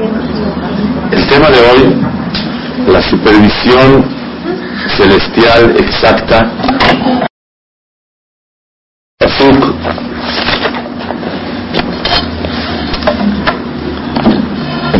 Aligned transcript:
El 0.00 1.26
tema 1.28 1.48
de 1.48 1.60
hoy, 1.60 1.96
la 2.88 3.00
supervisión 3.00 4.04
celestial 4.96 5.76
exacta. 5.78 6.50
Pasuk. 9.18 9.74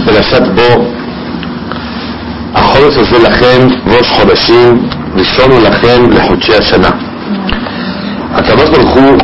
פרשת 0.06 0.42
בו, 0.54 0.84
החודש 2.54 2.96
הזה 2.96 3.18
לכם 3.28 3.68
ראש 3.86 4.10
חודשים, 4.10 4.88
ראשון 5.14 5.50
הוא 5.50 5.60
לכם 5.60 6.10
לחודשי 6.10 6.54
השנה. 6.54 6.90
הקדוש 8.32 8.70
ברוך 8.70 8.94
הוא 8.94 9.18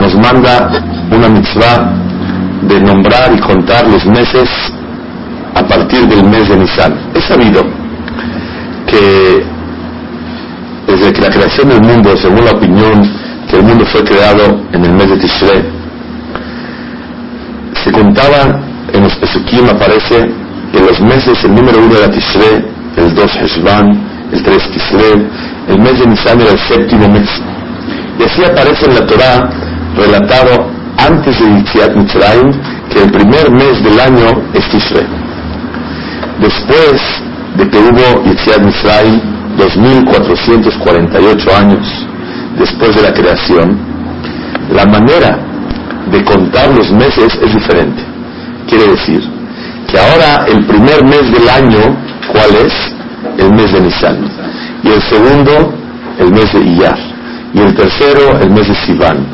nos 0.00 0.14
manda 0.14 0.68
una 1.10 1.28
mitzvah 1.28 1.78
de 2.68 2.80
nombrar 2.80 3.32
y 3.36 3.38
contar 3.40 3.86
los 3.86 4.04
meses 4.06 4.48
a 5.53 5.63
partir 5.63 6.07
del 6.07 6.23
mes 6.23 6.49
de 6.49 6.57
Nisan. 6.57 6.93
Es 7.13 7.23
sabido 7.25 7.61
que 8.87 9.43
desde 10.87 11.13
que 11.13 11.21
la 11.21 11.29
creación 11.29 11.69
del 11.69 11.81
mundo, 11.81 12.15
según 12.17 12.45
la 12.45 12.51
opinión 12.51 13.01
que 13.49 13.57
el 13.57 13.63
mundo 13.63 13.85
fue 13.85 14.03
creado 14.03 14.61
en 14.71 14.85
el 14.85 14.93
mes 14.93 15.09
de 15.09 15.17
Tishrei, 15.17 15.63
se 17.83 17.91
contaba 17.91 18.61
en 18.93 19.03
los 19.03 19.15
Pesukim 19.15 19.69
aparece 19.69 20.29
que 20.71 20.79
los 20.79 20.99
meses, 21.01 21.43
el 21.43 21.55
número 21.55 21.79
uno 21.79 21.97
era 21.97 22.09
Tishrei, 22.09 22.65
el 22.97 23.15
dos 23.15 23.31
Heshvan, 23.35 23.91
el 24.31 24.43
tres 24.43 24.69
Tishrei, 24.71 25.27
el 25.69 25.79
mes 25.79 25.99
de 25.99 26.07
Nisan 26.07 26.41
era 26.41 26.51
el 26.51 26.59
séptimo 26.59 27.07
mes. 27.07 27.29
Y 28.19 28.23
así 28.23 28.43
aparece 28.43 28.85
en 28.85 28.95
la 28.95 29.05
Torah 29.05 29.49
relatado 29.95 30.69
antes 30.97 31.39
de 31.39 31.45
Yitziat 31.55 31.95
Mitzrayim 31.95 32.51
que 32.89 33.03
el 33.03 33.11
primer 33.11 33.51
mes 33.51 33.83
del 33.83 33.99
año 33.99 34.27
es 34.53 34.69
Tishrei. 34.69 35.20
Después 36.39 37.01
de 37.57 37.69
que 37.69 37.77
hubo 37.77 38.23
Yitziat 38.23 38.63
Mitzrayim, 38.63 39.19
2448 39.57 41.55
años 41.55 42.07
después 42.57 42.95
de 42.95 43.01
la 43.01 43.13
creación, 43.13 43.77
la 44.73 44.85
manera 44.85 45.37
de 46.11 46.23
contar 46.23 46.69
los 46.75 46.91
meses 46.91 47.37
es 47.41 47.53
diferente. 47.53 48.03
Quiere 48.67 48.87
decir 48.87 49.21
que 49.89 49.97
ahora 49.99 50.45
el 50.47 50.65
primer 50.65 51.03
mes 51.03 51.31
del 51.31 51.49
año, 51.49 51.97
¿cuál 52.31 52.55
es? 52.65 52.73
El 53.37 53.53
mes 53.53 53.71
de 53.71 53.81
Nisan. 53.81 54.17
Y 54.83 54.89
el 54.89 55.01
segundo, 55.01 55.73
el 56.19 56.31
mes 56.31 56.53
de 56.53 56.59
Iyar. 56.61 56.97
Y 57.53 57.59
el 57.59 57.75
tercero, 57.75 58.39
el 58.41 58.49
mes 58.51 58.67
de 58.67 58.75
Sivan. 58.75 59.25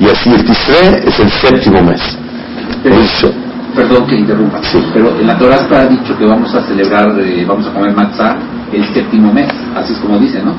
Y 0.00 0.06
así 0.06 0.30
el 0.30 0.44
Tisre 0.44 1.04
es 1.06 1.18
el 1.20 1.30
séptimo 1.30 1.82
mes. 1.82 2.00
Eso. 2.84 3.43
Perdón 3.74 4.06
que 4.06 4.16
interrumpa, 4.16 4.60
Sí. 4.62 4.78
pero 4.92 5.18
en 5.18 5.26
la 5.26 5.36
Torah 5.36 5.56
está 5.56 5.86
dicho 5.86 6.16
que 6.16 6.24
vamos 6.24 6.54
a 6.54 6.62
celebrar, 6.62 7.12
eh, 7.18 7.44
vamos 7.46 7.66
a 7.66 7.70
comer 7.72 7.92
matzah 7.92 8.36
el 8.72 8.84
séptimo 8.94 9.32
mes, 9.32 9.48
así 9.74 9.92
es 9.92 9.98
como 9.98 10.18
dice, 10.18 10.40
¿no? 10.42 10.54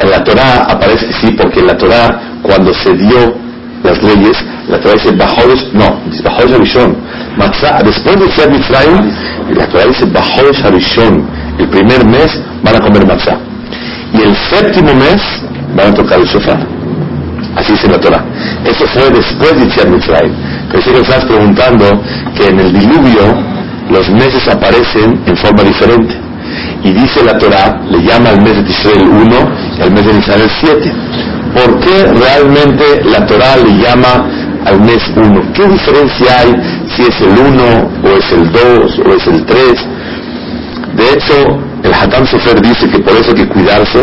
En 0.00 0.10
la 0.10 0.22
Torah 0.24 0.66
aparece 0.68 1.12
sí, 1.12 1.32
porque 1.36 1.60
en 1.60 1.66
la 1.68 1.76
Torah 1.76 2.20
cuando 2.42 2.72
se 2.74 2.92
dio 2.94 3.34
las 3.82 4.02
leyes, 4.02 4.36
la 4.68 4.78
Torah 4.78 4.94
dice 4.94 5.10
Bajodes, 5.12 5.72
no, 5.72 6.00
dice 6.10 6.22
Bajodes 6.22 6.54
Harishon. 6.54 6.96
Matzah, 7.36 7.82
después 7.84 8.20
de 8.20 8.30
ser 8.32 8.50
Mitzrayim, 8.50 9.10
la 9.56 9.66
Torah 9.66 9.86
dice 9.86 10.04
Bajodes 10.06 10.64
Harishon. 10.64 11.24
El 11.58 11.68
primer 11.68 12.04
mes 12.04 12.40
van 12.62 12.76
a 12.76 12.80
comer 12.80 13.06
matzah. 13.06 13.38
Y 14.12 14.22
el 14.22 14.34
séptimo 14.36 14.92
mes 14.94 15.22
van 15.74 15.88
a 15.88 15.94
tocar 15.94 16.18
el 16.20 16.26
sofá. 16.28 16.58
Así 17.56 17.72
dice 17.72 17.88
la 17.88 17.98
Torah. 17.98 18.24
Eso 18.64 18.86
fue 18.86 19.10
después 19.10 19.52
de 19.54 19.64
Yetziat 19.64 19.88
Mitzrayim. 19.88 20.32
Pero 20.70 20.82
si 20.82 20.90
que 20.90 21.00
estás 21.00 21.24
preguntando 21.24 21.86
que 22.36 22.46
en 22.46 22.60
el 22.60 22.72
diluvio 22.72 23.34
los 23.90 24.08
meses 24.10 24.46
aparecen 24.48 25.20
en 25.26 25.36
forma 25.36 25.62
diferente. 25.62 26.14
Y 26.82 26.92
dice 26.92 27.24
la 27.24 27.36
Torah, 27.38 27.80
le 27.90 28.02
llama 28.02 28.30
al 28.30 28.40
mes 28.40 28.56
de 28.56 28.62
Tishrei 28.62 28.96
el 28.96 29.08
1 29.08 29.26
y 29.78 29.82
al 29.82 29.92
mes 29.92 30.06
de 30.06 30.12
Nisan 30.14 30.40
el 30.40 30.50
7. 30.60 30.92
¿Por 31.54 31.80
qué 31.80 32.06
realmente 32.06 33.02
la 33.04 33.26
Torah 33.26 33.56
le 33.56 33.76
llama 33.82 34.26
al 34.64 34.80
mes 34.80 35.02
1? 35.16 35.52
¿Qué 35.52 35.66
diferencia 35.66 36.40
hay 36.40 36.54
si 36.94 37.02
es 37.02 37.20
el 37.20 37.38
1 37.38 37.62
o 38.04 38.08
es 38.16 38.32
el 38.32 38.52
2 38.52 38.98
o 39.04 39.14
es 39.14 39.26
el 39.26 39.44
3? 39.44 39.66
De 40.96 41.04
hecho, 41.04 41.58
el 41.82 41.94
Hatam 41.94 42.26
Sofer 42.26 42.60
dice 42.60 42.88
que 42.88 42.98
por 43.00 43.14
eso 43.14 43.30
hay 43.30 43.42
que 43.42 43.48
cuidarse 43.48 43.98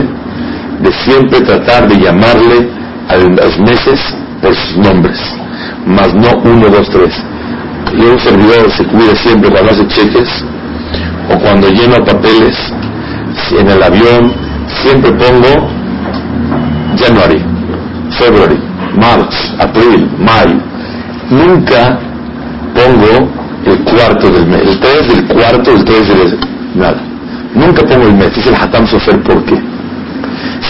de 0.80 0.92
siempre 1.06 1.42
tratar 1.42 1.88
de 1.88 1.96
llamarle 2.00 2.77
a 3.10 3.16
los 3.16 3.60
meses 3.60 4.00
por 4.42 4.56
sus 4.56 4.78
nombres, 4.78 5.20
más 5.86 6.14
no 6.14 6.38
1, 6.44 6.70
2, 6.70 6.90
3. 6.90 7.24
Yo 7.98 8.12
un 8.12 8.20
servidor 8.20 8.72
se 8.72 8.84
cuida 8.86 9.16
siempre 9.16 9.50
cuando 9.50 9.72
hace 9.72 9.88
cheques 9.88 10.30
o 11.34 11.40
cuando 11.40 11.70
lleno 11.70 12.04
papeles 12.04 12.56
en 13.58 13.68
el 13.70 13.82
avión, 13.82 14.34
siempre 14.82 15.12
pongo 15.12 15.70
January, 16.98 17.42
February, 18.18 18.60
March, 18.96 19.36
April, 19.60 20.10
Mayo. 20.20 20.60
Nunca 21.30 22.00
pongo 22.74 23.30
el 23.66 23.80
cuarto 23.84 24.30
del 24.32 24.48
mes, 24.48 24.62
el 24.62 24.80
3 24.80 25.08
del 25.08 25.28
cuarto, 25.28 25.72
el 25.72 25.84
3 25.84 26.08
del... 26.08 26.40
nada. 26.76 27.02
Nunca 27.54 27.84
pongo 27.84 28.08
el 28.08 28.16
mes, 28.16 28.36
dice 28.36 28.50
el 28.50 28.56
Hatam 28.56 28.86
Sofer, 28.88 29.22
¿por 29.24 29.44
qué? 29.46 29.56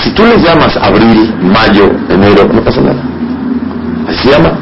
Si 0.03 0.12
tú 0.12 0.24
le 0.24 0.38
llamas 0.38 0.75
abril, 0.78 1.34
mayo, 1.41 1.91
enero, 2.09 2.47
no 2.52 2.63
pasa 2.63 2.81
nada. 2.81 3.02
Así 4.08 4.30
llama. 4.30 4.58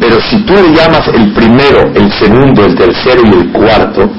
Pero 0.00 0.20
si 0.20 0.38
tú 0.44 0.54
le 0.54 0.74
llamas 0.74 1.08
el 1.08 1.32
primero, 1.32 1.90
el 1.94 2.12
segundo, 2.12 2.64
el 2.64 2.74
tercero 2.74 3.22
y 3.24 3.38
el 3.38 3.52
cuarto, 3.52 4.10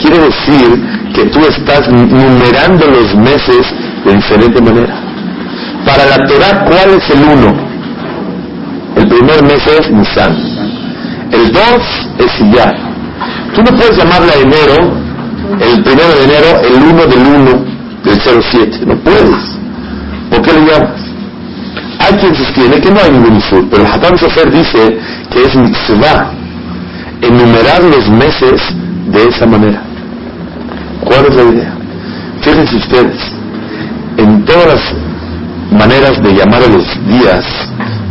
quiere 0.00 0.18
decir 0.18 1.12
que 1.14 1.24
tú 1.26 1.40
estás 1.40 1.88
numerando 1.90 2.86
los 2.86 3.14
meses 3.16 3.66
de 4.04 4.14
diferente 4.14 4.60
manera. 4.60 4.94
Para 5.84 6.04
la 6.06 6.26
Torah, 6.26 6.64
¿cuál 6.64 6.90
es 6.98 7.10
el 7.10 7.22
uno? 7.22 7.54
El 8.96 9.08
primer 9.08 9.42
mes 9.42 9.66
es 9.66 9.90
Nisan. 9.90 10.36
El 11.32 11.52
dos 11.52 12.08
es 12.18 12.40
Iyar. 12.40 12.74
Tú 13.54 13.62
no 13.62 13.70
puedes 13.76 13.96
llamarle 13.96 14.32
a 14.32 14.40
enero, 14.40 14.76
el 15.60 15.82
primero 15.82 16.08
de 16.18 16.24
enero, 16.24 16.60
el 16.62 16.82
uno 16.92 17.06
del 17.06 17.20
uno 17.20 17.65
07. 18.26 18.86
No 18.86 18.96
puedes. 18.96 19.58
¿Por 20.30 20.42
qué 20.42 20.52
le 20.52 20.60
llamas? 20.66 21.00
Hay 21.98 22.14
quien 22.18 22.34
sostiene 22.34 22.80
que 22.80 22.90
no 22.90 23.00
hay 23.00 23.10
ningún 23.12 23.36
isur, 23.36 23.66
pero 23.70 23.82
el 23.82 23.92
Hatam 23.92 24.16
Sofer 24.18 24.50
dice 24.50 24.98
que 25.30 25.42
es 25.44 25.54
mitzvah 25.54 26.30
enumerar 27.22 27.82
los 27.84 28.08
meses 28.08 28.60
de 29.06 29.24
esa 29.24 29.46
manera. 29.46 29.82
¿Cuál 31.04 31.26
es 31.26 31.34
la 31.34 31.42
idea? 31.42 31.74
Fíjense 32.42 32.76
ustedes, 32.76 33.18
en 34.16 34.44
todas 34.44 34.66
las 34.66 34.82
maneras 35.72 36.22
de 36.22 36.34
llamar 36.34 36.62
a 36.62 36.68
los 36.68 36.84
días, 37.08 37.44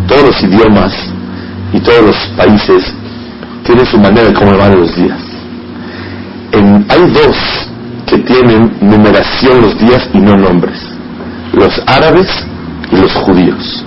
todos 0.07 0.23
los 0.23 0.43
idiomas 0.43 0.93
y 1.73 1.79
todos 1.79 2.01
los 2.07 2.15
países 2.37 2.93
tienen 3.63 3.85
su 3.85 3.97
manera 3.97 4.27
de 4.27 4.33
cómo 4.33 4.51
llamar 4.51 4.71
a 4.71 4.75
los 4.75 4.95
días. 4.95 5.19
Hay 6.87 7.11
dos 7.11 7.35
que 8.07 8.17
tienen 8.19 8.71
numeración 8.81 9.61
los 9.61 9.77
días 9.79 10.09
y 10.13 10.19
no 10.19 10.35
nombres. 10.35 10.79
Los 11.53 11.81
árabes 11.87 12.27
y 12.91 12.97
los 12.97 13.11
judíos. 13.13 13.83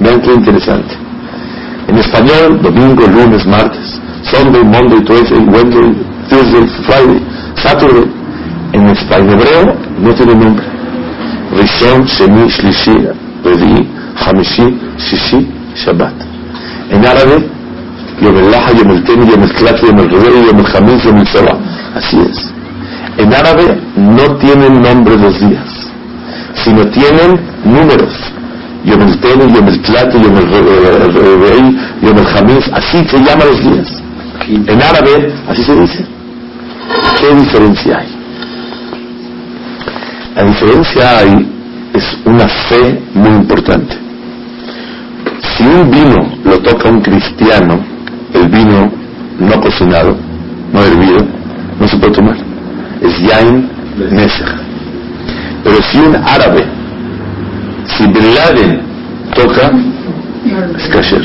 Vean 0.00 0.20
qué 0.20 0.32
interesante. 0.32 0.94
En 1.88 1.98
español, 1.98 2.60
domingo, 2.62 3.06
lunes, 3.06 3.46
martes, 3.46 4.00
Sunday, 4.22 4.62
Monday, 4.62 5.00
Tuesday, 5.04 5.38
Wednesday, 5.38 5.94
Thursday, 6.28 6.66
Friday, 6.86 7.22
Saturday. 7.56 8.10
En 8.72 8.88
español 8.88 9.40
hebreo 9.40 9.74
no 10.00 10.14
tiene 10.14 10.34
nombre. 10.34 10.64
Rishon, 11.56 12.04
Sheni, 12.04 12.48
Shlishi, 12.48 13.08
Revi, 13.44 13.88
Hamishi, 14.16 14.78
Shishi, 14.98 15.48
Shabbat. 15.74 16.14
En 16.90 17.06
árabe, 17.06 17.48
Yom 18.20 18.36
el 18.36 18.50
Laha, 18.50 18.72
Yom 18.72 18.90
el 18.90 19.04
Teni, 19.04 19.30
Yom 19.30 19.42
el 19.42 19.54
Yom 19.54 19.98
el 19.98 20.10
Revei, 20.10 20.46
Yom 20.46 20.58
el 20.58 20.76
Hamis, 20.76 21.02
Yom 21.04 21.16
el. 21.16 21.96
Así 21.96 22.18
es. 22.20 22.57
En 23.18 23.34
árabe 23.34 23.80
no 23.96 24.36
tienen 24.36 24.80
nombre 24.80 25.16
los 25.18 25.40
días, 25.40 25.90
sino 26.54 26.86
tienen 26.86 27.40
números. 27.64 28.14
Yom 28.84 29.02
el 29.02 29.18
Teni, 29.18 29.52
Yom 29.52 29.66
el 29.66 29.82
Tlat, 29.82 30.12
Yom 30.12 30.36
el 30.36 31.14
Revei, 31.14 31.76
Yom 32.00 32.16
el 32.16 32.74
así 32.74 33.04
se 33.08 33.18
llaman 33.18 33.48
los 33.48 33.60
días. 33.60 34.02
En 34.48 34.80
árabe, 34.80 35.34
así 35.48 35.64
se 35.64 35.74
dice. 35.80 36.06
¿Qué 37.20 37.34
diferencia 37.34 37.98
hay? 37.98 38.08
La 40.36 40.44
diferencia 40.44 41.18
hay 41.18 41.52
es 41.94 42.18
una 42.24 42.48
fe 42.68 43.02
muy 43.14 43.30
importante. 43.30 43.98
Si 45.56 45.64
un 45.64 45.90
vino 45.90 46.38
lo 46.44 46.58
toca 46.60 46.88
un 46.88 47.00
cristiano, 47.00 47.80
el 48.32 48.48
vino 48.48 48.92
no 49.40 49.60
cocinado, 49.60 50.16
no 50.72 50.82
hervido, 50.82 51.26
no 51.80 51.88
se 51.88 51.96
puede 51.96 52.12
tomar. 52.12 52.47
Es 53.00 53.18
yain 53.20 53.68
nesach. 54.10 54.68
Pero 55.64 55.82
si 55.90 55.98
un 55.98 56.16
árabe, 56.16 56.64
si 57.86 58.06
Bin 58.06 58.34
Laden 58.34 58.80
toca, 59.34 59.72
es 60.76 60.88
kasher. 60.88 61.24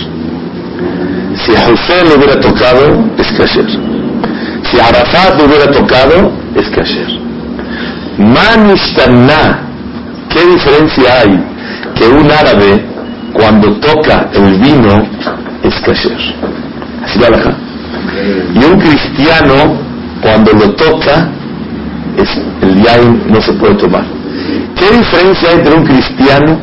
Si 1.36 1.52
José 1.52 2.04
lo 2.08 2.16
hubiera 2.16 2.40
tocado, 2.40 3.06
es 3.18 3.32
kasher. 3.32 3.68
Si 4.64 4.80
Arafat 4.80 5.40
lo 5.40 5.46
hubiera 5.46 5.72
tocado, 5.72 6.32
es 6.56 6.70
kasher. 6.70 7.08
Manishtanah, 8.18 9.60
¿qué 10.30 10.46
diferencia 10.46 11.20
hay 11.22 11.44
que 11.96 12.08
un 12.08 12.30
árabe 12.32 12.86
cuando 13.34 13.74
toca 13.80 14.30
el 14.34 14.60
vino 14.60 15.08
es 15.64 15.76
kasher? 15.82 16.22
Así 17.04 17.20
va 17.20 17.28
Y 18.54 18.64
un 18.64 18.80
cristiano 18.80 19.78
cuando 20.22 20.54
lo 20.54 20.72
toca 20.72 21.30
es, 22.18 22.30
el 22.62 22.84
yain 22.84 23.24
no 23.30 23.42
se 23.42 23.54
puede 23.54 23.76
tomar. 23.76 24.04
¿Qué 24.76 24.98
diferencia 24.98 25.50
hay 25.50 25.56
entre 25.56 25.74
un 25.74 25.86
cristiano, 25.86 26.60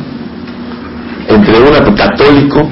entre 1.27 1.59
un 1.59 1.95
católico, 1.95 2.69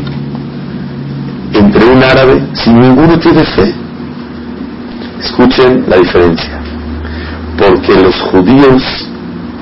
entre 1.54 1.86
un 1.86 2.04
árabe, 2.04 2.42
si 2.54 2.70
ninguno 2.72 3.18
tiene 3.20 3.44
fe? 3.44 3.74
Escuchen 5.22 5.86
la 5.88 5.98
diferencia. 5.98 6.62
Porque 7.58 7.94
los 7.96 8.16
judíos, 8.32 8.82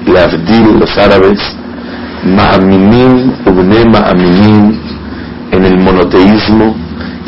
la 0.06 0.26
Abdil, 0.26 0.80
los 0.80 0.98
árabes, 0.98 1.40
ma'aminim, 2.26 3.34
ubne 3.46 3.86
ma'aminim, 3.86 4.78
en 5.52 5.64
el 5.64 5.78
monoteísmo, 5.80 6.76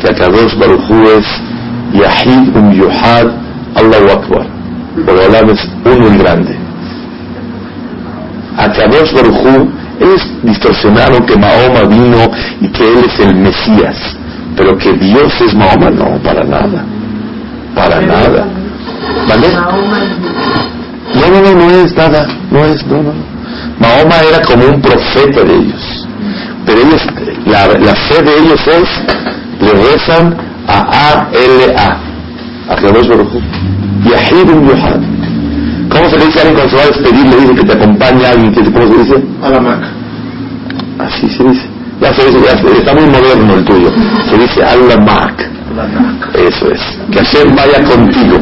que 0.00 0.10
Akadosh 0.10 0.56
Baruj 0.58 0.90
es 1.18 1.26
Yahid 1.92 2.56
um 2.56 2.72
Yuhad, 2.72 3.28
Allahu 3.74 4.10
Akbar. 4.10 4.59
Por 5.06 5.16
es 5.16 5.68
uno 5.84 6.14
y 6.14 6.18
grande. 6.18 6.56
Akadosh 8.56 9.12
Baruj 9.14 9.68
ellos 10.00 10.26
distorsionaron 10.42 11.26
que 11.26 11.36
Mahoma 11.36 11.82
vino 11.82 12.30
y 12.60 12.68
que 12.68 12.82
él 12.84 13.04
es 13.06 13.20
el 13.20 13.34
Mesías, 13.36 13.96
pero 14.56 14.76
que 14.78 14.92
Dios 14.94 15.32
es 15.42 15.54
Mahoma, 15.54 15.90
no, 15.90 16.18
para 16.22 16.42
nada. 16.42 16.84
Para 17.74 18.00
nada. 18.00 18.46
¿Vale? 19.28 19.48
No, 21.14 21.28
no, 21.28 21.42
no, 21.42 21.54
no 21.54 21.70
es 21.70 21.94
nada, 21.94 22.26
no 22.50 22.64
es, 22.64 22.86
no, 22.86 23.02
no. 23.02 23.12
Mahoma 23.78 24.16
era 24.26 24.42
como 24.42 24.64
un 24.64 24.80
profeta 24.80 25.42
de 25.44 25.54
ellos, 25.54 26.06
pero 26.64 26.80
ellos, 26.80 27.06
la, 27.46 27.66
la 27.78 27.94
fe 27.94 28.22
de 28.22 28.38
ellos 28.38 28.60
es, 28.66 28.88
le 29.60 29.72
rezan 29.72 30.34
a 30.66 30.80
A-L-A, 30.80 32.72
a 32.72 32.76
Kadosh 32.76 33.08
Baruj 33.08 33.34
Yahid 33.34 33.79
Yuhad. 34.04 35.00
¿Cómo 35.90 36.08
se 36.08 36.18
le 36.18 36.26
dice 36.26 36.38
a 36.38 36.42
alguien 36.42 36.56
cuando 36.56 36.70
se 36.70 36.76
va 36.76 36.82
a 36.82 36.86
despedir? 36.86 37.26
Le 37.26 37.36
dice 37.40 37.54
que 37.54 37.64
te 37.64 37.72
acompaña 37.72 38.28
alguien, 38.30 38.52
que, 38.52 38.72
¿cómo 38.72 38.86
se 38.86 38.98
dice? 39.02 39.24
A 39.42 39.50
la 39.50 39.60
Mac. 39.60 39.82
Así 40.98 41.28
se 41.28 41.44
dice. 41.44 41.66
Ya 42.00 42.14
se 42.14 42.26
dice, 42.26 42.38
ya 42.44 42.52
está 42.52 42.94
muy 42.94 43.06
moderno 43.06 43.54
el 43.56 43.64
tuyo. 43.64 43.90
Se 44.30 44.38
dice 44.38 44.64
a 44.64 44.76
la 44.76 44.96
Mac. 44.96 45.50
Eso 46.34 46.70
es. 46.70 46.80
Que 47.10 47.18
Hashem 47.18 47.54
vaya 47.54 47.84
contigo. 47.84 48.38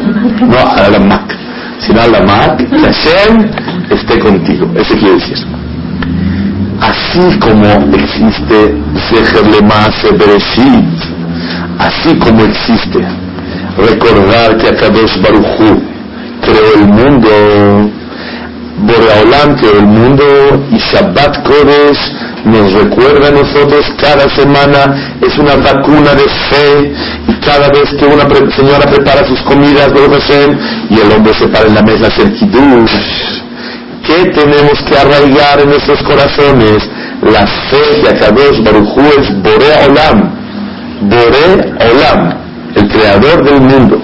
No 0.46 0.58
a 0.58 0.88
la 0.88 1.00
Mac, 1.00 1.36
sino 1.80 2.00
a 2.00 2.06
la 2.06 2.22
Mac. 2.22 2.56
Que 2.58 2.78
Hashem 2.78 3.50
esté 3.90 4.18
contigo. 4.18 4.70
Eso 4.74 4.94
quiere 4.94 5.14
decir. 5.14 5.38
Así 6.80 7.38
como 7.40 7.66
existe 7.96 8.74
Seher 9.08 10.16
Bereshit, 10.16 10.84
así 11.78 12.16
como 12.18 12.44
existe 12.44 13.04
recordar 13.78 14.56
que 14.58 14.68
Akadosh 14.68 15.20
Baruchu 15.22 15.82
creó 16.42 16.74
el 16.74 16.86
mundo, 16.86 17.90
Boreolam 18.78 19.56
creó 19.56 19.78
el 19.78 19.86
mundo 19.86 20.24
y 20.70 20.78
Shabbat 20.78 21.42
Kodesh 21.44 21.98
nos 22.44 22.72
recuerda 22.72 23.28
a 23.28 23.30
nosotros 23.32 23.84
cada 24.00 24.28
semana, 24.34 25.16
es 25.20 25.36
una 25.38 25.56
vacuna 25.56 26.14
de 26.14 26.24
fe 26.50 26.92
y 27.28 27.32
cada 27.44 27.68
vez 27.68 27.90
que 27.98 28.06
una 28.06 28.24
señora 28.56 28.90
prepara 28.90 29.26
sus 29.26 29.40
comidas, 29.42 29.92
y 30.90 31.00
el 31.00 31.12
hombre 31.12 31.34
se 31.34 31.48
para 31.48 31.66
en 31.66 31.74
la 31.74 31.82
mesa 31.82 32.06
hacer 32.06 32.32
kiddush, 32.34 32.92
¿qué 34.06 34.30
tenemos 34.30 34.80
que 34.88 34.96
arraigar 34.96 35.60
en 35.60 35.70
nuestros 35.70 36.02
corazones? 36.02 36.88
La 37.22 37.46
fe 37.46 38.02
de 38.02 38.08
Akadosh 38.10 38.62
Baruchu 38.62 39.00
es 39.18 39.42
Boreolam, 39.42 40.30
Boreolam, 41.02 42.47
el 42.78 42.88
creador 42.88 43.44
del 43.44 43.60
mundo. 43.60 44.00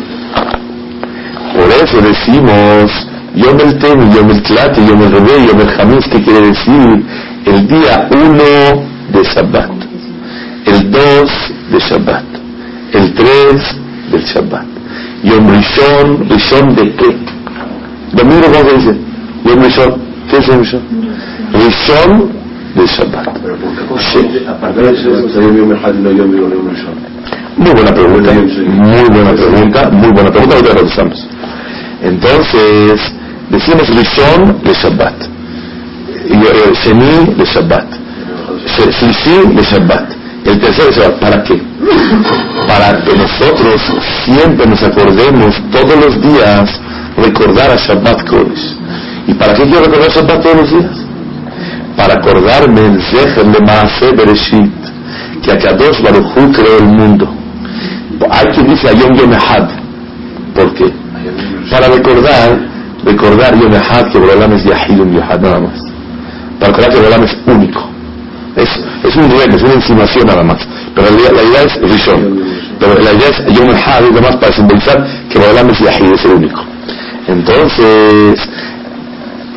Por 1.55 1.69
eso 1.83 2.01
decimos 2.01 2.91
Yom 3.35 3.61
el 3.61 3.79
Temi, 3.79 4.15
Yom 4.15 4.31
el 4.31 4.43
Tlati, 4.43 4.81
Yom 4.87 5.03
el 5.03 5.13
Rebé, 5.13 5.47
Yom 5.47 5.61
el 5.61 5.81
Hamis, 5.81 6.05
que 6.09 6.23
quiere 6.23 6.49
decir 6.49 7.05
el 7.47 7.69
día 7.69 8.09
1 8.11 8.35
de 9.13 9.23
Shabbat, 9.23 9.71
el 10.67 10.91
2 10.91 11.53
de 11.73 11.79
Shabbat, 11.79 12.25
el 12.93 13.15
3 13.15 13.77
del 14.13 14.25
Shabbat. 14.25 14.67
Yom 15.23 15.49
Rishon, 15.49 16.29
Rishon 16.29 16.75
de 16.75 16.95
qué? 16.97 17.17
Domingo, 18.13 18.47
¿cómo 18.53 18.69
se 18.69 18.77
dice? 18.77 18.95
Yom 19.45 19.63
Rishon, 19.63 19.95
¿qué 20.31 20.37
es 20.37 20.47
Yom 20.47 20.59
Rishon? 20.61 20.83
Rishon 21.53 22.31
de 22.75 22.87
Shabbat. 22.87 23.29
Muy 27.65 27.73
buena 27.73 27.95
pregunta, 27.95 28.31
muy 28.31 29.09
buena 29.09 29.31
pregunta, 29.33 29.91
muy 29.91 30.13
buena 30.13 30.31
pregunta, 30.31 30.57
ahorita 30.57 30.75
contestamos. 30.75 31.27
Entonces, 32.03 33.01
decimos 33.49 33.89
Rishon 33.89 34.63
de 34.63 34.75
Shabbat, 34.75 35.15
Sheni 36.85 37.35
de 37.39 37.45
Shabbat, 37.47 37.87
Shlisi 38.67 39.55
de 39.57 39.63
Shabbat, 39.63 40.11
el 40.45 40.61
tercero 40.61 40.89
de 40.89 40.95
Shabbat. 40.95 41.21
¿Para 41.21 41.43
qué? 41.43 41.63
Para 42.69 43.03
que 43.03 43.17
nosotros 43.17 43.81
siempre 44.27 44.67
nos 44.67 44.83
acordemos 44.83 45.55
todos 45.73 45.97
los 46.05 46.21
días 46.21 46.69
recordar 47.17 47.71
a 47.71 47.77
Shabbat 47.77 48.29
Kodesh. 48.29 48.77
¿Y 49.27 49.33
para 49.33 49.55
qué 49.55 49.63
quiero 49.63 49.87
recordar 49.87 50.11
Shabbat 50.11 50.43
todos 50.43 50.57
los 50.57 50.71
días? 50.71 50.97
Para 51.97 52.15
acordarme 52.17 52.89
el 52.89 53.03
Zecher 53.05 53.47
de 53.47 53.61
Maaseh 53.61 54.13
Bereshit, 54.15 54.71
que 55.43 55.51
Akadosh 55.51 56.03
Baruch 56.03 56.27
Hu 56.37 56.53
creó 56.53 56.79
el 56.81 56.89
mundo. 56.89 57.35
Hay 58.31 58.47
quien 58.55 58.69
dice 58.69 58.89
Ayom 58.89 59.15
Yom 59.17 59.33
Ehad. 59.33 59.69
¿Por 60.55 60.75
qué? 60.75 61.05
para 61.71 61.89
recordar, 61.89 62.59
recordar 63.05 63.59
Yom 63.59 63.75
Echad 63.75 64.11
que 64.13 64.19
Borolam 64.19 64.53
es 64.53 64.65
Yahid 64.65 64.97
Yom 64.99 65.17
Yahad 65.17 65.41
nada 65.41 65.61
más. 65.61 65.81
Para 66.59 66.73
recordar 66.73 66.91
que 66.91 66.97
Borolam 66.99 67.25
es 67.25 67.37
único. 67.47 67.91
Es, 68.57 68.71
es 69.03 69.17
un 69.17 69.31
reto, 69.31 69.57
es 69.57 69.63
una 69.63 69.75
insinuación 69.75 70.27
nada 70.27 70.45
más. 70.45 70.59
Pero 70.95 71.09
la, 71.11 71.33
la 71.33 71.43
idea 71.43 71.63
es 71.63 71.91
Rishon. 71.91 72.45
Pero 72.79 72.95
la 72.95 73.13
idea 73.13 73.29
es 73.29 73.57
Yom 73.57 73.71
Echad 73.71 74.03
y 74.11 74.15
demás 74.15 74.37
para 74.37 74.53
simbolizar 74.53 75.07
que 75.29 75.39
Borolam 75.39 75.71
es 75.71 75.79
Yahid, 75.81 76.13
es 76.13 76.25
el 76.25 76.33
único. 76.33 76.63
Entonces, 77.27 78.41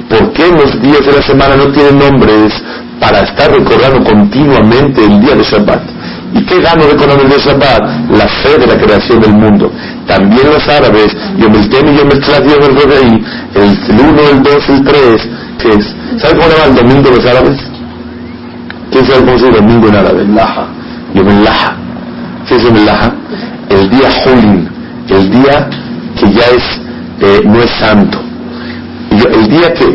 ¿por 0.10 0.32
qué 0.34 0.48
los 0.50 0.82
días 0.82 1.06
de 1.06 1.12
la 1.12 1.22
semana 1.22 1.56
no 1.56 1.68
tienen 1.72 2.00
nombres 2.00 2.54
para 3.00 3.20
estar 3.20 3.52
recordando 3.52 4.04
continuamente 4.04 5.04
el 5.04 5.22
día 5.22 5.36
de 5.36 5.44
Shabbat? 5.44 5.97
¿Y 6.34 6.46
qué 6.46 6.62
gano 6.62 6.86
de 6.86 6.96
con 6.96 7.10
el 7.10 7.30
Shabbat? 7.30 8.12
La 8.12 8.28
fe 8.28 8.58
de 8.60 8.68
la 8.68 8.78
creación 8.78 9.22
del 9.22 9.34
mundo. 9.34 9.72
También 10.08 10.48
los 10.52 10.68
árabes, 10.68 11.16
Yom 11.38 11.56
el 11.56 11.70
Tem 11.70 11.88
y 11.88 11.98
Yom 11.98 12.12
el 12.12 12.20
Tlat, 12.20 12.44
Yom 12.44 12.64
el 12.64 12.76
Rodei, 12.76 13.26
el 13.56 14.00
1, 14.00 14.22
el 14.32 14.44
2, 14.44 14.70
el 14.70 14.84
3, 14.84 15.30
¿qué 15.60 15.70
es? 15.70 15.96
¿Sabe 16.22 16.38
cómo 16.38 16.50
se 16.50 16.58
llama 16.58 16.66
el 16.66 16.76
domingo 16.76 17.10
los 17.16 17.26
árabes? 17.26 17.60
¿Quién 18.92 19.06
sabe 19.06 19.26
cómo 19.26 19.38
se 19.40 19.48
el 19.48 19.54
domingo 19.56 19.88
en 19.88 19.96
árabe? 19.96 20.26
Laha. 20.26 20.68
Yom 21.14 21.28
el 21.30 21.44
Laha. 21.44 21.76
¿Qué 22.48 22.56
es 22.56 22.64
Yom 22.64 22.76
el 23.70 23.90
día 23.90 24.10
Hulin, 24.26 24.70
el 25.10 25.30
día 25.30 25.70
que 26.18 26.32
ya 26.32 26.46
es, 26.56 26.64
eh, 27.20 27.42
no 27.46 27.62
es 27.62 27.70
santo. 27.72 28.20
El 29.12 29.50
día 29.50 29.74
que 29.74 29.86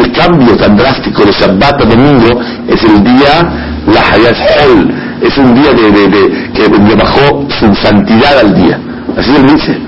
el 0.00 0.12
cambio 0.12 0.56
tan 0.56 0.76
drástico 0.76 1.24
de 1.24 1.32
Shabbat 1.32 1.82
a 1.82 1.84
domingo 1.84 2.40
es 2.68 2.82
el 2.84 3.02
día 3.02 3.82
Laha, 3.86 4.16
ya 4.18 4.30
es 4.30 4.38
Hol 4.66 4.99
es 5.22 5.36
un 5.38 5.54
día 5.54 5.72
de, 5.72 6.50
que 6.54 6.68
le 6.68 6.94
bajó 6.94 7.46
su 7.58 7.74
santidad 7.74 8.38
al 8.40 8.54
día. 8.54 8.78
Así 9.16 9.30
él 9.36 9.46
dice. 9.54 9.78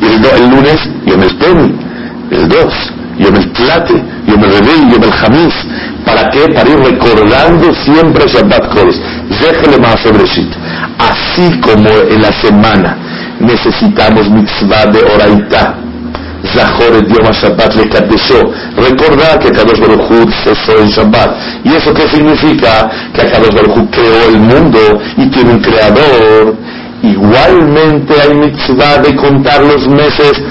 Y 0.00 0.04
el, 0.04 0.42
el 0.42 0.50
lunes, 0.50 0.78
Yom 1.06 1.22
el 1.22 1.38
Teni, 1.38 1.74
el 2.30 2.48
2, 2.48 2.74
Yom 3.18 3.36
el 3.36 3.52
Tlate, 3.52 4.04
Yom 4.26 4.44
el 4.44 4.50
Rebel, 4.50 4.90
Yom 4.92 5.02
el 5.02 5.12
Hamis. 5.12 5.54
¿Para 6.04 6.30
qué? 6.30 6.48
Para 6.52 6.68
ir 6.68 6.78
recordando 6.78 7.74
siempre 7.84 8.28
Shabbat 8.28 8.68
Kodesh. 8.74 9.00
Déjale 9.40 9.78
más 9.78 10.02
Breshit. 10.04 10.52
Así 10.98 11.60
como 11.60 11.88
en 11.88 12.22
la 12.22 12.32
semana 12.40 12.96
necesitamos 13.40 14.30
mitzvah 14.30 14.86
de 14.86 15.02
oraita. 15.02 15.85
Zahor 16.54 16.94
el 16.94 17.06
Yom 17.06 17.30
Shabbat 17.32 17.74
le 17.74 17.88
Kadesho. 17.88 18.50
Recordar 18.76 19.38
que 19.38 19.50
Kadosh 19.50 19.80
Baruch 19.80 20.10
Hu 20.10 20.30
cesó 20.44 20.78
en 20.80 20.88
Shabbat. 20.88 21.30
¿Y 21.64 21.74
eso 21.74 21.92
qué 21.94 22.08
significa? 22.08 22.90
Que 23.12 23.30
Kadosh 23.30 23.54
Baruch 23.54 23.76
Hu 23.76 23.90
creó 23.90 24.28
el 24.28 24.40
mundo 24.40 24.78
y 25.16 25.28
tiene 25.30 25.50
un 25.52 25.60
creador. 25.60 26.56
Igualmente 27.02 28.14
hay 28.20 28.34
mitzvah 28.34 28.98
de 28.98 29.14
contar 29.14 29.62
los 29.62 29.86
meses 29.88 30.42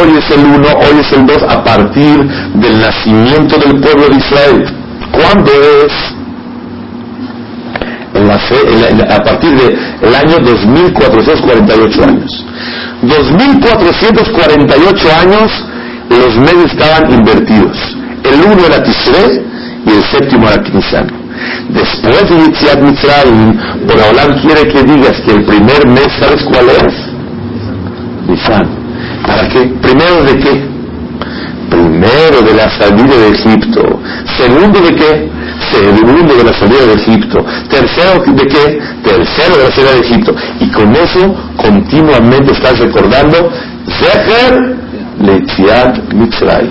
hoy 0.00 0.18
es 0.18 0.30
el 0.30 0.44
uno, 0.44 0.68
hoy 0.68 1.00
es 1.00 1.12
el 1.12 1.26
dos, 1.26 1.42
a 1.42 1.62
partir 1.62 2.28
del 2.54 2.80
nacimiento 2.80 3.56
del 3.58 3.80
pueblo 3.80 4.08
de 4.08 4.16
Israel. 4.16 4.66
¿Cuándo 5.12 5.50
es? 5.52 6.15
A 8.30 9.18
partir 9.22 9.52
del 10.00 10.14
año 10.14 10.38
2448 10.38 12.04
años. 12.04 12.44
2448 13.02 15.08
años 15.20 15.52
los 16.10 16.36
meses 16.36 16.72
estaban 16.72 17.12
invertidos. 17.12 17.76
El 18.24 18.40
uno 18.52 18.64
era 18.66 18.82
Tishrei 18.82 19.42
y 19.86 19.90
el 19.90 20.02
séptimo 20.04 20.48
era 20.48 20.62
Nisan. 20.72 21.06
Después 21.68 22.30
de 22.30 22.36
Yitziat 22.44 22.80
Mitzrayim, 22.80 23.58
Boraholam 23.86 24.40
quiere 24.40 24.66
que 24.68 24.82
digas 24.82 25.20
que 25.24 25.32
el 25.32 25.44
primer 25.44 25.86
mes, 25.88 26.08
¿sabes 26.18 26.42
cuál 26.44 26.70
es? 26.70 26.94
Nisan. 28.28 28.66
¿Para 29.26 29.46
qué? 29.48 29.60
¿Primero 29.82 30.22
de 30.24 30.38
qué? 30.38 30.75
Primero 31.70 32.42
de 32.42 32.54
la 32.54 32.70
salida 32.78 33.16
de 33.16 33.28
Egipto. 33.30 34.00
Segundo 34.38 34.80
de 34.80 34.94
qué? 34.94 35.30
Segundo 35.72 36.34
de 36.36 36.44
la 36.44 36.52
salida 36.52 36.86
de 36.86 36.92
Egipto. 36.94 37.44
Tercero 37.68 38.22
de 38.24 38.46
qué? 38.46 38.78
Tercero 39.02 39.56
de 39.56 39.64
la 39.64 39.74
salida 39.74 39.92
de 39.92 40.00
Egipto. 40.00 40.34
Y 40.60 40.70
con 40.70 40.94
eso 40.94 41.34
continuamente 41.56 42.52
estás 42.52 42.78
recordando 42.78 43.50
Zecher 43.98 44.76
Letziat 45.20 46.12
Mitzray. 46.12 46.70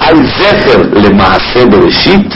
Hay 0.00 0.26
Zecher 0.38 1.00
le 1.00 1.10
Maase 1.10 1.66
Bereshit 1.66 2.34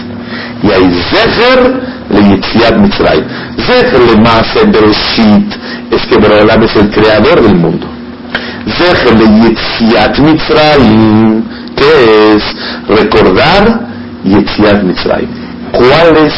y 0.63 0.71
hay 0.71 1.03
Zecher 1.11 1.81
le 2.11 2.21
Yitziat 2.23 2.77
Mitzray. 2.79 3.25
Zecher 3.67 4.01
le 4.01 4.21
Maase 4.21 4.65
Bereshit 4.67 5.53
es 5.91 6.07
que 6.07 6.17
Borolam 6.17 6.63
es 6.63 6.77
el 6.77 6.91
creador 6.91 7.43
del 7.43 7.57
mundo. 7.57 7.87
Zecher 8.79 9.15
le 9.15 9.27
Yitziat 9.41 10.19
Mitzray 10.19 11.58
que 11.79 12.35
es 12.35 12.43
recordar 12.89 13.89
Yetziat 14.25 14.83
Mitzrayim. 14.83 15.29
¿Cuál 15.73 16.17
es 16.27 16.35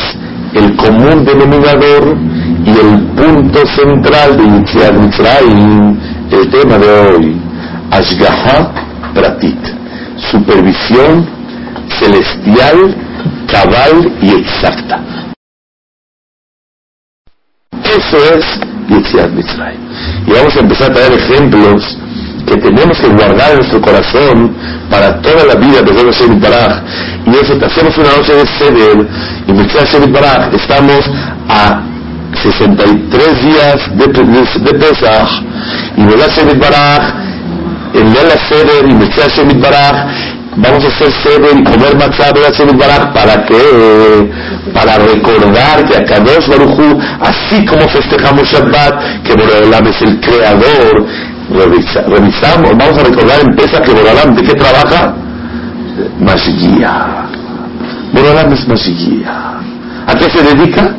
el 0.55 0.77
común 0.77 1.25
denominador 1.25 2.17
y 2.65 2.71
el 2.71 3.03
punto 3.17 3.67
central 3.67 4.37
de 4.37 4.45
Yetziat 4.45 4.93
Mitzrayim? 4.95 5.99
El 6.31 6.51
tema 6.51 6.79
de 6.79 6.91
hoy, 6.91 7.41
Ashgaha 7.91 8.73
Pratit, 9.15 9.59
supervisión 10.31 11.27
celestial, 11.99 12.95
cabal 13.47 14.13
y 14.23 14.31
exacta. 14.31 15.01
Eso 17.83 18.17
es 18.35 18.45
Yetziat 18.89 19.31
Mitzrayim. 19.31 19.81
Y 20.27 20.31
vamos 20.33 20.57
a 20.57 20.61
empezar 20.61 20.91
a 20.91 20.95
traer 20.95 21.13
ejemplos 21.13 21.99
que 22.51 22.57
tenemos 22.57 22.99
que 22.99 23.09
guardar 23.09 23.53
en 23.53 23.57
nuestro 23.59 23.81
corazón 23.81 24.57
para 24.91 25.21
toda 25.23 25.45
la 25.45 25.55
vida 25.55 25.83
de 25.83 26.13
Shemit 26.13 26.41
Baraj. 26.41 26.83
Y 27.27 27.31
eso, 27.31 27.55
hacemos 27.65 27.97
una 27.97 28.17
noche 28.17 28.35
de 28.35 28.47
Seder 28.59 29.07
y 29.47 29.53
Mitzvah 29.53 29.85
Shemit 29.85 30.13
Baraj, 30.13 30.55
estamos 30.55 31.09
a 31.49 31.83
63 32.43 33.43
días 33.43 33.77
de, 33.95 34.07
de, 34.07 34.75
Pesach 34.79 35.31
y 35.97 36.01
Mitzvah 36.01 36.29
Shemit 36.35 36.59
Baraj, 36.59 37.15
de 37.93 38.23
la 38.23 38.49
Seder 38.49 38.89
y 38.89 38.95
Mitzvah 38.95 39.29
Shemit 39.29 39.61
Baraj, 39.61 40.07
vamos 40.57 40.85
a 40.85 40.89
hacer 40.89 41.13
Seder 41.23 41.57
y 41.57 41.63
comer 41.63 41.97
matzah 41.97 42.33
de 42.33 42.73
Baraj 42.73 43.13
para 43.13 43.47
que 43.47 44.31
para 44.75 44.99
recordar 44.99 45.85
que 45.87 45.97
a 45.97 46.05
Kadosh 46.05 46.49
Baruchu, 46.49 46.99
así 47.21 47.65
como 47.65 47.89
festejamos 47.89 48.49
Shabbat, 48.49 49.23
que 49.23 49.35
Boreolam 49.35 49.87
es 49.87 50.03
el 50.03 50.21
creador 50.21 51.07
revisamos, 51.51 52.71
vamos 52.79 52.99
a 52.99 53.05
recordar 53.05 53.41
en 53.41 53.55
Pesa 53.57 53.83
que 53.83 53.93
Borolam, 53.93 54.35
¿de 54.35 54.43
qué 54.43 54.55
trabaja? 54.55 55.15
Mashgiya. 56.21 57.27
Borolam 58.13 58.53
es 58.53 58.69
Mashgiya. 58.69 59.61
¿A 60.07 60.15
qué 60.15 60.31
se 60.31 60.43
dedica? 60.43 60.95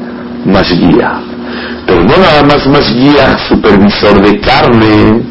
Mashgiya. 0.46 1.20
Pero 1.86 2.04
no 2.04 2.18
nada 2.18 2.44
más 2.44 2.66
Mashgiya, 2.68 3.38
supervisor 3.48 4.22
de 4.22 4.40
carne, 4.40 5.24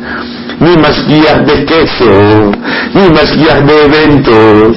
ni 0.60 0.76
Mashgiya 0.76 1.38
de 1.38 1.64
queso, 1.64 2.52
ni 2.94 3.08
Mashgiya 3.10 3.60
de 3.60 3.84
eventos, 3.84 4.76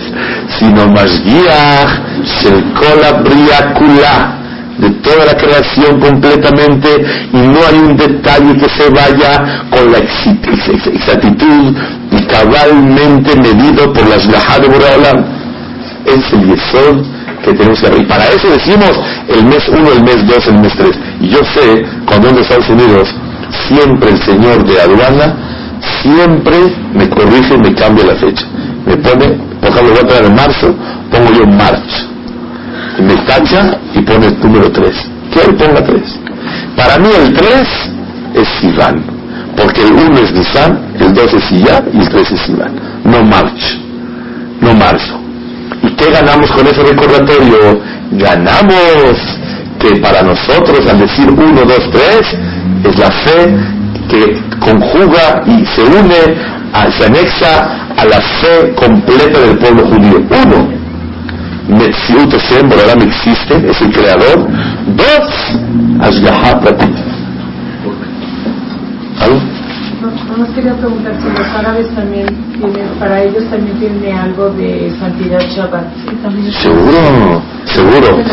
sino 0.60 0.88
Mashgiya 0.88 1.88
Shelkola 2.24 3.22
Briakula 3.24 4.43
de 4.78 4.90
toda 5.02 5.26
la 5.26 5.38
creación 5.38 6.00
completamente 6.00 6.90
y 7.32 7.38
no 7.38 7.60
hay 7.68 7.78
un 7.78 7.96
detalle 7.96 8.54
que 8.58 8.70
se 8.70 8.90
vaya 8.90 9.66
con 9.70 9.92
la 9.92 10.00
exactitud 10.00 11.76
y 12.12 12.24
cabalmente 12.26 13.36
medido 13.36 13.94
por 13.94 14.08
las 14.10 14.28
gajas 14.28 14.62
de. 14.62 15.26
Es 16.06 16.34
el 16.34 16.48
yesod 16.48 17.06
que 17.44 17.54
tenemos 17.54 17.80
que 17.80 18.02
Y 18.02 18.06
para 18.06 18.26
eso 18.30 18.50
decimos 18.50 18.92
el 19.28 19.46
mes 19.46 19.68
1, 19.70 19.92
el 19.92 20.04
mes 20.04 20.28
2, 20.28 20.48
el 20.48 20.60
mes 20.60 20.74
3. 20.76 20.90
Y 21.22 21.30
yo 21.30 21.40
sé, 21.40 21.86
cuando 22.06 22.30
en 22.30 22.38
Estados 22.38 22.70
Unidos, 22.70 23.16
siempre 23.68 24.10
el 24.10 24.22
señor 24.24 24.66
de 24.66 24.82
aduana, 24.82 25.36
siempre 26.02 26.58
me 26.94 27.10
corrige 27.10 27.54
y 27.54 27.58
me 27.58 27.76
cambia 27.76 28.06
la 28.06 28.16
fecha. 28.16 28.46
Me 28.86 28.98
pone, 28.98 29.28
por 29.62 29.70
ejemplo, 29.70 29.94
voy 29.94 30.04
a 30.04 30.08
traer 30.08 30.26
en 30.26 30.36
marzo, 30.36 30.76
pongo 31.10 31.32
yo 31.32 31.46
marzo 31.48 32.13
me 33.02 33.16
tacha 33.26 33.78
y 33.94 34.02
pone 34.02 34.28
el 34.28 34.40
número 34.40 34.72
3. 34.72 34.92
Que 35.32 35.42
él 35.42 35.56
ponga 35.56 35.84
3. 35.84 36.02
Para 36.76 36.98
mí 36.98 37.10
el 37.16 37.34
3 37.34 37.52
es 38.36 38.48
Sivan, 38.60 39.04
porque 39.56 39.82
el 39.82 39.94
1 39.94 40.20
es 40.20 40.34
Nisan, 40.34 40.80
el 41.00 41.14
2 41.14 41.34
es 41.34 41.52
Iyar 41.52 41.84
y 41.94 42.00
el 42.00 42.10
3 42.10 42.32
es 42.32 42.42
Sivan. 42.42 42.74
No 43.04 43.24
March, 43.24 43.80
no 44.62 44.74
marzo. 44.74 45.20
¿Y 45.82 45.90
qué 45.96 46.12
ganamos 46.12 46.50
con 46.52 46.66
ese 46.68 46.84
recordatorio? 46.84 47.82
Ganamos 48.12 49.18
que 49.80 49.98
para 50.00 50.22
nosotros 50.24 50.88
al 50.88 51.00
decir 51.00 51.30
1, 51.30 51.62
2, 51.62 51.92
3 51.92 52.22
es 52.86 53.00
la 53.00 53.12
fe 53.12 53.56
que 54.10 54.42
conjuga 54.60 55.44
y 55.46 55.66
se 55.66 55.82
une, 55.82 56.38
se 56.98 57.06
anexa 57.06 57.88
a 57.98 58.06
la 58.06 58.22
fe 58.22 58.74
completa 58.76 59.40
del 59.40 59.58
pueblo 59.58 59.86
judío. 59.88 60.22
Uno, 60.46 60.83
Metziut 61.68 62.32
Hashem, 62.32 62.70
Boralam 62.70 63.02
existe, 63.02 63.70
es 63.70 63.82
el 63.82 63.92
creador. 63.92 64.48
Dos, 64.96 65.60
Ashgaha 66.02 66.60
Pratit. 66.60 66.96
¿Algo? 69.22 69.40
No, 70.04 70.54
quería 70.54 70.76
preguntar 70.76 71.16
si 71.22 71.30
los 71.30 71.48
árabes 71.48 71.88
también 71.96 72.28
tienen, 72.60 72.88
para 73.00 73.24
ellos 73.24 73.46
también 73.50 73.80
tiene 73.80 74.12
algo 74.12 74.50
de 74.50 74.92
santidad 75.00 75.40
Shabbat. 75.40 75.86
seguro, 76.62 77.42
seguro. 77.66 78.24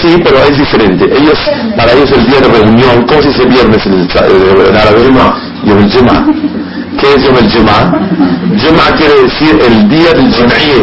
Sí, 0.00 0.20
pero 0.22 0.38
es 0.44 0.58
diferente. 0.58 1.04
Ellos, 1.04 1.38
para 1.76 1.92
ellos 1.92 2.12
el 2.12 2.26
día 2.26 2.40
de 2.40 2.48
reunión, 2.48 3.04
¿cómo 3.08 3.22
se 3.22 3.28
dice 3.28 3.44
viernes 3.46 3.84
en, 3.86 3.92
el, 3.94 4.08
en 4.68 4.76
árabe? 4.76 5.10
Yom. 5.64 6.12
¿Qué 7.00 7.14
es 7.14 7.24
el 7.24 7.52
Juma? 7.52 7.92
Juma 8.60 8.96
quiere 8.96 9.22
decir 9.22 9.58
el 9.64 9.88
día 9.88 10.12
del 10.12 10.32
Jum'iyeh, 10.32 10.82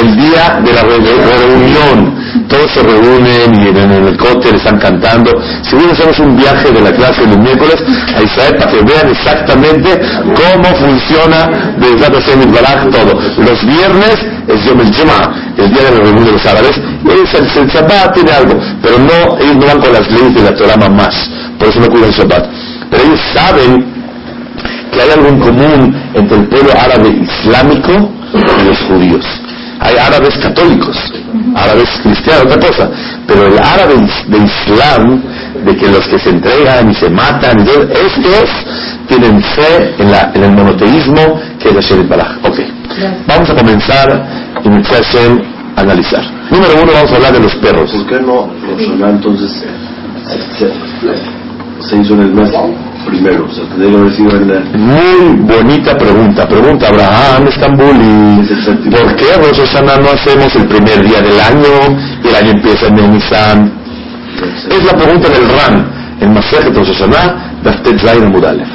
el 0.00 0.16
día 0.16 0.60
de 0.62 0.72
la 0.72 0.82
reunión. 0.82 2.18
Todos 2.48 2.70
se 2.72 2.82
reúnen 2.82 3.54
y 3.60 3.68
en 3.68 3.90
el 3.90 4.16
cóctel 4.16 4.56
están 4.56 4.78
cantando. 4.78 5.30
Bien 5.72 5.90
hacemos 5.90 6.18
un 6.18 6.36
viaje 6.36 6.70
de 6.70 6.80
la 6.80 6.92
clase 6.92 7.22
el 7.22 7.38
miércoles 7.38 7.76
a 8.16 8.22
Israel 8.22 8.56
para 8.58 8.70
que 8.70 8.82
vean 8.82 9.08
exactamente 9.10 10.00
cómo 10.22 10.64
funciona 10.76 11.74
desde 11.78 12.06
el 12.34 12.48
Baraj 12.48 12.88
todo. 12.90 13.18
Los 13.38 13.64
viernes 13.64 14.16
es 14.48 14.64
Yom 14.64 14.80
el 14.80 14.94
Juma, 14.94 15.52
el 15.56 15.72
día 15.72 15.82
de 15.84 15.90
la 15.90 16.00
reunión 16.04 16.24
de 16.24 16.32
los 16.32 16.46
árabes. 16.46 16.76
Es 16.76 17.34
el, 17.34 17.62
el 17.62 17.68
Shabbat 17.68 18.14
tiene 18.14 18.32
algo, 18.32 18.58
pero 18.82 18.98
no, 18.98 19.38
ellos 19.38 19.56
no 19.56 19.66
van 19.66 19.80
con 19.80 19.92
las 19.92 20.10
leyes 20.10 20.34
de 20.34 20.42
la 20.42 20.54
Torah 20.54 20.76
más. 20.88 21.30
Por 21.58 21.68
eso 21.68 21.80
no 21.80 21.88
cuidan 21.88 22.10
el 22.10 22.14
Shabbat. 22.14 22.46
Pero 22.90 23.02
ellos 23.02 23.20
saben 23.34 23.97
que 24.92 25.02
hay 25.02 25.10
algo 25.10 25.28
en 25.28 25.40
común 25.40 25.94
entre 26.14 26.36
el 26.38 26.48
pueblo 26.48 26.70
árabe 26.78 27.08
islámico 27.08 28.10
y 28.34 28.64
los 28.64 28.78
judíos. 28.88 29.24
Hay 29.80 29.96
árabes 29.96 30.36
católicos, 30.38 30.96
árabes 31.54 31.88
cristianos, 32.02 32.46
otra 32.46 32.68
cosa, 32.68 32.90
pero 33.26 33.46
el 33.46 33.58
árabe 33.58 33.94
de 34.26 34.38
Islam, 34.38 35.22
de 35.64 35.76
que 35.76 35.86
los 35.86 36.04
que 36.08 36.18
se 36.18 36.30
entregan 36.30 36.90
y 36.90 36.94
se 36.94 37.08
matan, 37.08 37.60
estos 37.60 38.50
tienen 39.06 39.40
fe 39.40 39.94
en, 39.98 40.10
la, 40.10 40.32
en 40.34 40.42
el 40.42 40.52
monoteísmo 40.52 41.40
que 41.60 41.68
es 41.68 41.74
la 41.74 41.80
Sherit 41.80 42.08
Baraj. 42.08 42.38
Ok, 42.44 42.58
vamos 43.28 43.50
a 43.50 43.54
comenzar 43.54 44.26
y 44.64 44.68
a 44.68 45.80
analizar. 45.80 46.24
Número 46.50 46.82
uno, 46.82 46.92
vamos 46.92 47.12
a 47.12 47.14
hablar 47.14 47.32
de 47.32 47.40
los 47.40 47.54
perros. 47.56 47.90
¿Por 47.92 48.06
qué 48.06 48.20
no 48.20 48.50
entonces 49.08 49.64
se 51.80 51.96
hizo 51.96 52.14
en 52.14 52.20
el 52.20 52.34
mes 52.34 52.50
primero? 53.06 53.46
O 53.46 53.54
sea, 53.54 53.64
tendría 53.68 53.98
haber 53.98 54.12
sido 54.12 54.30
en 54.36 54.80
Muy 54.80 55.36
bonita 55.42 55.96
pregunta. 55.96 56.48
Pregunta 56.48 56.88
Abraham 56.88 57.48
Estambuli. 57.48 58.48
¿Por 58.90 59.16
qué 59.16 59.26
Rosh 59.36 59.60
Hashanah 59.60 59.96
no 59.98 60.10
hacemos 60.10 60.54
el 60.56 60.66
primer 60.66 61.06
día 61.06 61.20
del 61.20 61.40
año 61.40 61.98
y 62.24 62.28
el 62.28 62.34
año 62.34 62.50
empieza 62.52 62.86
en 62.88 63.12
Nisan? 63.12 63.72
Es 64.70 64.84
la 64.84 64.92
pregunta 64.92 65.28
del 65.28 65.48
Ram. 65.48 65.84
En 66.20 66.34
Masejet 66.34 66.74
Rosh 66.74 66.92
Hashanah, 66.92 67.60
Daftet 67.62 67.98
Zayin 68.00 68.30
Mudalef. 68.30 68.68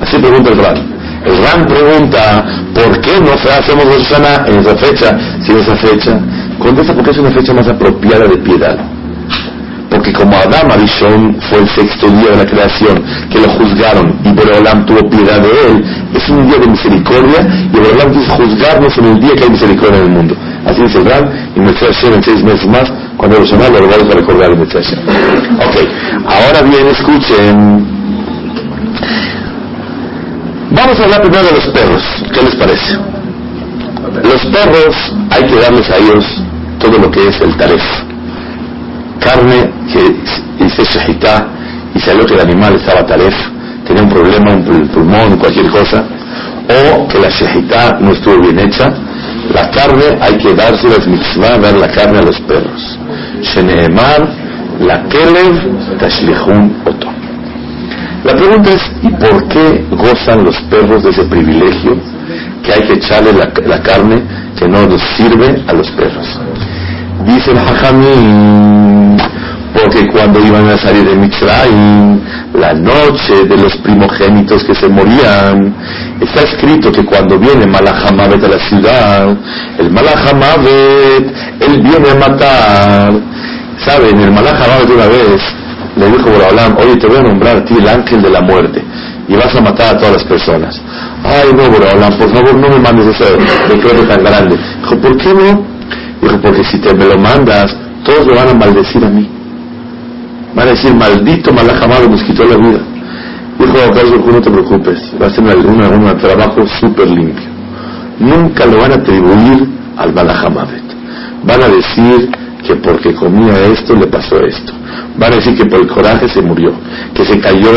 Así 0.00 0.18
pregunta 0.18 0.50
el 0.50 0.58
Ram. 0.58 0.76
El 1.24 1.42
Ram 1.42 1.66
pregunta, 1.66 2.44
¿por 2.74 3.00
qué 3.00 3.20
no 3.20 3.32
hacemos 3.32 3.84
Rosh 3.84 4.04
Hashanah 4.08 4.48
en 4.48 4.60
esa 4.60 4.76
fecha? 4.76 5.18
Si 5.44 5.52
en 5.52 5.58
esa 5.58 5.76
fecha, 5.76 6.20
contesta 6.58 6.94
porque 6.94 7.10
es 7.10 7.18
una 7.18 7.30
fecha 7.30 7.52
más 7.52 7.68
apropiada 7.68 8.26
de 8.26 8.36
piedad 8.38 8.95
porque 10.06 10.12
como 10.12 10.36
Adán 10.36 10.70
Arishon 10.70 11.36
fue 11.50 11.58
el 11.60 11.68
sexto 11.68 12.08
día 12.08 12.30
de 12.30 12.36
la 12.36 12.46
creación, 12.46 13.02
que 13.30 13.40
lo 13.40 13.48
juzgaron 13.50 14.16
y 14.24 14.32
Boreolam 14.32 14.86
tuvo 14.86 15.08
piedad 15.08 15.40
de 15.40 15.48
él, 15.48 15.84
es 16.14 16.28
un 16.28 16.48
día 16.48 16.58
de 16.58 16.66
misericordia 16.68 17.40
y 17.72 17.76
Boreolam 17.76 18.12
quiso 18.12 18.34
juzgarnos 18.34 18.96
en 18.98 19.04
el 19.06 19.20
día 19.20 19.30
que 19.36 19.44
hay 19.44 19.50
misericordia 19.50 19.98
en 19.98 20.04
el 20.04 20.10
mundo. 20.10 20.36
Así 20.64 20.82
dice 20.82 20.98
el 20.98 21.06
y 21.56 21.60
me 21.60 21.72
Hashem 21.72 22.14
en 22.14 22.22
seis 22.22 22.42
meses 22.42 22.66
más, 22.66 22.92
cuando 23.16 23.38
los 23.38 23.50
demás 23.50 23.70
lo 23.70 23.88
vamos 23.88 24.10
a 24.10 24.16
recordar 24.16 24.50
en 24.52 24.60
Mitzvah 24.60 24.80
Ok, 24.80 25.76
ahora 26.26 26.62
bien, 26.62 26.86
escuchen. 26.86 27.86
Vamos 30.70 31.00
a 31.00 31.04
hablar 31.04 31.20
primero 31.22 31.46
de 31.46 31.52
los 31.52 31.66
perros. 31.68 32.02
¿Qué 32.32 32.42
les 32.42 32.54
parece? 32.56 32.98
Los 34.22 34.46
perros 34.46 34.96
hay 35.30 35.44
que 35.44 35.60
darles 35.60 35.90
a 35.90 35.96
ellos 35.96 36.24
todo 36.78 36.98
lo 36.98 37.10
que 37.10 37.28
es 37.28 37.40
el 37.40 37.56
taref 37.56 38.05
carne 39.26 39.70
que 39.92 40.64
hice 40.64 40.84
shahitá 40.84 41.48
y 41.94 42.00
salió 42.00 42.24
que 42.26 42.34
el 42.34 42.40
animal 42.40 42.74
estaba 42.76 43.04
taref, 43.04 43.34
tenía 43.86 44.02
un 44.02 44.10
problema, 44.10 44.52
un 44.54 44.88
pulmón, 44.88 45.36
cualquier 45.38 45.68
cosa, 45.70 46.04
o 46.68 47.08
que 47.08 47.18
la 47.18 47.28
shahitá 47.28 47.98
no 48.00 48.12
estuvo 48.12 48.38
bien 48.40 48.58
hecha, 48.60 48.92
la 49.52 49.70
carne 49.70 50.18
hay 50.20 50.36
que 50.38 50.54
darse 50.54 50.88
las 50.88 51.06
mitzvah, 51.06 51.58
dar 51.58 51.74
la 51.74 51.88
carne 51.88 52.18
a 52.18 52.22
los 52.22 52.38
perros. 52.40 52.98
Sheneemar, 53.42 54.28
la 54.80 55.02
kelev, 55.08 55.98
tashlihun 55.98 56.82
oto. 56.84 57.08
La 58.24 58.34
pregunta 58.34 58.70
es, 58.72 58.82
¿y 59.02 59.08
por 59.10 59.48
qué 59.48 59.84
gozan 59.92 60.44
los 60.44 60.56
perros 60.62 61.04
de 61.04 61.10
ese 61.10 61.24
privilegio 61.24 61.96
que 62.64 62.72
hay 62.72 62.80
que 62.88 62.94
echarle 62.94 63.32
la, 63.32 63.52
la 63.66 63.82
carne 63.82 64.22
que 64.58 64.66
no 64.68 64.86
nos 64.86 65.00
sirve 65.16 65.62
a 65.68 65.72
los 65.72 65.88
perros? 65.92 66.26
Dice 67.24 67.52
el 67.52 67.58
Hajamim, 67.58 68.85
porque 69.76 70.08
cuando 70.08 70.40
iban 70.40 70.66
a 70.68 70.78
salir 70.78 71.04
de 71.04 71.14
Mitzrayim, 71.16 72.20
la 72.54 72.72
noche 72.72 73.44
de 73.46 73.56
los 73.56 73.76
primogénitos 73.78 74.64
que 74.64 74.74
se 74.74 74.88
morían, 74.88 75.74
está 76.20 76.42
escrito 76.42 76.90
que 76.90 77.04
cuando 77.04 77.38
viene 77.38 77.66
Malahamavet 77.66 78.42
a 78.42 78.48
la 78.48 78.58
ciudad, 78.58 79.36
el 79.78 79.90
Malahamavet, 79.90 81.34
él 81.60 81.82
viene 81.82 82.10
a 82.10 82.14
matar. 82.14 83.12
¿Saben? 83.84 84.18
El 84.18 84.32
Malahamavet 84.32 84.90
una 84.90 85.06
vez 85.06 85.42
le 85.96 86.06
dijo 86.06 86.30
Boraholam, 86.30 86.76
oye, 86.78 86.96
te 86.96 87.06
voy 87.06 87.18
a 87.18 87.22
nombrar 87.22 87.56
a 87.56 87.64
ti 87.64 87.74
el 87.78 87.88
ángel 87.88 88.22
de 88.22 88.30
la 88.30 88.40
muerte 88.40 88.82
y 89.28 89.34
vas 89.34 89.54
a 89.54 89.60
matar 89.60 89.96
a 89.96 89.98
todas 89.98 90.14
las 90.14 90.24
personas. 90.24 90.80
Ay, 91.22 91.50
no, 91.54 91.70
Boraholam, 91.70 92.16
por 92.18 92.34
favor, 92.34 92.54
no 92.54 92.68
me 92.68 92.78
mandes 92.78 93.08
ese 93.08 93.32
decreto 93.68 94.06
tan 94.08 94.24
grande. 94.24 94.56
Dijo, 94.80 94.96
¿por 94.96 95.16
qué 95.18 95.34
no? 95.34 95.66
Dijo, 96.22 96.40
porque 96.40 96.64
si 96.64 96.78
te 96.78 96.94
me 96.94 97.04
lo 97.04 97.18
mandas, 97.18 97.76
todos 98.04 98.26
lo 98.26 98.34
van 98.36 98.48
a 98.48 98.54
maldecir 98.54 99.04
a 99.04 99.10
mí. 99.10 99.35
Van 100.56 100.68
a 100.68 100.70
decir, 100.70 100.94
maldito 100.94 101.52
Malajamado 101.52 102.08
nos 102.08 102.22
quitó 102.22 102.42
la 102.44 102.56
vida. 102.56 102.80
Dijo, 103.58 103.92
Carlos, 103.94 104.20
no 104.26 104.40
te 104.40 104.50
preocupes, 104.50 105.12
va 105.20 105.26
a 105.26 105.30
ser 105.30 105.44
un 105.44 106.18
trabajo 106.18 106.66
súper 106.80 107.08
limpio. 107.08 107.46
Nunca 108.18 108.64
lo 108.64 108.78
van 108.78 108.92
a 108.92 108.94
atribuir 108.94 109.68
al 109.98 110.14
Malahamadet. 110.14 110.84
Van 111.44 111.62
a 111.62 111.68
decir 111.68 112.30
que 112.66 112.74
porque 112.76 113.14
comía 113.14 113.52
esto 113.70 113.94
le 113.94 114.06
pasó 114.06 114.40
esto. 114.40 114.72
Van 115.18 115.34
a 115.34 115.36
decir 115.36 115.54
que 115.56 115.66
por 115.66 115.80
el 115.80 115.88
coraje 115.88 116.26
se 116.26 116.40
murió, 116.40 116.72
que 117.14 117.24
se 117.26 117.38
cayó 117.38 117.72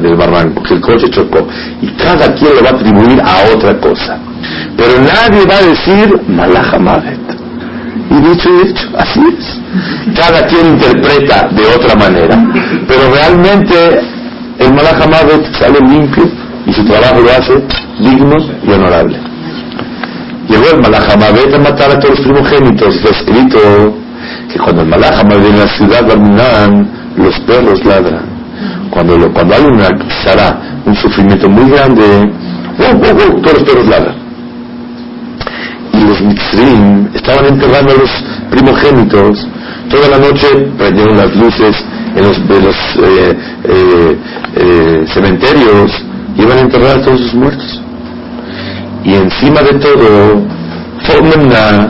del 0.00 0.16
barranco, 0.16 0.62
que 0.62 0.74
el 0.74 0.80
coche 0.80 1.10
chocó. 1.10 1.46
Y 1.82 1.88
cada 2.02 2.34
quien 2.34 2.54
lo 2.56 2.62
va 2.62 2.70
a 2.70 2.72
atribuir 2.72 3.20
a 3.20 3.54
otra 3.54 3.78
cosa. 3.78 4.18
Pero 4.74 5.02
nadie 5.02 5.44
va 5.44 5.58
a 5.58 5.62
decir 5.62 6.20
Malahamadet. 6.28 7.21
Y 8.12 8.20
dicho 8.20 8.48
y 8.50 8.68
hecho, 8.68 8.88
así 8.98 9.20
es. 9.38 10.16
Cada 10.18 10.46
quien 10.46 10.66
interpreta 10.66 11.48
de 11.48 11.62
otra 11.74 11.96
manera. 11.96 12.36
Pero 12.86 13.12
realmente 13.12 14.00
el 14.58 14.74
Malahamadet 14.74 15.54
sale 15.54 15.78
limpio 15.80 16.24
y 16.66 16.72
su 16.72 16.84
trabajo 16.84 17.20
lo 17.20 17.30
hace 17.30 17.54
digno 18.00 18.36
y 18.66 18.70
honorable. 18.70 19.18
Llegó 20.48 20.64
el 20.74 20.82
Malahamadet 20.82 21.54
a 21.54 21.58
matar 21.58 21.92
a 21.92 21.98
todos 21.98 22.18
los 22.18 22.26
primogénitos. 22.26 22.96
Está 22.96 23.10
escrito 23.10 23.58
que 24.52 24.58
cuando 24.58 24.82
el 24.82 24.88
Malahamadet 24.88 25.40
viene 25.40 25.62
a 25.62 25.64
la 25.64 25.72
ciudad 25.72 26.02
de 26.02 27.22
los 27.22 27.38
perros 27.40 27.84
ladran. 27.84 28.30
Cuando, 28.90 29.32
cuando 29.32 29.54
hay 29.54 29.64
una 29.64 29.88
un 30.84 30.94
sufrimiento 30.96 31.48
muy 31.48 31.70
grande, 31.70 32.02
¡uh, 32.02 32.94
uh, 32.94 33.36
uh! 33.36 33.40
todos 33.40 33.60
los 33.60 33.64
perros 33.64 33.88
ladran 33.88 34.21
los 36.04 36.20
mitzrim 36.20 37.08
estaban 37.14 37.46
enterrando 37.46 37.92
a 37.92 37.96
los 37.96 38.10
primogénitos. 38.50 39.46
Toda 39.90 40.08
la 40.08 40.18
noche 40.18 40.46
prendieron 40.78 41.16
las 41.16 41.34
luces 41.36 41.84
en 42.16 42.24
los, 42.24 42.38
los 42.38 42.76
eh, 43.02 43.36
eh, 43.64 44.16
eh, 44.56 45.04
cementerios 45.12 45.90
y 46.36 46.42
iban 46.42 46.58
a 46.58 46.60
enterrar 46.62 46.98
a 46.98 47.02
todos 47.02 47.20
sus 47.20 47.34
muertos. 47.34 47.80
Y 49.04 49.14
encima 49.14 49.60
de 49.62 49.78
todo, 49.78 50.42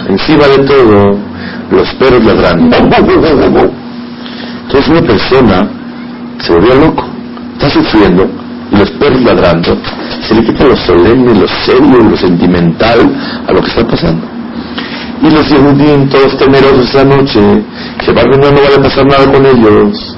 encima 0.09 0.46
de 0.48 0.59
todo, 0.64 1.18
los 1.70 1.94
perros 1.94 2.25
ladrando. 2.25 2.77
Entonces 4.62 4.88
una 4.88 5.03
persona 5.03 5.68
se 6.40 6.53
volvió 6.53 6.75
loco, 6.75 7.05
está 7.55 7.70
sufriendo, 7.70 8.29
y 8.72 8.76
los 8.76 8.90
perros 8.92 9.22
ladrando, 9.22 9.76
se 10.26 10.35
le 10.35 10.44
quita 10.44 10.64
lo 10.64 10.76
solemne, 10.76 11.35
lo 11.35 11.46
serio, 11.66 11.98
lo 12.11 12.16
sentimental 12.16 13.00
a 13.46 13.52
lo 13.52 13.61
que 13.61 13.68
está 13.68 13.87
pasando. 13.87 14.26
Y 15.22 15.30
los 15.30 15.48
Yehudim, 15.48 16.08
todos 16.08 16.37
temerosos 16.38 16.88
esa 16.88 17.04
noche, 17.04 17.62
que 18.04 18.12
va 18.12 18.22
no 18.24 18.38
vaya 18.38 18.76
a 18.78 18.82
pasar 18.82 19.06
nada 19.06 19.30
con 19.30 19.44
ellos. 19.46 20.16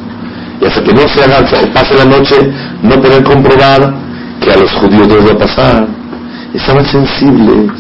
Y 0.61 0.65
hasta 0.65 0.83
que 0.83 0.93
no 0.93 1.03
se 1.09 1.25
haga, 1.25 1.41
pase 1.75 1.95
la 1.95 2.05
noche, 2.05 2.37
no 2.83 3.01
pueden 3.01 3.25
comprobar 3.25 3.95
que 4.41 4.53
a 4.53 4.57
los 4.57 4.73
judíos 4.73 5.09
les 5.09 5.27
va 5.27 5.33
a 5.33 5.39
pasar. 5.39 5.89
Estaban 6.55 6.87
sensibles 6.87 7.73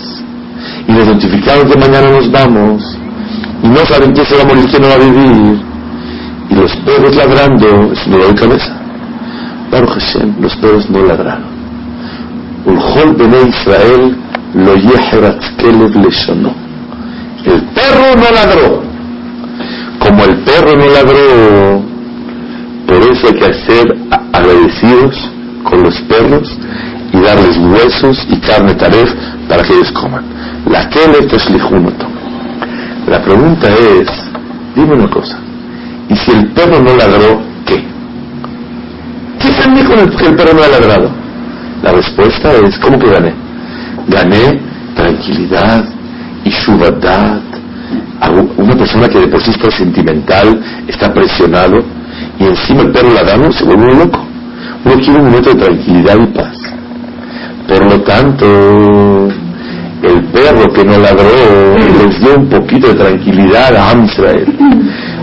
y 0.88 0.92
les 0.92 1.06
notificaron 1.06 1.70
que 1.70 1.78
mañana 1.78 2.10
nos 2.10 2.30
vamos 2.30 2.82
y 3.62 3.68
no 3.68 3.86
saben 3.86 4.12
quién 4.12 4.26
se 4.26 4.36
va 4.36 4.42
a 4.42 4.46
morir, 4.46 4.64
quién 4.68 4.82
no 4.82 4.88
va 4.88 4.94
a 4.94 4.98
vivir. 4.98 5.62
Y 6.50 6.54
los 6.54 6.76
perros 6.76 7.14
ladrando, 7.14 7.92
es 7.92 8.06
un 8.06 8.12
dolor 8.12 8.34
de 8.34 8.40
cabeza. 8.40 8.83
Baruch 9.70 9.90
Hashem, 9.90 10.34
los 10.40 10.54
perros 10.56 10.88
no 10.90 11.04
ladraron. 11.04 11.54
Ulhol 12.66 13.14
Bene 13.16 13.48
Israel 13.48 14.16
lo 14.54 14.74
kelev. 15.56 16.52
El 17.44 17.62
perro 17.74 18.14
no 18.16 18.30
ladró. 18.30 18.82
Como 19.98 20.24
el 20.24 20.36
perro 20.38 20.76
no 20.76 20.86
ladró, 20.86 21.82
por 22.86 23.02
eso 23.10 23.26
hay 23.28 23.34
que 23.34 23.54
ser 23.64 23.96
agradecidos 24.32 25.30
con 25.62 25.82
los 25.82 25.98
perros 26.02 26.58
y 27.12 27.20
darles 27.20 27.56
huesos 27.58 28.26
y 28.28 28.36
carne 28.38 28.74
taref 28.74 29.10
para 29.48 29.62
que 29.62 29.74
ellos 29.74 29.92
coman. 29.92 30.24
La 30.70 30.88
kelev 30.88 31.26
teshlichunoto. 31.28 32.06
La 33.08 33.22
pregunta 33.22 33.68
es, 33.68 34.08
dime 34.74 34.94
una 34.94 35.08
cosa, 35.08 35.38
¿y 36.08 36.16
si 36.16 36.30
el 36.30 36.48
perro 36.48 36.80
no 36.82 36.96
ladró, 36.96 37.53
con 39.64 39.98
el 39.98 40.16
que 40.16 40.26
el 40.26 40.36
perro 40.36 40.54
no 40.54 40.62
ha 40.62 40.68
ladrado? 40.68 41.10
La 41.82 41.92
respuesta 41.92 42.52
es, 42.52 42.78
¿cómo 42.78 42.98
que 42.98 43.10
gané? 43.10 43.34
Gané 44.08 44.60
tranquilidad 44.94 45.84
y 46.44 46.50
shubadad. 46.50 47.40
Una 48.56 48.76
persona 48.76 49.08
que 49.08 49.20
de 49.20 49.26
por 49.28 49.42
sí 49.42 49.50
está 49.50 49.70
sentimental, 49.70 50.60
está 50.86 51.12
presionado, 51.12 51.82
y 52.38 52.44
encima 52.44 52.82
el 52.82 52.92
perro 52.92 53.12
ladrando 53.12 53.52
se 53.52 53.64
vuelve 53.64 53.94
loco. 53.94 54.24
Uno 54.84 54.94
quiere 54.96 55.18
un 55.18 55.26
momento 55.26 55.50
de 55.50 55.64
tranquilidad 55.64 56.16
y 56.16 56.26
paz. 56.26 56.56
Por 57.68 57.84
lo 57.86 58.00
tanto, 58.02 58.46
el 60.02 60.24
perro 60.26 60.72
que 60.72 60.84
no 60.84 60.98
ladró 60.98 61.76
les 61.76 62.20
dio 62.20 62.36
un 62.36 62.48
poquito 62.48 62.88
de 62.88 62.94
tranquilidad 62.94 63.76
a 63.76 63.90
Amsrael. 63.90 64.46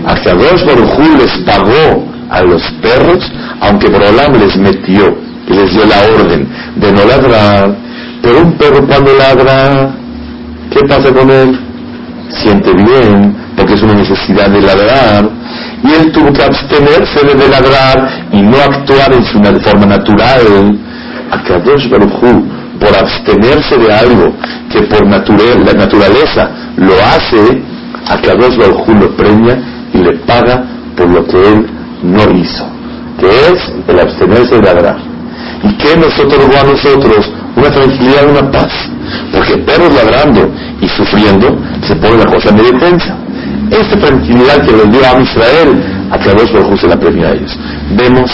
Hasta 0.06 0.34
dos 0.34 0.66
Baruj 0.66 0.98
les 1.18 1.36
pagó 1.44 2.11
a 2.32 2.42
los 2.42 2.62
perros, 2.80 3.30
aunque 3.60 3.88
Borolam 3.88 4.32
les 4.40 4.56
metió 4.56 5.16
y 5.46 5.52
les 5.52 5.70
dio 5.70 5.84
la 5.84 6.00
orden 6.16 6.48
de 6.76 6.92
no 6.92 7.04
ladrar, 7.04 7.76
pero 8.22 8.40
un 8.40 8.52
perro 8.52 8.86
cuando 8.86 9.12
ladra, 9.12 9.90
¿qué 10.70 10.80
pasa 10.88 11.12
con 11.12 11.30
él? 11.30 11.58
Siente 12.42 12.72
bien, 12.72 13.36
porque 13.56 13.74
es 13.74 13.82
una 13.82 13.94
necesidad 13.94 14.48
de 14.48 14.62
ladrar, 14.62 15.28
y 15.84 15.92
él 15.92 16.12
tuvo 16.12 16.32
que 16.32 16.42
abstenerse 16.42 17.26
de 17.26 17.48
ladrar 17.48 18.28
y 18.32 18.40
no 18.40 18.56
actuar 18.56 19.12
en 19.12 19.24
su 19.24 19.38
forma 19.62 19.86
natural. 19.86 20.78
A 21.30 21.42
Kadosh 21.42 21.88
Baruj 21.90 22.20
por 22.78 22.96
abstenerse 22.96 23.76
de 23.78 23.92
algo 23.92 24.32
que 24.70 24.82
por 24.82 25.06
la 25.06 25.72
naturaleza 25.72 26.50
lo 26.76 26.94
hace, 26.94 27.62
a 28.08 28.20
Kadosh 28.20 28.56
Baruj 28.56 28.88
lo 28.88 29.16
premia 29.16 29.58
y 29.92 29.98
le 29.98 30.12
paga 30.18 30.64
por 30.96 31.08
lo 31.08 31.26
que 31.26 31.36
él 31.36 31.66
no 32.02 32.30
hizo, 32.36 32.64
que 33.18 33.26
es 33.28 33.72
el 33.88 34.00
abstenerse 34.00 34.56
de 34.56 34.62
ladrar. 34.62 34.96
¿Y 35.62 35.72
qué 35.74 35.96
nos 35.96 36.18
otorgó 36.18 36.58
a 36.58 36.64
nosotros? 36.64 37.30
Una 37.56 37.70
tranquilidad, 37.70 38.28
una 38.28 38.50
paz. 38.50 38.72
Porque 39.32 39.58
perros 39.58 39.94
ladrando 39.94 40.50
y 40.80 40.88
sufriendo 40.88 41.58
se 41.86 41.94
pone 41.96 42.18
la 42.18 42.26
cosa 42.26 42.52
medio 42.52 42.78
tensa. 42.78 43.16
Esta 43.70 43.98
tranquilidad 43.98 44.64
que 44.64 44.72
les 44.72 44.90
dio 44.90 45.00
a 45.00 45.20
Israel, 45.20 46.08
a 46.10 46.18
Kadosh 46.18 46.52
Baruj 46.52 46.80
se 46.80 46.88
la 46.88 46.98
premia 46.98 47.28
a 47.28 47.32
ellos. 47.32 47.56
Vemos 47.96 48.30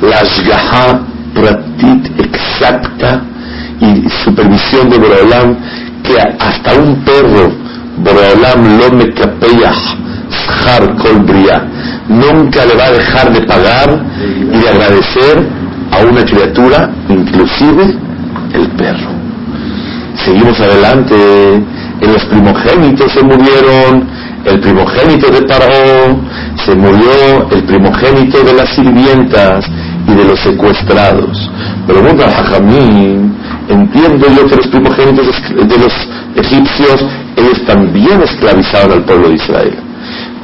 la 0.00 0.22
Shgaha 0.24 1.00
Pratit 1.34 2.20
exacta 2.20 3.22
y 3.80 4.08
supervisión 4.24 4.90
de 4.90 4.98
Boreolam 4.98 5.56
que 6.02 6.18
hasta 6.18 6.74
un 6.74 6.96
perro 7.04 7.52
Boreolam 7.98 8.78
lo 8.78 8.92
me 8.92 9.12
Shar 10.46 10.96
Kol 10.96 11.24
nunca 12.08 12.64
le 12.66 12.74
va 12.74 12.86
a 12.86 12.92
dejar 12.92 13.32
de 13.32 13.40
pagar 13.42 14.04
y 14.52 14.58
de 14.58 14.68
agradecer 14.68 15.48
a 15.90 16.04
una 16.04 16.24
criatura, 16.24 16.90
inclusive 17.08 17.96
el 18.54 18.68
perro. 18.76 19.10
Seguimos 20.24 20.60
adelante, 20.60 21.14
en 22.00 22.12
los 22.12 22.24
primogénitos 22.26 23.12
se 23.12 23.22
murieron, 23.22 24.08
el 24.44 24.60
primogénito 24.60 25.30
de 25.30 25.42
Paró, 25.42 26.20
se 26.64 26.74
murió 26.74 27.48
el 27.50 27.64
primogénito 27.64 28.42
de 28.42 28.54
las 28.54 28.68
sirvientas 28.74 29.64
y 30.08 30.14
de 30.14 30.24
los 30.24 30.40
secuestrados. 30.40 31.50
Pregunta 31.86 32.26
a 32.26 32.30
Jajamín, 32.30 33.34
entiendo 33.68 34.26
yo 34.36 34.46
que 34.46 34.56
los 34.56 34.66
primogénitos 34.68 35.26
de 35.54 35.78
los 35.78 35.92
egipcios, 36.36 37.04
ellos 37.36 37.64
también 37.66 38.20
esclavizaron 38.22 38.92
al 38.92 39.04
pueblo 39.04 39.28
de 39.28 39.34
Israel. 39.34 39.91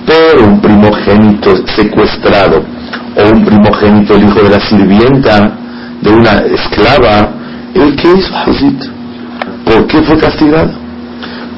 Pero 0.08 0.46
un 0.46 0.58
primogénito 0.58 1.54
secuestrado 1.76 2.64
o 3.14 3.30
un 3.30 3.44
primogénito, 3.44 4.16
el 4.16 4.24
hijo 4.24 4.40
de 4.40 4.48
la 4.48 4.60
sirvienta 4.60 5.52
de 6.00 6.10
una 6.10 6.32
esclava, 6.38 7.28
¿el 7.74 7.94
qué 7.94 8.08
hizo 8.16 8.34
Hazit? 8.34 8.84
¿Por 9.66 9.86
qué 9.86 10.00
fue 10.02 10.18
castigado? 10.18 10.70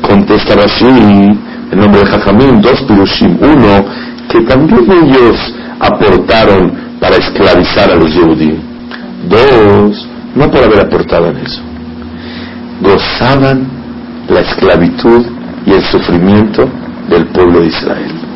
Contesta 0.03 0.55
Rashi, 0.57 0.85
en 0.85 1.79
nombre 1.79 2.01
de 2.01 2.07
Jajamín, 2.07 2.61
dos 2.61 2.83
pirushim. 2.89 3.39
Uno, 3.41 3.85
que 4.29 4.41
también 4.41 4.91
ellos 4.91 5.55
aportaron 5.79 6.73
para 6.99 7.17
esclavizar 7.17 7.89
a 7.93 7.95
los 7.95 8.13
judíos. 8.13 8.59
Dos, 9.29 10.09
no 10.35 10.51
por 10.51 10.65
haber 10.65 10.81
aportado 10.81 11.29
en 11.29 11.37
eso. 11.37 11.63
Gozaban 12.81 13.69
la 14.29 14.41
esclavitud 14.41 15.25
y 15.67 15.73
el 15.73 15.83
sufrimiento 15.85 16.69
del 17.09 17.27
pueblo 17.27 17.61
de 17.61 17.67
Israel. 17.69 18.30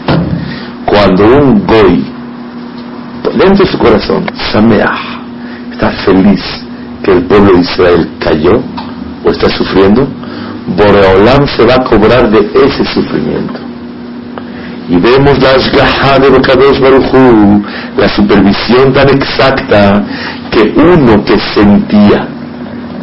Cuando 0.87 1.27
un 1.27 1.67
goy, 1.67 2.05
dentro 3.37 3.65
de 3.65 3.71
su 3.71 3.79
corazón, 3.79 4.25
Sameah, 4.53 5.21
está 5.73 5.91
feliz 6.05 6.41
que 7.03 7.13
el 7.13 7.23
pueblo 7.25 7.53
de 7.53 7.61
Israel 7.61 8.09
cayó 8.19 8.63
o 9.25 9.31
está 9.31 9.49
sufriendo, 9.51 10.07
Boreolam 10.77 11.47
se 11.47 11.65
va 11.67 11.75
a 11.75 11.85
cobrar 11.85 12.31
de 12.31 12.39
ese 12.55 12.85
sufrimiento. 12.85 13.61
Y 14.89 14.97
vemos 14.97 15.39
la 15.43 15.51
Ashgaha 15.51 16.19
de 16.19 16.29
Bokadosh 16.29 16.79
Baruchu, 16.79 17.63
la 17.97 18.09
supervisión 18.09 18.93
tan 18.93 19.09
exacta 19.09 20.05
que 20.51 20.75
uno 20.77 21.25
que 21.25 21.39
sentía 21.55 22.29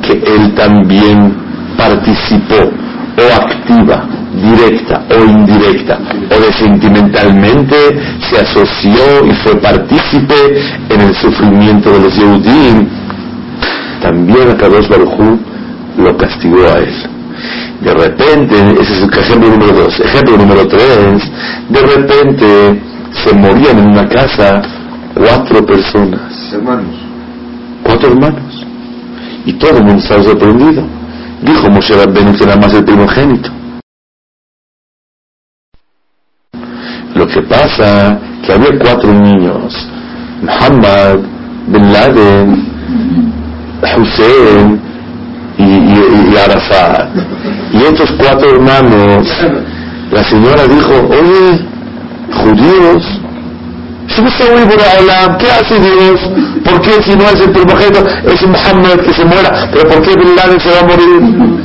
que 0.02 0.14
él 0.14 0.54
también 0.54 1.34
participó 1.78 2.72
o 3.18 3.44
activa, 3.44 4.06
directa 4.34 5.04
o 5.10 5.26
indirecta, 5.26 6.00
o 6.30 6.40
de 6.40 6.54
sentimentalmente 6.54 7.76
se 8.30 8.40
asoció 8.40 9.26
y 9.26 9.34
fue 9.44 9.56
partícipe 9.58 10.36
en 10.90 11.02
el 11.02 11.14
sufrimiento 11.16 11.92
de 11.92 12.00
los 12.00 12.16
Yehudim, 12.16 12.88
también 14.02 14.50
a 14.50 14.58
Kadosh 14.58 14.88
Baruchu 14.88 15.40
lo 15.98 16.18
castigó 16.18 16.64
a 16.74 16.80
él. 16.80 16.94
De 17.82 17.94
repente, 17.94 18.56
ese 18.80 18.94
es 18.94 19.02
el 19.02 19.20
ejemplo 19.20 19.50
número 19.50 19.74
dos. 19.74 20.00
Ejemplo 20.00 20.38
número 20.38 20.68
tres, 20.68 21.24
de 21.70 21.82
repente 21.82 22.82
se 23.12 23.34
morían 23.36 23.80
en 23.80 23.90
una 23.90 24.08
casa 24.08 24.62
cuatro 25.16 25.66
personas. 25.66 26.54
Hermanos. 26.54 26.96
Cuatro 27.84 28.12
hermanos. 28.12 28.66
Y 29.46 29.54
todo 29.54 29.78
el 29.78 29.84
mundo 29.84 30.02
estaba 30.02 30.24
sorprendido. 30.24 30.84
Dijo 31.42 31.70
Moshe 31.70 31.96
Rabbeinu 31.96 32.36
que 32.36 32.44
era 32.44 32.56
más 32.56 32.74
el 32.74 32.86
primogénito. 32.86 33.50
Lo 37.16 37.28
que 37.28 37.42
pasa 37.42 38.18
que 38.46 38.54
había 38.54 38.80
cuatro 38.80 39.14
niños. 39.14 39.88
Muhammad, 40.42 41.18
Bin 41.68 41.94
Laden, 41.94 42.66
Hussein, 43.96 44.82
y, 45.58 46.38
Arafat. 46.38 47.10
Y 47.74 47.84
estos 47.84 48.12
cuatro 48.18 48.56
hermanos, 48.56 49.28
la 50.12 50.24
señora 50.24 50.66
dijo, 50.68 50.94
oye, 51.10 51.66
judíos, 52.44 53.22
¿qué 55.40 55.52
hace 55.52 55.80
Dios? 55.80 56.20
¿Por 56.64 56.82
qué 56.82 56.92
si 57.04 57.16
no 57.16 57.24
es 57.26 57.42
el 57.42 57.52
primogénito, 57.52 58.06
es 58.26 58.42
Muhammad 58.44 59.00
que 59.06 59.14
se 59.14 59.26
muera? 59.26 59.70
¿Pero 59.72 59.90
por 59.90 60.02
qué 60.02 60.16
Bin 60.16 60.36
Laden 60.36 60.60
se 60.60 60.70
va 60.70 60.80
a 60.80 60.84
morir? 60.84 61.60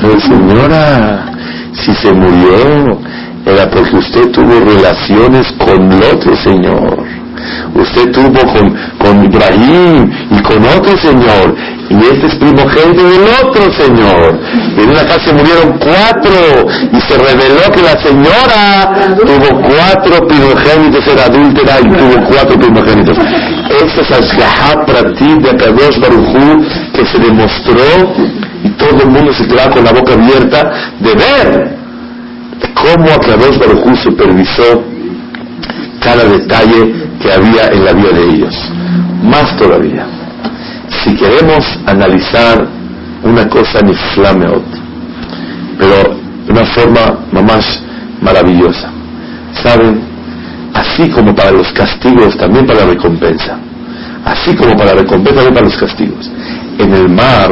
Pero 0.00 0.20
señora, 0.20 1.32
si 1.72 1.94
se 1.94 2.12
murió, 2.12 2.98
era 3.44 3.68
porque 3.70 3.96
usted 3.96 4.30
tuvo 4.30 4.60
relaciones 4.60 5.52
con 5.58 5.92
el 5.92 6.02
otro 6.02 6.36
señor. 6.36 7.04
Usted 7.74 8.12
tuvo 8.12 8.40
con, 8.52 8.76
con 8.98 9.24
Ibrahim 9.24 10.10
y 10.30 10.42
con 10.42 10.62
otro 10.64 10.96
señor. 10.96 11.54
Y 11.90 11.96
este 11.96 12.26
es 12.26 12.34
primogénito 12.36 13.04
del 13.04 13.24
otro 13.42 13.64
señor. 13.72 14.38
En 14.78 14.90
una 14.90 15.04
casa 15.04 15.32
murieron 15.32 15.78
cuatro 15.78 16.68
y 16.92 17.00
se 17.00 17.18
reveló 17.18 17.72
que 17.72 17.82
la 17.82 18.00
señora 18.00 19.16
tuvo 19.18 19.60
cuatro 19.60 20.26
primogénitos, 20.26 21.06
era 21.08 21.24
adúltera 21.24 21.80
y 21.80 21.88
tuvo 21.88 22.24
cuatro 22.28 22.58
primogénitos. 22.58 23.18
Esta 23.18 24.02
es 24.02 24.10
Ashgaha 24.10 24.86
Pratit 24.86 25.38
de 25.42 25.50
Akadosh 25.50 25.98
Baruchu 25.98 26.64
que 26.94 27.04
se 27.06 27.18
demostró 27.18 28.14
y 28.62 28.68
todo 28.70 29.02
el 29.02 29.08
mundo 29.08 29.32
se 29.32 29.46
quedaba 29.48 29.74
con 29.74 29.84
la 29.84 29.92
boca 29.92 30.12
abierta 30.14 30.70
de 31.00 31.14
ver 31.14 31.81
cómo 32.74 33.10
Akadosh 33.10 33.58
Baruchu 33.58 33.96
supervisó 33.96 34.82
cada 36.00 36.24
detalle 36.24 36.92
que 37.20 37.32
había 37.32 37.66
en 37.68 37.84
la 37.84 37.92
vida 37.92 38.10
de 38.10 38.28
ellos. 38.28 38.54
Más 39.22 39.56
todavía, 39.56 40.06
si 41.04 41.14
queremos 41.14 41.64
analizar 41.86 42.66
una 43.22 43.48
cosa 43.48 43.78
en 43.80 43.90
Islameot, 43.90 44.64
pero 45.78 46.16
de 46.46 46.52
una 46.52 46.66
forma 46.66 47.18
más 47.42 47.82
maravillosa, 48.20 48.90
¿saben? 49.62 50.00
Así 50.74 51.08
como 51.10 51.34
para 51.34 51.50
los 51.52 51.70
castigos, 51.72 52.36
también 52.36 52.66
para 52.66 52.80
la 52.80 52.86
recompensa. 52.86 53.58
Así 54.24 54.54
como 54.54 54.76
para 54.76 54.94
la 54.94 55.02
recompensa, 55.02 55.36
también 55.36 55.54
para 55.54 55.66
los 55.66 55.76
castigos. 55.76 56.30
En 56.78 56.92
el 56.94 57.08
mar, 57.08 57.50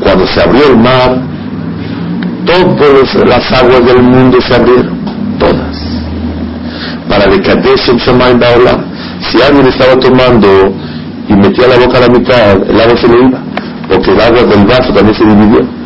cuando 0.00 0.26
se 0.26 0.42
abrió 0.42 0.68
el 0.68 0.76
mar, 0.76 1.29
todas 2.44 3.14
las 3.26 3.52
aguas 3.52 3.84
del 3.86 4.02
mundo 4.02 4.38
se 4.40 4.54
abrieron, 4.54 4.98
todas. 5.38 5.76
Para 7.08 7.26
de 7.26 7.40
Kadesh 7.40 7.90
si 9.30 9.42
alguien 9.42 9.66
estaba 9.66 9.96
tomando 9.96 10.48
y 11.28 11.32
metía 11.34 11.68
la 11.68 11.76
boca 11.76 11.98
a 11.98 12.00
la 12.00 12.08
mitad, 12.08 12.70
el 12.70 12.80
agua 12.80 12.96
se 12.96 13.08
le 13.08 13.18
iba, 13.24 13.38
porque 13.88 14.10
el 14.10 14.20
agua 14.20 14.42
del 14.44 14.66
vaso 14.66 14.92
también 14.92 15.14
se 15.14 15.24
dividió. 15.24 15.80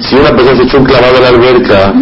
Si 0.00 0.14
una 0.14 0.30
persona 0.30 0.56
se 0.56 0.62
echó 0.62 0.78
un 0.78 0.84
clavado 0.84 1.16
en 1.16 1.22
la 1.22 1.28
alberca 1.28 1.92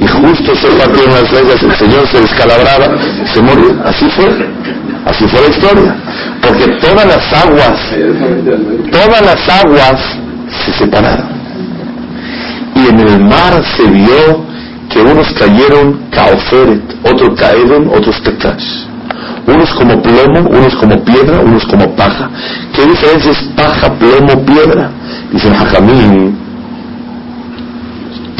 y 0.00 0.06
justo 0.06 0.54
se 0.54 0.68
partió 0.68 1.04
en 1.04 1.10
las 1.10 1.30
reglas, 1.30 1.62
el 1.62 1.74
Señor 1.76 2.08
se 2.08 2.20
descalabraba, 2.20 2.96
se 3.32 3.42
murió. 3.42 3.82
Así 3.84 4.08
fue. 4.10 4.26
Así 5.04 5.26
fue 5.26 5.40
la 5.42 5.48
historia. 5.48 5.96
Porque 6.40 6.66
todas 6.80 7.06
las 7.06 7.44
aguas, 7.44 7.78
todas 8.90 9.22
las 9.22 9.48
aguas 9.48 10.00
se 10.64 10.72
separaron. 10.72 11.41
Y 12.74 12.88
en 12.88 13.00
el 13.00 13.20
mar 13.20 13.62
se 13.76 13.84
vio 13.90 14.44
que 14.88 15.00
unos 15.00 15.32
cayeron 15.32 16.00
caoferet, 16.10 16.82
otros 17.04 17.38
cayeron, 17.38 17.88
otros 17.88 18.22
tetash 18.22 18.92
unos 19.46 19.70
como 19.74 20.00
plomo, 20.00 20.48
unos 20.50 20.74
como 20.76 21.04
piedra, 21.04 21.40
unos 21.40 21.64
como 21.66 21.94
paja. 21.96 22.30
¿Qué 22.74 22.86
diferencia 22.86 23.30
es 23.32 23.42
paja, 23.56 23.92
plomo, 23.94 24.44
piedra? 24.44 24.90
Dice 25.32 25.48
el 25.48 25.54
Jajamín, 25.54 26.36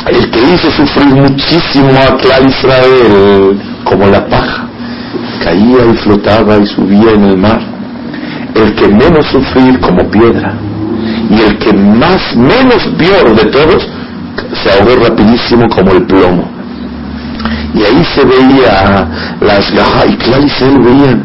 el 0.06 0.30
que 0.30 0.40
hizo 0.54 0.70
sufrir 0.70 1.14
muchísimo 1.14 1.90
a 1.90 2.16
Clar 2.16 2.42
Israel 2.46 3.60
como 3.84 4.06
la 4.06 4.26
paja, 4.26 4.66
caía 5.44 5.86
y 5.92 5.96
flotaba 5.98 6.58
y 6.58 6.66
subía 6.66 7.12
en 7.12 7.24
el 7.24 7.36
mar. 7.36 7.60
El 8.54 8.74
que 8.74 8.86
menos 8.86 9.26
sufrir 9.26 9.80
como 9.80 10.10
piedra 10.10 10.54
y 11.30 11.40
el 11.40 11.58
que 11.58 11.72
más 11.72 12.36
menos 12.36 12.86
peor 12.98 13.34
de 13.34 13.46
todos 13.46 13.88
se 14.62 14.70
ahogó 14.70 14.96
rapidísimo 15.04 15.68
como 15.68 15.92
el 15.92 16.02
plomo. 16.06 16.48
Y 17.74 17.82
ahí 17.82 18.04
se 18.14 18.24
veía 18.24 19.08
las 19.40 19.70
gajas, 19.72 20.06
y 20.10 20.16
claro, 20.16 20.44
y 20.44 20.50
se 20.50 20.66
veían, 20.66 21.24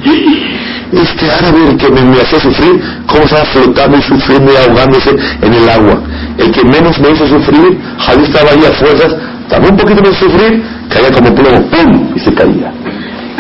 este 0.92 1.30
árabe 1.30 1.76
que 1.78 1.90
me, 1.90 2.02
me 2.02 2.22
hacía 2.22 2.40
sufrir, 2.40 2.82
cómo 3.06 3.24
estaba 3.24 3.46
flotando 3.46 3.98
y 3.98 4.02
sufriendo 4.02 4.52
y 4.54 4.56
ahogándose 4.56 5.12
en 5.42 5.54
el 5.54 5.70
agua. 5.70 6.02
El 6.38 6.52
que 6.52 6.64
menos 6.64 6.98
me 7.00 7.12
hizo 7.12 7.28
sufrir, 7.28 7.78
Javi 8.00 8.24
estaba 8.24 8.52
ahí 8.52 8.66
a 8.66 8.72
fuerzas, 8.76 9.16
también 9.50 9.74
un 9.74 9.80
poquito 9.80 10.02
menos 10.02 10.18
sufrir, 10.18 10.64
caía 10.90 11.12
como 11.12 11.36
plomo, 11.36 11.62
¡pum! 11.70 12.10
y 12.16 12.20
se 12.20 12.34
caía. 12.34 12.72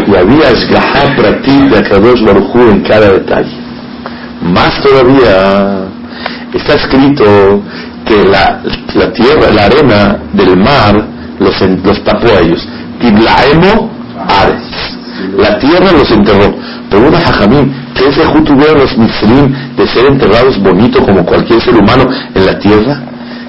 Y 0.07 0.15
había 0.15 0.49
esgajá 0.49 1.15
pratit 1.15 1.63
de 1.69 1.79
Akadosh 1.79 2.23
Barujú 2.23 2.69
en 2.69 2.81
cada 2.81 3.11
detalle. 3.11 3.57
Más 4.41 4.81
todavía, 4.81 5.87
está 6.53 6.73
escrito 6.75 7.61
que 8.07 8.23
la, 8.23 8.61
la 8.95 9.11
tierra, 9.13 9.51
la 9.53 9.65
arena 9.65 10.17
del 10.33 10.57
mar 10.57 10.95
los, 11.39 11.61
los 11.83 12.03
tapó 12.03 12.27
a 12.27 12.39
ellos. 12.41 12.67
Tiblaemo 12.99 13.91
Ares. 14.27 14.97
La 15.37 15.57
tierra 15.59 15.91
los 15.91 16.09
enterró. 16.11 16.55
Pero 16.89 17.07
una 17.07 17.19
jajamín, 17.19 17.73
¿qué 17.93 18.07
ese 18.07 18.23
tuvieron 18.43 18.79
los 18.79 18.97
mislim 18.97 19.53
de 19.75 19.87
ser 19.87 20.05
enterrados 20.05 20.61
bonito 20.61 21.03
como 21.03 21.25
cualquier 21.25 21.61
ser 21.61 21.75
humano 21.75 22.05
en 22.33 22.45
la 22.45 22.57
tierra? 22.59 23.01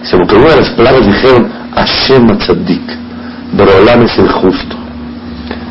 Se 0.03 0.17
porque 0.17 0.37
una 0.37 0.51
de 0.51 0.57
las 0.57 0.71
plagas 0.71 1.07
dijeron, 1.07 1.49
Hashem 1.75 2.39
Tzaddik, 2.39 2.83
Borolam 3.53 4.03
es 4.03 4.19
el 4.19 4.29
justo. 4.29 4.77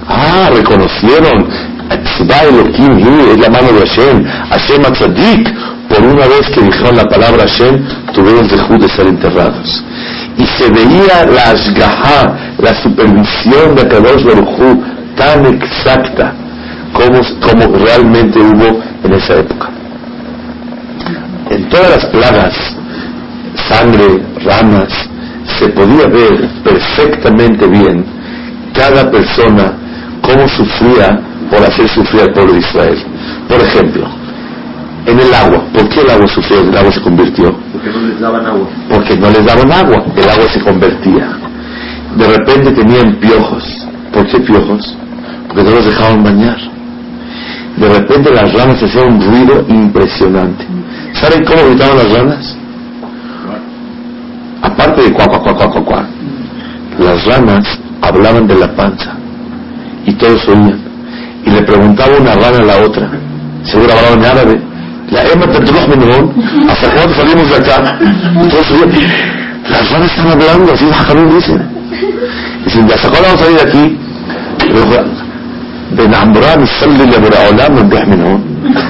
Ah, 0.08 0.50
reconocieron, 0.54 1.48
es 1.90 3.38
la 3.40 3.50
mano 3.50 3.68
de 3.74 3.88
Hashem, 3.88 4.24
Hashem 4.24 4.82
Tzaddik, 4.94 5.54
por 5.90 6.04
una 6.04 6.28
vez 6.28 6.50
que 6.54 6.62
dijeron 6.62 6.96
la 6.96 7.06
palabra 7.06 7.44
Hashem, 7.44 7.84
tuvieron 8.14 8.50
el 8.50 8.80
de 8.80 8.90
ser 8.90 9.08
enterrados. 9.08 9.84
Y 10.38 10.46
se 10.46 10.70
veía 10.70 11.26
la 11.26 11.52
ashgaha, 11.52 12.36
la 12.60 12.74
supervisión 12.82 13.76
de 13.76 13.88
Kadosh 13.88 14.24
Baruj 14.24 14.58
tan 15.16 15.46
exacta 15.46 16.34
como, 16.94 17.78
realmente 17.78 18.40
hubo 18.40 18.82
en 19.04 19.14
esa 19.14 19.36
época. 19.36 19.70
En 21.50 21.70
todas 21.70 21.90
las 21.90 22.06
plagas, 22.08 22.54
sangre, 23.70 24.24
ramas, 24.44 24.90
se 25.60 25.70
podía 25.70 26.08
ver 26.08 26.50
perfectamente 26.64 27.68
bien 27.68 28.06
cada 28.74 29.10
persona 29.10 29.74
cómo 30.22 30.48
sufría 30.50 31.20
por 31.50 31.64
hacer 31.64 31.88
sufrir 31.90 32.24
al 32.24 32.34
pueblo 32.34 32.54
de 32.54 32.60
Israel. 32.60 33.04
Por 33.48 33.62
ejemplo, 33.62 34.08
en 35.08 35.20
el 35.20 35.34
agua. 35.34 35.64
¿Por 35.74 35.90
qué 35.90 36.02
el 36.02 36.10
agua 36.12 36.28
sufrió? 36.28 36.60
El 36.62 36.78
agua 36.78 36.92
se 36.92 37.02
convirtió. 37.02 37.56
Porque 37.72 37.90
no 37.90 38.08
les 38.08 38.20
daban 38.20 38.46
agua. 38.46 38.68
Porque 38.90 39.16
no 39.16 39.30
les 39.30 39.46
daban 39.46 39.72
agua. 39.72 40.06
El 40.16 40.30
agua 40.30 40.50
se 40.50 40.60
convertía. 40.60 41.30
De 42.18 42.28
repente 42.28 42.72
tenían 42.72 43.16
piojos. 43.16 43.88
¿Por 44.14 44.28
qué 44.28 44.40
piojos? 44.40 44.96
Porque 45.48 45.64
no 45.64 45.72
los 45.72 45.86
dejaban 45.86 46.24
bañar. 46.24 46.58
De 47.78 47.88
repente 47.88 48.34
las 48.34 48.54
ranas 48.54 48.84
hacían 48.84 49.14
un 49.14 49.22
ruido 49.22 49.66
impresionante. 49.70 50.66
¿Saben 51.14 51.46
cómo 51.46 51.70
gritaban 51.70 51.98
las 51.98 52.12
ranas? 52.12 52.58
Aparte 54.62 55.04
de 55.04 55.14
cuá, 55.14 55.26
cuá, 55.28 55.40
cuá, 55.42 55.70
cuá, 55.70 55.86
cuá, 55.86 56.06
las 57.00 57.26
ranas 57.26 57.80
hablaban 58.02 58.48
de 58.48 58.56
la 58.56 58.76
panza 58.76 59.16
y 60.06 60.14
todos 60.14 60.48
oían. 60.50 60.80
Y 61.46 61.52
le 61.52 61.62
preguntaba 61.62 62.18
una 62.20 62.34
rana 62.34 62.58
a 62.58 62.66
la 62.66 62.78
otra, 62.84 63.10
seguro 63.64 63.94
hablaban 63.94 64.68
en 65.10 65.18
árabe, 65.18 65.32
la 65.32 65.32
Emma 65.32 66.72
hasta 66.72 66.90
cuándo 66.92 67.16
salimos 67.16 67.50
de 67.50 67.56
acá. 67.56 68.00
Entonces, 68.42 68.78
las 69.70 69.92
ranas 69.92 70.12
están 70.12 70.28
hablando, 70.32 70.74
así 70.74 70.86
Jajamín 70.92 71.36
dice. 71.36 71.58
Dicen, 72.66 72.92
¿hasta 72.94 73.10
cuándo 73.10 73.28
vamos 73.28 73.42
a 73.42 73.46
salir 73.46 73.58
de 73.58 73.70
aquí? 73.70 73.98
de 75.92 76.16
Amram 76.16 76.64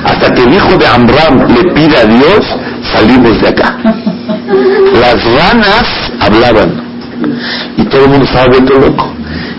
hasta 0.04 0.34
que 0.34 0.42
el 0.42 0.54
hijo 0.54 0.78
de 0.78 0.88
Amram 0.88 1.48
le 1.48 1.74
pide 1.74 1.98
a 1.98 2.06
Dios 2.06 2.46
salimos 2.94 3.40
de 3.42 3.50
acá 3.50 3.78
las 5.00 5.24
ranas 5.24 5.86
hablaban 6.20 6.82
y 7.78 7.84
todo 7.84 8.06
el 8.06 8.10
mundo 8.10 8.26
estaba 8.26 8.48
vuelto 8.48 8.80
loco 8.80 9.14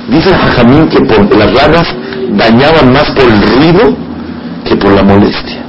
dice 0.09 0.31
Jajamín 0.35 0.89
que 0.89 1.01
por, 1.01 1.37
las 1.37 1.55
ranas 1.55 1.87
dañaban 2.31 2.93
más 2.93 3.05
por 3.13 3.25
el 3.25 3.41
ruido 3.41 3.97
que 4.65 4.77
por 4.77 4.93
la 4.93 5.03
molestia 5.05 5.68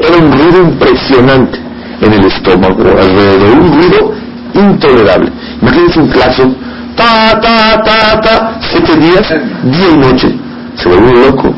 era 0.00 0.16
un 0.18 0.32
ruido 0.32 0.62
impresionante 0.62 1.58
en 2.00 2.12
el 2.12 2.26
estómago, 2.26 2.82
alrededor, 2.82 3.58
un 3.58 3.72
ruido 3.72 4.14
intolerable. 4.54 5.32
Imagínense 5.62 6.00
un 6.00 6.08
claxon, 6.08 6.56
ta, 6.94 7.40
ta, 7.40 7.82
ta, 7.82 8.20
ta, 8.20 8.58
siete 8.60 8.96
días, 8.98 9.28
día 9.64 9.88
y 9.92 9.96
noche. 9.96 10.34
Se 10.76 10.88
volvió 10.88 11.26
loco. 11.26 11.54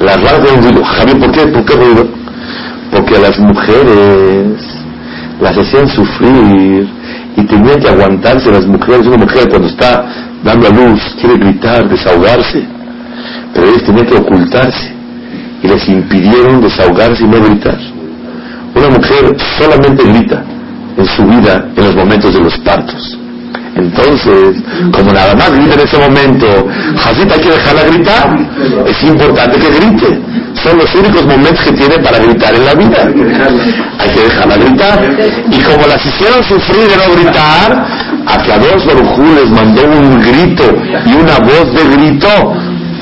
Las 0.00 0.20
raras 0.22 0.42
de 0.42 0.52
un 0.52 0.62
ruido. 0.62 0.84
Javier, 0.84 1.18
¿por 1.18 1.32
qué? 1.32 1.46
¿Por 1.46 1.64
qué 1.64 1.74
ruido? 1.74 2.08
Porque 2.92 3.16
a 3.16 3.20
las 3.20 3.38
mujeres 3.38 4.60
las 5.40 5.56
hacían 5.56 5.88
sufrir 5.88 6.88
y 7.36 7.44
tenían 7.44 7.80
que 7.80 7.88
aguantarse 7.88 8.50
las 8.50 8.66
mujeres. 8.66 9.06
Una 9.06 9.18
mujer 9.18 9.48
cuando 9.48 9.68
está 9.68 10.04
dando 10.44 10.68
a 10.68 10.70
luz 10.70 11.00
quiere 11.20 11.36
gritar, 11.36 11.88
desahogarse, 11.88 12.64
pero 13.52 13.66
ellos 13.68 13.84
tenían 13.84 14.06
que 14.06 14.16
ocultarse 14.16 14.99
y 15.62 15.68
les 15.68 15.88
impidieron 15.88 16.60
desahogarse 16.60 17.24
y 17.24 17.26
no 17.26 17.42
gritar. 17.42 17.78
Una 18.74 18.88
mujer 18.88 19.36
solamente 19.58 20.04
grita 20.04 20.42
en 20.96 21.06
su 21.06 21.24
vida 21.24 21.66
en 21.76 21.84
los 21.84 21.94
momentos 21.94 22.32
de 22.32 22.40
los 22.40 22.56
partos. 22.58 23.18
Entonces, 23.76 24.56
como 24.92 25.12
nada 25.12 25.34
más 25.34 25.52
grita 25.52 25.74
en 25.74 25.80
ese 25.80 25.98
momento, 25.98 26.46
Jacita 26.96 27.34
hay 27.34 27.40
que 27.40 27.50
dejarla 27.50 27.84
gritar. 27.84 28.38
Es 28.86 29.02
importante 29.02 29.58
que 29.58 29.70
grite. 29.70 30.20
Son 30.62 30.76
los 30.76 30.94
únicos 30.94 31.24
momentos 31.24 31.64
que 31.64 31.72
tiene 31.72 31.98
para 31.98 32.18
gritar 32.18 32.54
en 32.54 32.64
la 32.64 32.74
vida. 32.74 33.08
Hay 33.98 34.10
que 34.10 34.22
dejarla 34.22 34.56
gritar. 34.56 34.98
Y 35.50 35.60
como 35.62 35.86
las 35.86 36.04
hicieron 36.04 36.42
sufrir 36.44 36.88
de 36.88 36.96
no 36.96 37.14
gritar, 37.14 37.86
a 38.26 38.36
Kadosh 38.46 38.84
Baruj 38.84 39.18
les 39.34 39.50
mandó 39.50 39.82
un 39.84 40.20
grito 40.20 40.64
y 41.06 41.14
una 41.14 41.38
voz 41.38 41.72
de 41.72 41.96
grito 41.96 42.28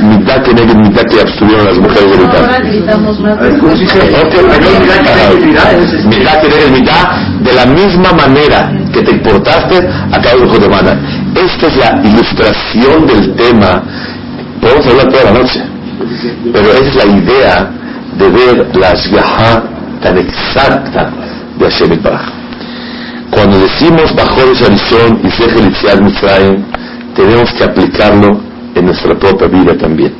mitad 0.01 0.43
que 0.43 0.55
negro, 0.55 0.75
mitad 0.77 1.03
que 1.03 1.21
abstuvieron 1.21 1.67
las 1.67 1.79
mujeres 1.79 2.19
de. 2.19 2.25
Ahora 2.25 2.41
más. 2.41 3.21
Mitad 6.07 6.41
que 6.41 6.49
negro, 6.49 6.71
mitad 6.73 7.17
de 7.41 7.53
la 7.53 7.67
misma 7.67 8.13
manera 8.13 8.73
que 8.93 9.03
te 9.03 9.13
importaste 9.13 9.79
a 9.79 10.21
cada 10.21 10.37
hijo 10.37 10.59
de 10.59 10.69
mana. 10.69 11.01
Esta 11.35 11.67
es 11.67 11.77
la 11.77 12.01
ilustración 12.05 13.07
del 13.07 13.35
tema. 13.35 13.83
Podemos 14.61 14.87
hablar 14.87 15.09
toda 15.09 15.25
la 15.25 15.33
noche, 15.33 15.63
pero 16.53 16.73
esa 16.73 16.85
es 16.85 16.95
la 16.97 17.07
idea 17.07 17.71
de 18.19 18.29
ver 18.29 18.77
la 18.77 18.91
ashgaha 18.91 19.63
tan 20.03 20.19
exacta 20.19 21.11
de 21.59 21.65
Hashem 21.65 22.03
Baraj. 22.03 22.23
Cuando 23.31 23.59
decimos 23.59 24.15
bajo 24.15 24.41
esa 24.51 24.69
visión 24.69 25.21
y 25.23 25.31
Sejel 25.31 26.03
Mitzrayim, 26.03 26.65
tenemos 27.15 27.53
que 27.53 27.65
aplicarlo 27.65 28.48
en 28.79 28.87
nuestra 28.87 29.15
propia 29.19 29.49
vida 29.49 29.77
también. 29.77 30.13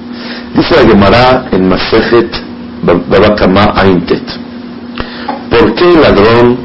Dice 0.55 0.75
la 0.75 0.91
Gemara 0.91 1.47
en 1.53 1.69
Masejet 1.69 2.31
Babakama 2.83 3.73
Aintet. 3.77 4.23
¿Por 5.51 5.75
qué 5.75 5.89
el 5.89 6.03
ladrón 6.03 6.59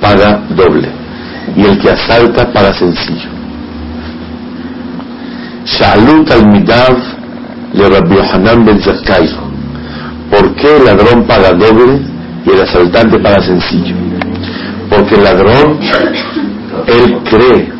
paga 0.00 0.42
doble 0.50 0.88
y 1.56 1.64
el 1.64 1.78
que 1.78 1.90
asalta 1.90 2.52
paga 2.52 2.72
sencillo? 2.74 3.28
Shalut 5.64 6.30
al 6.30 6.46
Midav 6.46 6.96
le 7.72 7.88
Rabbi 7.88 8.16
Yohanan 8.16 8.64
ben 8.64 8.80
Zakkai. 8.80 9.28
¿Por 10.30 10.54
qué 10.54 10.76
el 10.76 10.84
ladrón 10.84 11.24
paga 11.24 11.52
doble 11.52 12.00
y 12.46 12.50
el 12.50 12.62
asaltante 12.62 13.18
paga 13.18 13.40
sencillo? 13.40 13.94
Porque 14.88 15.14
el 15.14 15.24
ladrón, 15.24 15.78
él 16.86 17.18
cree 17.24 17.72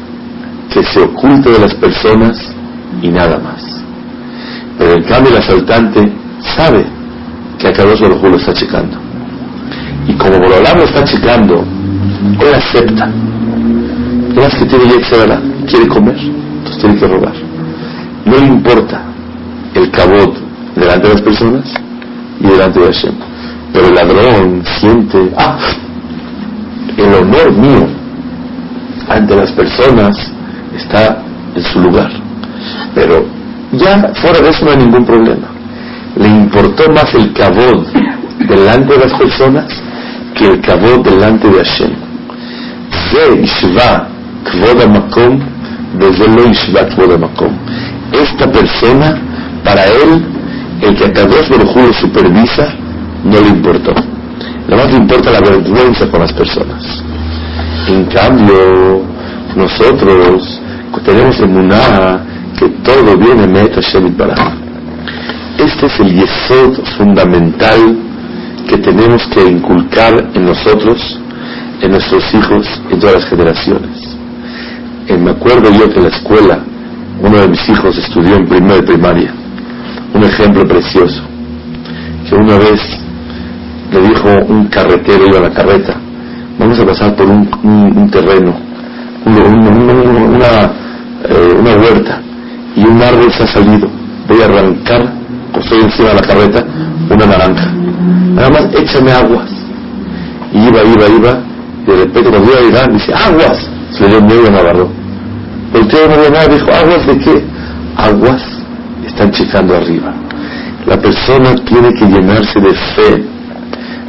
que 0.72 0.84
se 0.84 1.00
oculta 1.00 1.50
de 1.50 1.58
las 1.58 1.74
personas 1.74 2.49
y 3.02 3.08
nada 3.08 3.38
más. 3.38 3.80
Pero 4.78 4.94
en 4.94 5.02
cambio 5.02 5.32
el 5.32 5.38
asaltante 5.38 6.12
sabe 6.56 6.84
que 7.58 7.68
a 7.68 7.72
Kadosh 7.72 8.00
Baruj 8.00 8.22
lo 8.22 8.36
está 8.36 8.52
checando. 8.54 8.96
Y 10.08 10.14
como 10.14 10.38
Borolam 10.38 10.78
lo 10.78 10.84
está 10.84 11.04
checando, 11.04 11.64
él 12.40 12.54
acepta. 12.54 13.06
más 14.34 14.54
que 14.54 14.64
tiene 14.64 14.84
Yetzirah, 14.86 15.40
quiere 15.68 15.86
comer, 15.88 16.16
entonces 16.18 16.80
tiene 16.80 16.96
que 16.98 17.06
robar. 17.06 17.34
No 18.24 18.36
le 18.38 18.46
importa 18.46 19.02
el 19.74 19.90
cabot 19.90 20.34
delante 20.74 21.08
de 21.08 21.14
las 21.14 21.22
personas 21.22 21.64
y 22.40 22.46
delante 22.46 22.80
de 22.80 22.86
Hashem. 22.86 23.14
Pero 23.72 23.86
el 23.86 23.94
ladrón 23.94 24.62
siente, 24.80 25.30
ah, 25.36 25.58
el 26.96 27.14
honor 27.14 27.52
mío 27.52 27.86
ante 29.08 29.36
las 29.36 29.52
personas 29.52 30.16
está 30.74 31.22
en 31.54 31.62
su 31.62 31.80
lugar 31.80 32.29
pero 32.94 33.24
Ya 33.72 34.12
fuera 34.14 34.40
de 34.40 34.50
eso 34.50 34.64
no 34.64 34.72
hay 34.72 34.79
ningún 34.79 35.05
problema. 35.05 35.46
Le 36.16 36.29
importó 36.29 36.90
más 36.90 37.14
el 37.14 37.33
cabod 37.33 37.87
delante 38.48 38.94
de 38.94 38.98
las 38.98 39.12
personas 39.12 39.66
que 40.35 40.48
el 40.48 40.61
cabod 40.61 41.05
delante 41.05 41.48
de 41.48 41.59
Hashem. 41.59 41.90
Esta 48.12 48.50
persona, 48.50 49.18
para 49.64 49.85
él, 49.85 50.24
el 50.83 50.96
que 50.96 51.05
a 51.05 51.12
Kadosh 51.12 51.48
Baruj 51.48 51.76
lo 51.76 51.92
supervisa, 51.92 52.74
no 53.24 53.40
le 53.40 53.48
importó. 53.48 53.94
Lo 54.66 54.76
más 54.76 54.90
le 54.90 54.98
importa 54.98 55.31
la 55.31 55.40
vergüenza 55.40 56.11
con 56.11 56.20
las 56.20 56.33
personas. 56.33 57.05
En 57.87 58.05
cambio, 58.07 59.03
nosotros 59.55 60.61
tenemos 61.05 61.38
emuná 61.38 62.29
que 62.60 62.68
todo 62.84 63.16
viene 63.16 63.46
Meta 63.46 63.80
Hashem 63.80 64.12
para. 64.16 64.34
Este 65.56 65.86
es 65.86 66.00
el 66.00 66.14
yesod 66.14 66.84
fundamental 66.98 67.96
que 68.68 68.76
tenemos 68.76 69.26
que 69.28 69.42
inculcar 69.46 70.30
en 70.34 70.44
nosotros, 70.44 71.18
en 71.80 71.90
nuestros 71.90 72.22
hijos, 72.34 72.66
en 72.90 73.00
todas 73.00 73.14
las 73.14 73.24
generaciones. 73.30 74.14
Eh, 75.08 75.16
me 75.16 75.30
acuerdo 75.30 75.70
yo 75.72 75.88
que 75.88 75.96
en 76.00 76.02
la 76.02 76.10
escuela 76.10 76.58
uno 77.22 77.38
de 77.38 77.48
mis 77.48 77.66
hijos 77.66 77.96
estudió 77.96 78.36
en 78.36 78.46
primero 78.46 78.74
de 78.76 78.82
primaria. 78.82 79.32
Un 80.12 80.24
ejemplo 80.24 80.68
precioso. 80.68 81.22
Que 82.28 82.34
una 82.34 82.58
vez 82.58 82.80
le 83.90 84.00
dijo 84.02 84.28
un 84.48 84.66
carretero, 84.66 85.26
iba 85.26 85.38
a 85.38 85.48
la 85.48 85.50
carreta, 85.50 85.96
vamos 86.58 86.78
a 86.78 86.84
pasar 86.84 87.16
por 87.16 87.26
un, 87.26 88.10
terreno, 88.10 88.54
eh, 91.28 91.54
una 91.58 91.76
huerta, 91.76 92.22
y 92.76 92.85
un 92.85 93.02
árbol 93.02 93.33
se 93.33 93.42
ha 93.44 93.46
salido. 93.46 93.88
Voy 94.28 94.42
a 94.42 94.44
arrancar, 94.46 95.12
estoy 95.59 95.80
encima 95.80 96.09
de 96.11 96.14
la 96.14 96.20
carreta, 96.20 96.64
una 97.11 97.26
naranja. 97.26 97.72
Nada 98.35 98.50
más 98.50 98.74
échame 98.74 99.12
aguas. 99.12 99.50
Y 100.52 100.59
iba, 100.59 100.83
iba, 100.83 101.09
iba, 101.09 101.40
y 101.83 101.90
de 101.90 101.96
repente 101.96 102.30
cuando 102.30 102.50
iba 102.50 102.61
a 102.61 102.62
llegar, 102.62 102.92
dice, 102.92 103.12
aguas. 103.14 103.68
Se 103.92 104.02
le 104.04 104.09
dio 104.09 104.22
miedo 104.22 104.46
y 104.46 104.50
me 104.50 104.59
agarró. 104.59 104.88
Volteó 105.72 106.09
no 106.09 106.30
nada, 106.30 106.46
dijo, 106.46 106.70
aguas 106.72 107.06
de 107.06 107.18
qué? 107.18 107.44
Aguas 107.96 108.42
están 109.06 109.30
checando 109.33 109.76
arriba. 109.76 110.12
La 110.87 110.96
persona 110.96 111.54
tiene 111.64 111.92
que 111.92 112.06
llenarse 112.06 112.61
de 112.61 112.74
fe 112.94 113.24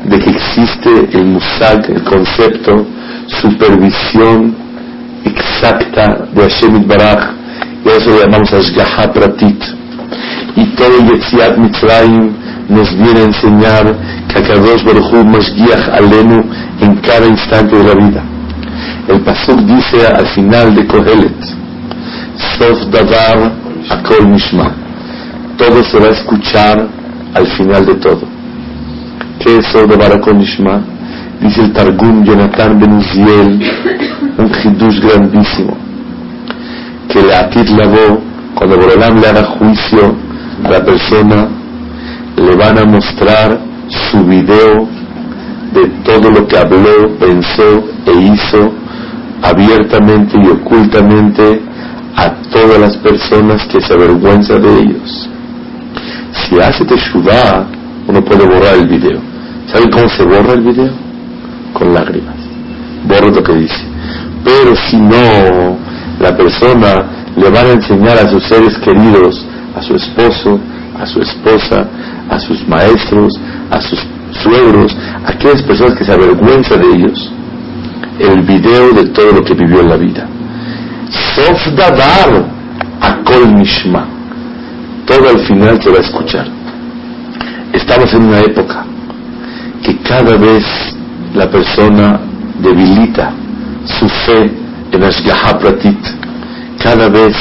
de 0.05 0.19
que 0.19 0.29
existe 0.29 1.09
el 1.13 1.25
musag, 1.25 1.89
el 1.89 2.03
concepto, 2.03 2.85
supervisión 3.27 4.55
exacta 5.23 6.25
de 6.33 6.41
Hashem 6.41 6.87
Baraj, 6.87 7.40
y 7.91 7.97
eso 7.97 8.09
lo 8.09 8.19
llamamos 8.21 8.53
Ashgaha. 8.53 9.11
Y 10.55 10.65
todo 10.75 10.99
Yetziat 10.99 11.57
Mitzrayim 11.57 12.31
nos 12.69 12.93
viene 12.95 13.19
a 13.19 13.23
enseñar 13.23 13.95
que 14.27 14.39
Akadosh 14.39 14.83
Baruch 14.83 15.11
Hu 15.11 15.25
Mashgiach 15.25 15.89
Alenu 15.93 16.41
en 16.81 16.95
cada 16.97 17.27
instante 17.27 17.75
de 17.75 17.83
la 17.83 17.93
vida. 17.93 18.23
El 19.07 19.21
Pasuk 19.21 19.59
dice 19.61 20.07
al 20.07 20.27
final 20.27 20.75
de 20.75 20.85
Kohelet, 20.87 21.43
Sof 22.57 22.85
Davar 22.91 23.51
Akol 23.89 24.27
Mishma. 24.27 24.71
Todo 25.57 25.83
se 25.83 25.99
va 25.99 26.07
a 26.07 26.11
escuchar 26.11 26.87
al 27.33 27.47
final 27.57 27.85
de 27.85 27.95
todo. 27.95 28.21
¿Qué 29.39 29.57
es 29.57 29.65
Sof 29.67 29.87
Davar 29.89 30.13
Akol 30.13 30.35
Mishma? 30.35 30.81
Dice 31.41 31.61
el 31.61 31.73
Targum 31.73 32.23
Jonathan 32.23 32.79
Ben 32.79 32.93
Uziel, 32.93 33.61
un 34.37 34.51
hidush 34.63 34.99
grandísimo, 35.01 35.75
que 37.11 37.21
le 37.21 37.35
atit 37.35 37.67
lavó, 37.69 38.21
cuando 38.55 38.77
Borolam 38.77 39.19
le 39.19 39.27
haga 39.27 39.43
juicio 39.43 40.15
a 40.63 40.69
la 40.69 40.85
persona, 40.85 41.47
le 42.37 42.55
van 42.55 42.77
a 42.77 42.85
mostrar 42.85 43.59
su 43.89 44.23
video 44.23 44.87
de 45.73 45.87
todo 46.05 46.31
lo 46.31 46.47
que 46.47 46.57
habló, 46.57 47.17
pensó 47.19 47.83
e 48.05 48.13
hizo 48.13 48.71
abiertamente 49.41 50.37
y 50.41 50.47
ocultamente 50.47 51.61
a 52.15 52.29
todas 52.51 52.79
las 52.79 52.97
personas 52.97 53.65
que 53.67 53.81
se 53.81 53.93
avergüenza 53.93 54.57
de 54.57 54.79
ellos. 54.79 55.29
Si 56.33 56.59
hace 56.59 56.85
teshuvah, 56.85 57.65
uno 58.07 58.23
puede 58.23 58.45
borrar 58.45 58.75
el 58.75 58.87
video. 58.87 59.19
¿Saben 59.67 59.89
cómo 59.89 60.09
se 60.09 60.23
borra 60.23 60.53
el 60.53 60.61
video? 60.61 60.91
Con 61.73 61.93
lágrimas. 61.93 62.35
Borra 63.07 63.27
lo 63.27 63.43
que 63.43 63.53
dice. 63.53 63.85
Pero 64.43 64.75
si 64.75 64.97
no, 64.97 65.77
la 66.21 66.37
persona 66.37 67.05
le 67.35 67.49
va 67.49 67.61
a 67.61 67.71
enseñar 67.71 68.17
a 68.17 68.29
sus 68.29 68.43
seres 68.43 68.77
queridos, 68.77 69.43
a 69.75 69.81
su 69.81 69.95
esposo, 69.95 70.59
a 70.99 71.05
su 71.05 71.21
esposa, 71.21 71.87
a 72.29 72.39
sus 72.39 72.67
maestros, 72.67 73.39
a 73.71 73.81
sus 73.81 73.99
suegros, 74.43 74.95
a 75.25 75.31
aquellas 75.31 75.61
personas 75.63 75.95
que 75.95 76.05
se 76.05 76.11
avergüenza 76.13 76.77
de 76.77 76.87
ellos, 76.95 77.31
el 78.19 78.41
video 78.41 78.91
de 78.91 79.05
todo 79.09 79.31
lo 79.31 79.43
que 79.43 79.53
vivió 79.53 79.81
en 79.81 79.89
la 79.89 79.97
vida. 79.97 80.27
Sof 81.35 81.67
Akol 83.01 83.53
Mishma. 83.55 84.05
Todo 85.07 85.29
al 85.29 85.39
final 85.39 85.81
se 85.81 85.89
va 85.89 85.97
a 85.97 86.01
escuchar. 86.01 86.47
Estamos 87.73 88.13
en 88.13 88.23
una 88.23 88.39
época 88.41 88.85
que 89.83 89.97
cada 89.99 90.37
vez 90.37 90.63
la 91.33 91.49
persona 91.49 92.19
debilita 92.61 93.31
su 93.85 94.07
fe 94.07 94.60
en 94.91 95.03
Ashgaha 95.03 95.57
Pratit. 95.59 95.99
Cada 96.81 97.09
vez 97.09 97.35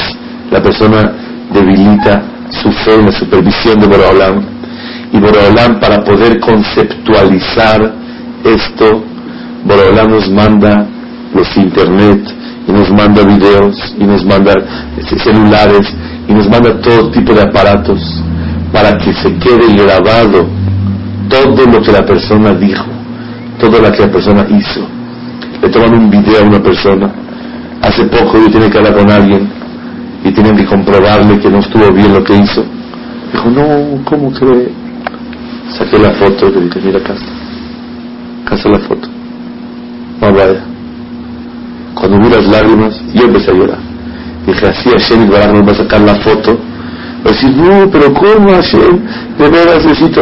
la 0.50 0.62
persona 0.62 1.12
debilita 1.52 2.22
su 2.50 2.70
fe 2.72 2.94
en 2.94 3.06
la 3.06 3.12
supervisión 3.12 3.80
de 3.80 3.86
Boraholam. 3.86 4.42
Y 5.12 5.18
Boraholam 5.18 5.80
para 5.80 6.04
poder 6.04 6.38
conceptualizar 6.40 7.92
esto, 8.44 9.04
Boraholam 9.64 10.10
nos 10.10 10.30
manda 10.30 10.86
los 11.34 11.56
internet 11.56 12.20
y 12.66 12.72
nos 12.72 12.90
manda 12.90 13.22
videos 13.22 13.94
y 13.98 14.04
nos 14.04 14.24
manda 14.24 14.54
celulares 15.24 15.92
y 16.28 16.32
nos 16.32 16.48
manda 16.48 16.80
todo 16.80 17.10
tipo 17.10 17.32
de 17.34 17.42
aparatos 17.42 18.22
para 18.72 18.96
que 18.98 19.12
se 19.12 19.34
quede 19.38 19.74
grabado 19.74 20.46
todo 21.28 21.66
lo 21.66 21.80
que 21.82 21.92
la 21.92 22.04
persona 22.04 22.52
dijo, 22.52 22.84
todo 23.58 23.80
lo 23.80 23.92
que 23.92 24.00
la 24.00 24.10
persona 24.10 24.46
hizo. 24.48 24.86
Le 25.62 25.68
toman 25.68 25.94
un 25.94 26.10
video 26.10 26.42
a 26.42 26.46
una 26.46 26.60
persona. 26.60 27.10
Hace 27.90 28.04
poco 28.04 28.38
yo 28.38 28.48
tenía 28.52 28.70
que 28.70 28.78
hablar 28.78 28.94
con 28.94 29.10
alguien 29.10 29.50
y 30.22 30.30
tienen 30.30 30.56
que 30.56 30.64
comprobarle 30.64 31.40
que 31.40 31.50
no 31.50 31.58
estuvo 31.58 31.90
bien 31.90 32.14
lo 32.14 32.22
que 32.22 32.36
hizo. 32.36 32.64
Dijo, 33.32 33.50
no, 33.50 34.04
¿cómo 34.04 34.30
cree? 34.30 34.70
Saqué 35.76 35.98
la 35.98 36.12
foto 36.12 36.50
le 36.50 36.60
dije, 36.66 36.80
mira 36.84 37.00
acá 37.00 37.14
está. 37.14 37.32
Acá 38.44 38.54
está 38.54 38.68
la 38.68 38.78
foto. 38.78 39.08
No 40.20 40.32
vaya. 40.32 40.62
Cuando 41.96 42.20
vi 42.20 42.28
las 42.28 42.46
lágrimas, 42.46 43.02
yo 43.12 43.24
empecé 43.24 43.50
a 43.50 43.54
llorar. 43.54 43.78
Dije, 44.46 44.66
así 44.68 44.88
Hashem 44.88 45.28
Baraj 45.28 45.52
nos 45.52 45.66
va 45.66 45.72
a 45.72 45.74
sacar 45.74 46.00
la 46.02 46.14
foto. 46.14 46.60
Va 47.26 47.30
a 47.30 47.32
decir, 47.32 47.56
no, 47.56 47.90
pero 47.90 48.14
¿cómo 48.14 48.52
Hashem? 48.52 49.00
De 49.36 49.48
veras 49.48 49.84
necesito. 49.84 50.20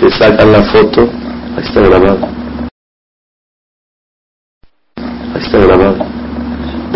Te 0.00 0.10
sacan 0.10 0.52
la 0.52 0.62
foto, 0.62 1.02
ahí 1.54 1.64
está 1.64 1.80
grabado. 1.82 2.28
Ahí 5.34 5.42
está 5.42 5.58
grabado. 5.58 6.17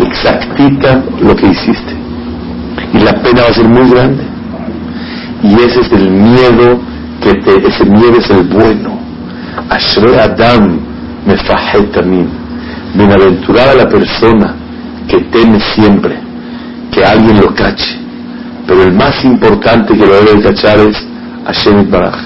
Exactita 0.07 1.03
lo 1.21 1.35
que 1.35 1.47
hiciste 1.47 2.03
y 2.93 2.99
la 2.99 3.13
pena 3.23 3.43
va 3.43 3.49
a 3.49 3.55
ser 3.55 3.69
muy 3.69 3.89
grande. 3.91 4.25
Y 5.43 5.55
ese 5.55 5.81
es 5.81 5.93
el 5.93 6.11
miedo 6.11 6.81
que 7.23 7.35
te, 7.35 7.67
ese 7.67 7.85
miedo 7.85 8.17
es 8.19 8.31
el 8.31 8.45
bueno. 8.45 8.99
Ashre 9.71 10.21
Adam 10.21 10.79
me 11.27 11.37
también. 11.93 12.29
Bienaventurada 12.95 13.75
la 13.75 13.89
persona 13.89 14.55
que 15.09 15.19
teme 15.19 15.59
siempre 15.75 16.19
que 16.91 17.05
alguien 17.05 17.41
lo 17.41 17.55
cache. 17.55 17.99
Pero 18.67 18.83
el 18.85 18.93
más 18.93 19.25
importante 19.25 19.95
que 19.97 20.07
lo 20.07 20.23
debe 20.23 20.43
cachar 20.43 20.79
es 20.81 20.97
Hashem 21.47 21.91
Baraj. 21.91 22.17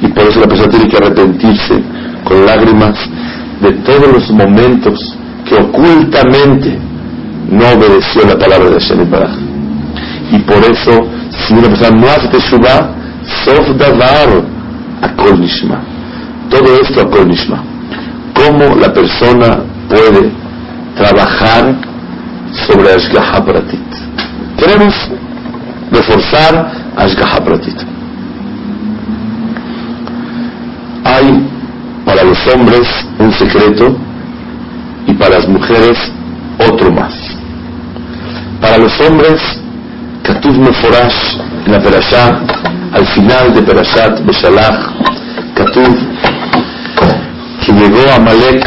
Y 0.00 0.08
por 0.08 0.24
eso 0.24 0.40
la 0.40 0.46
persona 0.46 0.70
tiene 0.70 0.88
que 0.88 0.96
arrepentirse 0.96 1.82
con 2.22 2.46
lágrimas 2.46 2.96
de 3.60 3.72
todos 3.82 4.12
los 4.12 4.30
momentos 4.30 5.16
que 5.44 5.56
ocultamente 5.56 6.78
no 7.50 7.68
obedeció 7.68 8.26
la 8.26 8.38
palabra 8.38 8.70
de 8.70 8.80
Hashem 8.80 9.10
Baraj. 9.10 9.32
Y 10.32 10.38
por 10.38 10.64
eso, 10.64 11.06
si 11.30 11.54
una 11.54 11.68
persona 11.68 11.96
no 11.96 12.06
hace 12.08 12.28
Teshuvah, 12.28 12.90
Sof 13.44 13.76
Davar 13.76 14.42
Akol 15.02 15.40
Nishma. 15.40 15.80
Todo 16.50 16.80
esto 16.80 17.02
Akol 17.02 17.28
Nishma. 17.28 17.62
¿Cómo 18.34 18.74
la 18.76 18.92
persona 18.92 19.60
puede 19.88 20.30
trabajar 20.96 21.74
sobre 22.66 22.92
Ashgaha 22.92 23.44
Pratit? 23.44 23.80
Queremos 24.58 24.94
reforzar 25.90 26.72
Ashgaha 26.96 27.44
Pratit. 27.44 27.76
Hay 31.04 31.48
para 32.04 32.24
los 32.24 32.38
hombres 32.48 32.88
un 33.18 33.32
secreto 33.32 33.96
y 35.06 35.12
para 35.14 35.38
las 35.38 35.48
mujeres 35.48 35.96
otro 36.58 36.90
más. 36.92 37.12
Para 38.64 38.78
los 38.78 38.98
hombres 39.02 39.42
Katuv 40.22 40.56
Meforash, 40.56 41.36
en 41.66 41.72
la 41.72 41.80
Perashá, 41.80 42.40
al 42.94 43.06
final 43.08 43.52
de 43.54 43.60
Perashat 43.60 44.24
Beshalach, 44.24 44.78
Katuv, 45.54 45.94
que 47.60 47.72
llegó 47.72 48.10
a 48.10 48.14
Amalek 48.14 48.64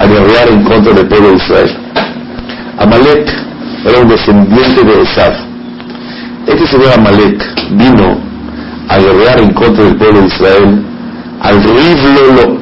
a 0.00 0.06
guerrear 0.06 0.48
en 0.50 0.62
contra 0.64 0.92
del 0.92 1.08
pueblo 1.08 1.30
de 1.30 1.36
Israel. 1.36 1.76
Amalek 2.78 3.32
era 3.86 3.98
un 4.00 4.08
descendiente 4.10 4.84
de 4.84 5.00
Esaf. 5.00 5.34
Este 6.46 6.66
señor 6.66 6.92
Amalek 6.98 7.42
vino 7.70 8.18
a 8.90 8.98
guerrear 8.98 9.40
en 9.40 9.54
contra 9.54 9.82
del 9.82 9.96
pueblo 9.96 10.20
de 10.20 10.26
Israel 10.26 10.84
al 11.40 11.62
Riv 11.62 12.58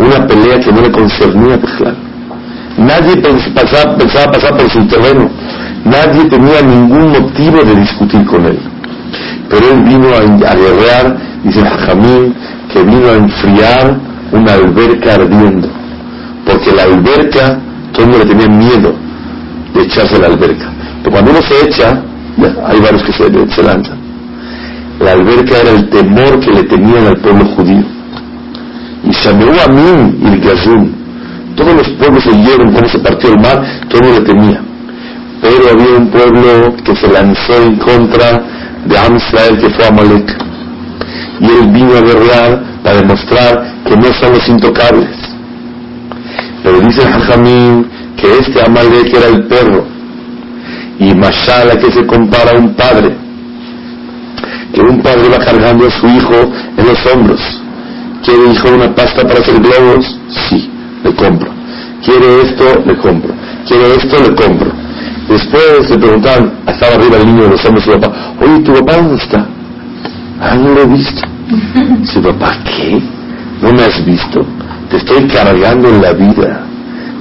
una 0.00 0.26
pelea 0.26 0.58
que 0.58 0.72
no 0.72 0.80
le 0.80 0.90
concernía 0.90 1.60
claro. 1.60 2.01
Nadie 2.78 3.16
pensaba, 3.16 3.96
pasar 3.96 4.56
por 4.56 4.70
su 4.70 4.86
terreno, 4.86 5.30
nadie 5.84 6.24
tenía 6.24 6.62
ningún 6.62 7.10
motivo 7.10 7.62
de 7.64 7.74
discutir 7.76 8.24
con 8.24 8.46
él. 8.46 8.58
Pero 9.48 9.72
él 9.72 9.82
vino 9.82 10.08
a, 10.08 10.54
guerrear, 10.54 11.16
dice 11.44 11.60
Jajamín, 11.60 12.34
que 12.72 12.82
vino 12.82 13.08
a 13.08 13.14
enfriar 13.14 13.98
una 14.32 14.54
alberca 14.54 15.14
ardiendo. 15.14 15.68
Porque 16.46 16.72
la 16.72 16.84
alberca, 16.84 17.58
todo 17.92 18.04
el 18.04 18.10
mundo 18.10 18.24
le 18.24 18.30
tenía 18.30 18.48
miedo 18.48 18.94
de 19.74 19.82
echarse 19.82 20.16
a 20.16 20.20
la 20.20 20.26
alberca. 20.28 20.72
Pero 21.02 21.12
cuando 21.12 21.30
uno 21.32 21.40
se 21.42 21.68
echa, 21.68 22.02
hay 22.66 22.80
varios 22.80 23.02
que 23.02 23.12
se, 23.12 23.54
se 23.54 23.62
lanzan. 23.62 23.98
La 24.98 25.12
alberca 25.12 25.58
era 25.58 25.70
el 25.72 25.90
temor 25.90 26.40
que 26.40 26.50
le 26.52 26.62
tenían 26.62 27.06
al 27.06 27.16
pueblo 27.18 27.44
judío. 27.44 27.84
Y 29.04 29.10
Shameú 29.10 29.52
Amin 29.66 30.18
y 30.22 30.40
el. 30.40 31.01
Todos 31.56 31.74
los 31.74 31.88
pueblos 31.90 32.26
oyeron 32.26 32.72
cómo 32.72 32.88
se 32.88 32.98
partió 32.98 33.30
el 33.30 33.40
mar, 33.40 33.62
todo 33.88 34.12
le 34.12 34.20
temía. 34.20 34.60
Pero 35.40 35.70
había 35.70 35.98
un 35.98 36.08
pueblo 36.08 36.74
que 36.84 36.94
se 36.96 37.08
lanzó 37.08 37.54
en 37.62 37.76
contra 37.76 38.42
de 38.86 38.98
Am 38.98 39.18
que 39.60 39.70
fue 39.70 39.86
Amalek. 39.86 40.36
Y 41.40 41.46
él 41.46 41.68
vino 41.72 41.96
a 41.96 42.00
guerrear 42.00 42.62
para 42.82 42.96
demostrar 42.98 43.74
que 43.84 43.96
no 43.96 44.12
son 44.12 44.32
los 44.34 44.48
intocables. 44.48 45.08
Pero 46.62 46.80
dice 46.80 47.02
Jajamín 47.02 47.86
que 48.16 48.38
este 48.38 48.62
Amalek 48.64 49.14
era 49.14 49.26
el 49.28 49.44
perro. 49.46 49.84
Y 50.98 51.14
Mashala 51.14 51.76
que 51.76 51.90
se 51.90 52.06
compara 52.06 52.52
a 52.52 52.58
un 52.58 52.74
padre 52.74 53.22
que 54.72 54.80
un 54.80 55.02
padre 55.02 55.28
va 55.28 55.38
cargando 55.38 55.86
a 55.86 55.90
su 55.90 56.06
hijo 56.08 56.34
en 56.76 56.86
los 56.86 57.06
hombros. 57.06 57.40
¿Quiere 58.24 58.52
hijo 58.52 58.68
una 58.68 58.94
pasta 58.94 59.22
para 59.22 59.40
hacer 59.40 59.60
globos? 59.60 60.18
Sí, 60.48 60.70
le 61.04 61.14
compro. 61.14 61.50
¿Quiere 62.04 62.42
esto? 62.42 62.64
Le 62.86 62.96
compro. 62.96 63.34
¿Quiere 63.66 63.94
esto? 63.94 64.16
Le 64.18 64.34
compro. 64.34 64.70
Después 65.28 65.90
le 65.90 65.98
preguntaban, 65.98 66.52
estaba 66.66 66.94
arriba 66.94 67.16
el 67.18 67.26
niño 67.26 67.44
de 67.44 67.50
los 67.50 67.64
hombros 67.64 67.84
su 67.84 67.92
papá, 67.92 68.12
oye, 68.40 68.58
¿tu 68.60 68.72
papá 68.74 68.96
dónde 68.96 69.16
está? 69.16 69.46
Ah, 70.40 70.56
no 70.56 70.74
lo 70.74 70.82
he 70.82 70.86
visto. 70.86 71.22
Su 72.12 72.20
papá, 72.20 72.56
¿qué? 72.64 73.00
¿No 73.60 73.72
me 73.72 73.82
has 73.84 74.04
visto? 74.04 74.44
Te 74.90 74.96
estoy 74.96 75.26
cargando 75.28 75.88
en 75.88 76.02
la 76.02 76.12
vida. 76.12 76.64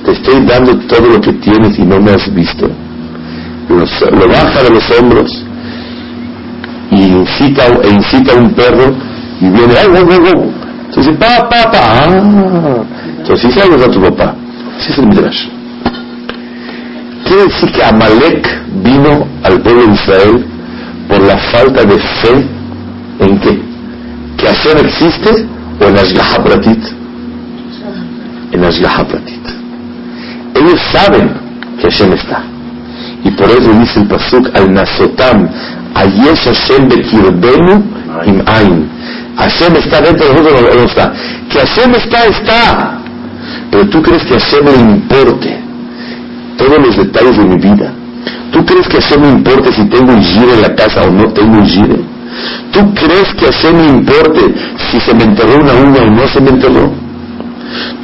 Te 0.04 0.12
estoy 0.14 0.44
dando 0.46 0.76
todo 0.88 1.08
lo 1.08 1.22
que 1.22 1.34
tienes 1.34 1.78
y 1.78 1.84
no 1.84 2.00
me 2.00 2.12
has 2.12 2.34
visto. 2.34 2.68
lo 3.70 4.28
baja 4.28 4.64
de 4.64 4.70
los 4.72 4.92
hombros 4.98 5.46
y 6.92 7.04
incita, 7.04 7.64
e 7.84 7.90
incita 7.90 8.34
a 8.34 8.36
un 8.36 8.52
perro 8.52 8.94
y 9.40 9.50
viene, 9.50 9.74
¡ay, 9.80 9.88
wow, 9.88 10.06
wow, 10.06 10.20
wow! 10.20 10.54
Entonces, 10.88 11.16
pa, 11.18 11.50
pa, 11.50 11.72
pa, 11.72 11.80
ah. 11.80 12.84
Entonces, 13.32 13.54
sí 13.54 13.62
algo 13.62 13.82
a 13.82 13.90
tu 13.90 14.02
papá. 14.02 14.36
Así 14.78 14.92
es 14.92 14.98
el 14.98 15.08
Midrash. 15.08 15.48
Quiere 17.24 17.44
decir 17.44 17.72
que 17.72 17.82
Amalek 17.82 18.46
vino 18.84 19.26
al 19.44 19.62
pueblo 19.62 19.88
de 19.88 19.94
Israel 19.94 20.46
por 21.08 21.22
la 21.22 21.38
falta 21.38 21.86
de 21.86 21.98
fe 21.98 22.46
en 23.20 23.40
qué? 23.40 23.62
Que 24.36 24.48
Hashem 24.48 24.86
existe 24.86 25.48
o 25.80 25.88
en 25.88 25.98
Ashgaha 25.98 26.44
Pratit. 26.44 26.84
En 28.52 28.66
Ashgaha 28.66 29.08
Pratit. 29.08 29.48
Ellos 30.56 30.82
saben 30.92 31.32
que 31.80 31.90
Hashem 31.90 32.12
está. 32.12 32.44
Y 33.24 33.32
por 33.32 33.50
eso 33.50 33.72
dice 33.80 34.02
el 34.02 34.08
Pasuk 34.08 34.50
al 34.54 34.74
Nasotam, 34.74 35.48
Ayesh 35.96 36.44
Hashem 36.44 36.90
Bekirbenu 36.90 37.82
Im 38.26 38.44
Ain. 38.46 38.90
Hashem 39.38 39.74
está 39.78 40.02
dentro 40.02 40.28
de 40.28 40.34
nosotros 40.34 40.76
no 40.76 40.84
está. 40.84 41.14
Que 41.50 41.60
Hashem 41.60 41.96
está, 41.96 42.26
está. 42.26 43.01
Pero 43.72 43.88
tú 43.88 44.02
crees 44.02 44.24
que 44.26 44.34
Hashem 44.34 44.66
le 44.66 44.92
importe 44.92 45.60
todos 46.58 46.78
los 46.86 46.98
detalles 46.98 47.38
de 47.38 47.46
mi 47.46 47.56
vida. 47.56 47.94
¿Tú 48.52 48.66
crees 48.66 48.88
que 48.90 49.02
Hashem 49.02 49.22
me 49.22 49.30
importe 49.30 49.74
si 49.74 49.86
tengo 49.86 50.12
un 50.12 50.22
gire 50.22 50.54
en 50.54 50.62
la 50.62 50.76
casa 50.76 51.04
o 51.04 51.12
no 51.12 51.32
tengo 51.32 51.58
un 51.58 51.66
gire? 51.66 52.00
¿Tú 52.74 52.94
crees 52.94 53.34
que 53.34 53.46
Hashem 53.46 53.78
me 53.78 53.88
importe 53.88 54.54
si 54.92 55.00
se 55.00 55.14
me 55.16 55.24
enterró 55.24 55.56
una 55.56 55.74
uña 55.74 56.02
o 56.02 56.12
no 56.12 56.28
se 56.28 56.42
me 56.42 56.50
enterró? 56.50 56.92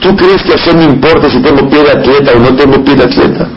¿Tú 0.02 0.16
crees 0.16 0.42
que 0.44 0.52
Hashem 0.52 0.78
me 0.78 0.86
importe 0.86 1.30
si 1.30 1.40
tengo 1.42 1.70
pie 1.70 1.84
de 1.84 1.92
atleta 1.92 2.32
o 2.34 2.40
no 2.40 2.56
tengo 2.56 2.84
pie 2.86 2.96
de 2.96 3.04
atleta? 3.04 3.48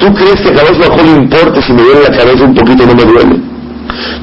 ¿Tú 0.00 0.14
crees 0.14 0.40
que 0.40 0.48
a 0.48 0.54
Kadosh 0.54 0.78
Bajo 0.78 1.02
le 1.02 1.22
importa 1.22 1.62
si 1.62 1.72
me 1.74 1.82
duele 1.82 2.00
la 2.08 2.16
cabeza 2.16 2.44
un 2.44 2.54
poquito 2.54 2.84
o 2.84 2.86
no 2.86 2.94
me 2.94 3.04
duele? 3.04 3.36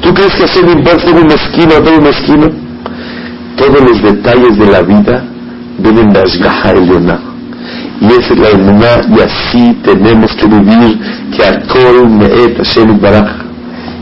¿Tú 0.01 0.13
crees 0.13 0.33
que 0.33 0.43
a 0.43 0.65
le 0.65 0.71
importa 0.71 1.05
tengo 1.05 1.21
un 1.21 1.27
mezquino 1.27 1.75
o 1.77 1.81
tengo 1.81 1.97
un 1.99 2.03
mezquino? 2.03 2.51
Todos 3.55 3.81
los 3.81 4.01
detalles 4.01 4.57
de 4.57 4.65
la 4.71 4.81
vida 4.81 5.23
vienen 5.81 6.11
de 6.13 6.19
Ashgaha 6.19 6.71
Elionah. 6.71 7.19
Y 8.01 8.05
esa 8.07 8.33
es 8.33 8.39
la 8.39 8.49
emuná 8.49 9.01
y 9.09 9.19
así 9.19 9.73
tenemos 9.83 10.31
que 10.35 10.47
vivir 10.47 10.99
que 11.35 11.45
Akol 11.45 12.09
Me'et 12.09 12.57
Hashem 12.57 12.99
Baraj. 12.99 13.29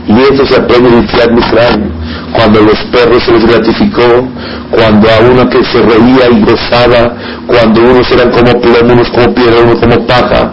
Y 0.06 0.20
eso 0.20 0.46
se 0.46 0.56
aprende 0.56 0.88
en 0.88 1.08
Fiat 1.08 1.30
Misraim 1.32 1.98
cuando 2.32 2.60
a 2.60 2.62
los 2.62 2.78
perros 2.92 3.22
se 3.24 3.32
les 3.32 3.46
gratificó, 3.46 4.28
cuando 4.70 5.08
a 5.08 5.30
uno 5.30 5.48
que 5.48 5.64
se 5.64 5.80
reía 5.82 6.30
y 6.30 6.42
gozaba, 6.42 7.14
cuando 7.46 7.80
unos 7.82 8.10
eran 8.12 8.30
como 8.30 8.60
plomo, 8.60 8.92
unos 8.92 9.08
como 9.10 9.34
piedra, 9.34 9.62
unos 9.64 9.80
como 9.80 10.06
paja, 10.06 10.52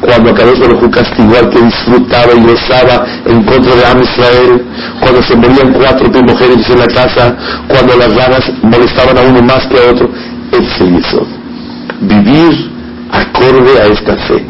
cuando 0.00 0.30
a 0.30 0.34
Kadosh 0.34 0.60
Baruj 0.60 0.90
castigó 0.90 1.36
al 1.38 1.50
que 1.50 1.60
disfrutaba 1.60 2.32
y 2.34 2.40
gozaba 2.42 3.06
en 3.26 3.42
contra 3.44 3.74
de 3.74 3.86
Am 3.86 4.02
Israel, 4.02 4.64
cuando 5.00 5.22
se 5.22 5.36
morían 5.36 5.72
cuatro 5.72 6.10
primogénitos 6.12 6.70
en 6.70 6.78
la 6.78 6.86
casa, 6.86 7.36
cuando 7.68 7.96
las 7.96 8.14
ranas 8.14 8.52
molestaban 8.62 9.18
a 9.18 9.22
uno 9.22 9.42
más 9.42 9.66
que 9.66 9.78
a 9.78 9.90
otro, 9.90 10.10
es 10.52 10.80
el 10.80 10.96
Yesod. 10.96 11.26
Vivir 12.00 12.70
acorde 13.10 13.80
a 13.80 13.86
esta 13.86 14.16
fe. 14.26 14.44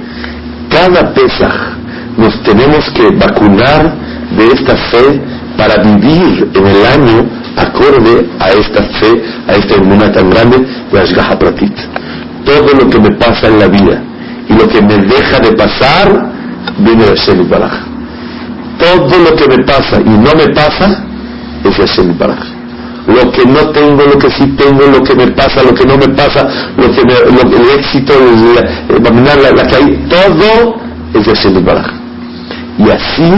Cada 0.71 1.13
Pesach 1.13 1.75
nos 2.17 2.43
tenemos 2.43 2.91
que 2.91 3.09
vacunar 3.17 3.95
de 4.37 4.47
esta 4.47 4.77
fe 4.77 5.21
para 5.57 5.83
vivir 5.83 6.51
en 6.55 6.67
el 6.67 6.87
año 6.87 7.27
acorde 7.57 8.27
a 8.41 8.51
esta 8.51 8.83
fe, 8.83 9.23
a 9.47 9.53
esta 9.53 9.77
inmuna 9.77 10.11
tan 10.11 10.31
grande 10.31 10.59
de 10.93 11.01
Ashgaha 11.01 11.39
Pratit. 11.39 11.75
Todo 12.45 12.69
lo 12.81 12.91
que 12.91 12.99
me 12.99 13.11
pasa 13.17 13.49
en 13.49 13.59
la 13.59 13.69
vida 13.69 14.03
y 14.49 14.53
lo 14.55 14.69
que 14.69 14.83
me 14.83 14.99
deja 14.99 15.39
de 15.41 15.53
pasar 15.53 16.33
viene 16.79 17.05
de 17.05 17.17
Hashem 17.17 17.49
Baraj. 17.49 17.73
Todo 18.79 19.19
lo 19.19 19.37
que 19.37 19.57
me 19.57 19.65
pasa 19.65 20.01
y 20.01 20.11
no 20.11 20.35
me 20.35 20.49
pasa 20.55 21.05
es 21.65 21.77
Hashem 21.77 22.19
Baraj. 22.19 22.54
Lo 23.07 23.31
que 23.33 23.45
no 23.45 23.71
tengo, 23.71 24.03
lo 24.03 24.19
que 24.19 24.31
sí 24.31 24.47
tengo, 24.57 24.87
lo 24.87 25.03
que 25.03 25.15
me 25.15 25.27
pasa, 25.33 25.63
lo 25.63 25.75
que 25.75 25.85
no 25.85 25.97
me 25.99 26.09
pasa, 26.09 26.49
lo 26.77 26.91
que 26.91 27.01
el 27.03 27.79
éxito, 27.79 28.15
la, 28.89 29.35
la, 29.37 29.51
la, 29.51 29.67
todo 30.09 30.77
es 31.13 31.27
de 31.27 31.35
Hashem 31.35 31.65
Baraj. 31.65 31.93
Y 32.79 32.91
así 32.91 33.31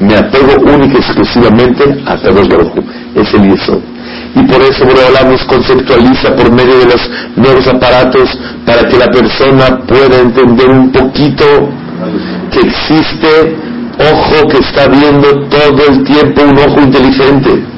me 0.00 0.16
apego 0.16 0.62
única 0.62 0.94
y 0.94 0.96
exclusivamente 0.98 1.84
a 2.06 2.16
Kadosh 2.16 2.48
Baruj 2.48 2.72
es 3.14 3.34
el 3.34 3.50
Yesod. 3.50 3.80
Y 4.36 4.42
por 4.42 4.60
eso 4.62 4.84
Boreolam 4.84 5.30
nos 5.30 5.44
conceptualiza 5.44 6.34
por 6.36 6.52
medio 6.52 6.78
de 6.78 6.86
los 6.86 7.10
nuevos 7.36 7.66
aparatos 7.68 8.28
para 8.66 8.88
que 8.88 8.98
la 8.98 9.06
persona 9.06 9.78
pueda 9.86 10.20
entender 10.20 10.68
un 10.68 10.90
poquito 10.90 11.44
que 12.50 12.60
existe 12.60 13.56
ojo 13.98 14.48
que 14.48 14.58
está 14.58 14.88
viendo 14.88 15.48
todo 15.48 15.86
el 15.88 16.02
tiempo 16.02 16.42
un 16.42 16.58
ojo 16.58 16.80
inteligente 16.80 17.73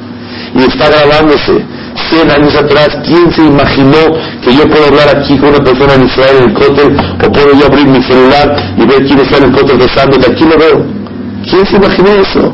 y 0.55 0.63
está 0.63 0.89
grabándose. 0.89 1.65
Cien 2.09 2.29
años 2.29 2.55
atrás, 2.55 2.89
¿quién 3.05 3.31
se 3.33 3.43
imaginó 3.43 3.97
que 4.43 4.55
yo 4.55 4.67
puedo 4.69 4.85
hablar 4.85 5.17
aquí 5.17 5.37
con 5.37 5.49
una 5.49 5.63
persona 5.63 5.95
en 5.95 6.05
Israel 6.05 6.37
en 6.37 6.49
el 6.49 6.53
cótel 6.53 6.97
o 7.25 7.31
puedo 7.31 7.59
yo 7.59 7.65
abrir 7.65 7.87
mi 7.87 8.03
celular 8.03 8.73
y 8.77 8.85
ver 8.85 9.05
quién 9.05 9.19
está 9.19 9.37
en 9.37 9.43
el 9.45 9.51
cótel 9.51 9.79
rezando? 9.79 10.17
De 10.17 10.31
aquí 10.31 10.45
lo 10.45 10.57
veo. 10.57 10.85
¿Quién 11.49 11.65
se 11.65 11.75
imaginó 11.75 12.09
eso? 12.11 12.53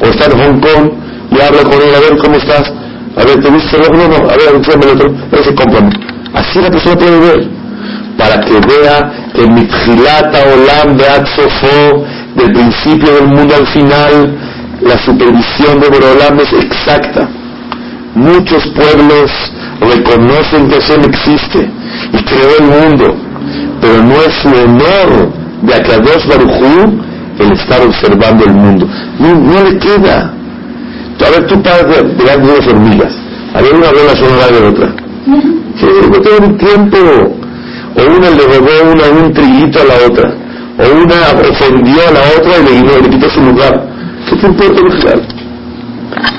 O 0.00 0.06
está 0.06 0.24
en 0.26 0.38
Hong 0.38 0.60
Kong 0.60 0.90
y 1.30 1.40
habla 1.40 1.62
con 1.64 1.74
él, 1.74 1.94
a 1.94 2.00
ver 2.00 2.18
cómo 2.18 2.36
estás. 2.36 2.72
A 3.16 3.24
ver, 3.24 3.40
¿te 3.40 3.48
gusta 3.48 3.76
el 3.76 3.96
No, 3.96 4.08
no, 4.08 4.16
a 4.28 4.36
ver, 4.36 4.48
el 4.50 4.56
otro. 4.56 5.14
A 5.30 5.36
ver 5.36 5.44
si 5.44 5.50
Así 6.34 6.60
la 6.60 6.70
persona 6.70 6.96
puede 6.96 7.20
ver. 7.20 7.48
Para 8.18 8.40
que 8.40 8.52
vea 8.52 9.12
que 9.34 9.46
Mitjilata 9.46 10.38
Olam 10.52 10.96
Beat 10.96 11.26
Sofo, 11.34 12.04
del 12.36 12.52
principio 12.52 13.14
del 13.14 13.26
mundo 13.28 13.54
al 13.56 13.66
final, 13.68 14.38
la 14.80 14.98
supervisión 15.04 15.80
de 15.80 15.88
Borolam 15.88 16.38
es 16.40 16.52
exacta. 16.52 17.28
Muchos 18.14 18.66
pueblos 18.68 19.30
reconocen 19.80 20.68
que 20.68 20.80
Hashem 20.80 21.04
existe 21.04 21.70
y 22.12 22.24
creó 22.24 22.56
el 22.58 22.64
mundo, 22.64 23.16
pero 23.80 24.02
no 24.02 24.14
es 24.14 24.34
su 24.42 24.48
honor 24.48 25.32
de 25.62 25.74
Akadosh 25.74 26.26
Baruchú 26.28 27.00
el 27.38 27.52
estar 27.52 27.80
observando 27.80 28.44
el 28.44 28.52
mundo. 28.52 28.88
No, 29.18 29.62
le 29.62 29.78
queda. 29.78 30.32
A 31.26 31.30
ver, 31.30 31.46
tú 31.46 31.60
paras 31.62 31.86
delante 31.86 32.46
de 32.46 32.54
dos 32.54 32.66
hormigas. 32.68 33.12
Había 33.54 33.72
una 33.72 33.90
buena 33.90 34.14
sonora 34.14 34.46
de 34.48 34.68
otra. 34.68 34.94
Sí, 35.80 35.86
no 36.10 36.20
tengo 36.20 36.46
un 36.46 36.58
tiempo. 36.58 36.98
O 37.96 38.16
una 38.16 38.30
le 38.30 38.42
robó 38.42 38.92
una, 38.92 39.24
un 39.24 39.32
trillito 39.32 39.80
a 39.80 39.84
la 39.84 39.94
otra. 40.06 40.34
O 40.78 41.02
una 41.02 41.50
ofendió 41.50 41.96
a 42.08 42.12
la 42.12 42.20
otra 42.36 42.58
y 42.58 42.82
le, 42.82 43.02
le 43.02 43.08
quitó 43.08 43.30
su 43.30 43.40
lugar. 43.40 43.93
¿Qué 44.28 44.36
te 44.36 44.46
importa 44.46 44.80
lugar? 44.80 45.20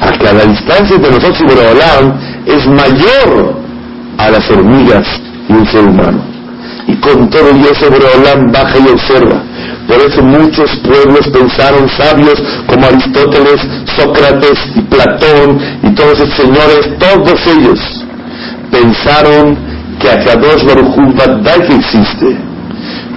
A 0.01 0.11
que 0.11 0.23
la 0.23 0.45
distancia 0.45 0.95
entre 0.95 1.11
nosotros 1.11 1.39
y 1.41 1.45
Borolam 1.45 2.19
es 2.45 2.67
mayor 2.67 3.55
a 4.17 4.31
las 4.31 4.49
hormigas 4.49 5.07
y 5.49 5.53
un 5.53 5.67
ser 5.67 5.81
humano. 5.81 6.23
Y 6.87 6.95
con 6.95 7.29
todo 7.29 7.49
eso 7.49 7.89
Borolam 7.89 8.51
baja 8.51 8.77
y 8.79 8.89
observa. 8.89 9.43
Por 9.87 9.97
eso 9.97 10.23
muchos 10.23 10.69
pueblos 10.77 11.27
pensaron, 11.31 11.87
sabios 11.89 12.41
como 12.67 12.87
Aristóteles, 12.87 13.61
Sócrates 13.95 14.59
y 14.75 14.81
Platón 14.81 15.59
y 15.83 15.93
todos 15.93 16.19
esos 16.19 16.35
señores, 16.35 16.89
todos 16.97 17.39
ellos 17.47 18.05
pensaron 18.71 19.57
que 19.99 20.09
Akadosh 20.09 20.65
Baruj 20.65 20.97
Hu 20.97 21.13
que 21.15 21.75
existe. 21.75 22.54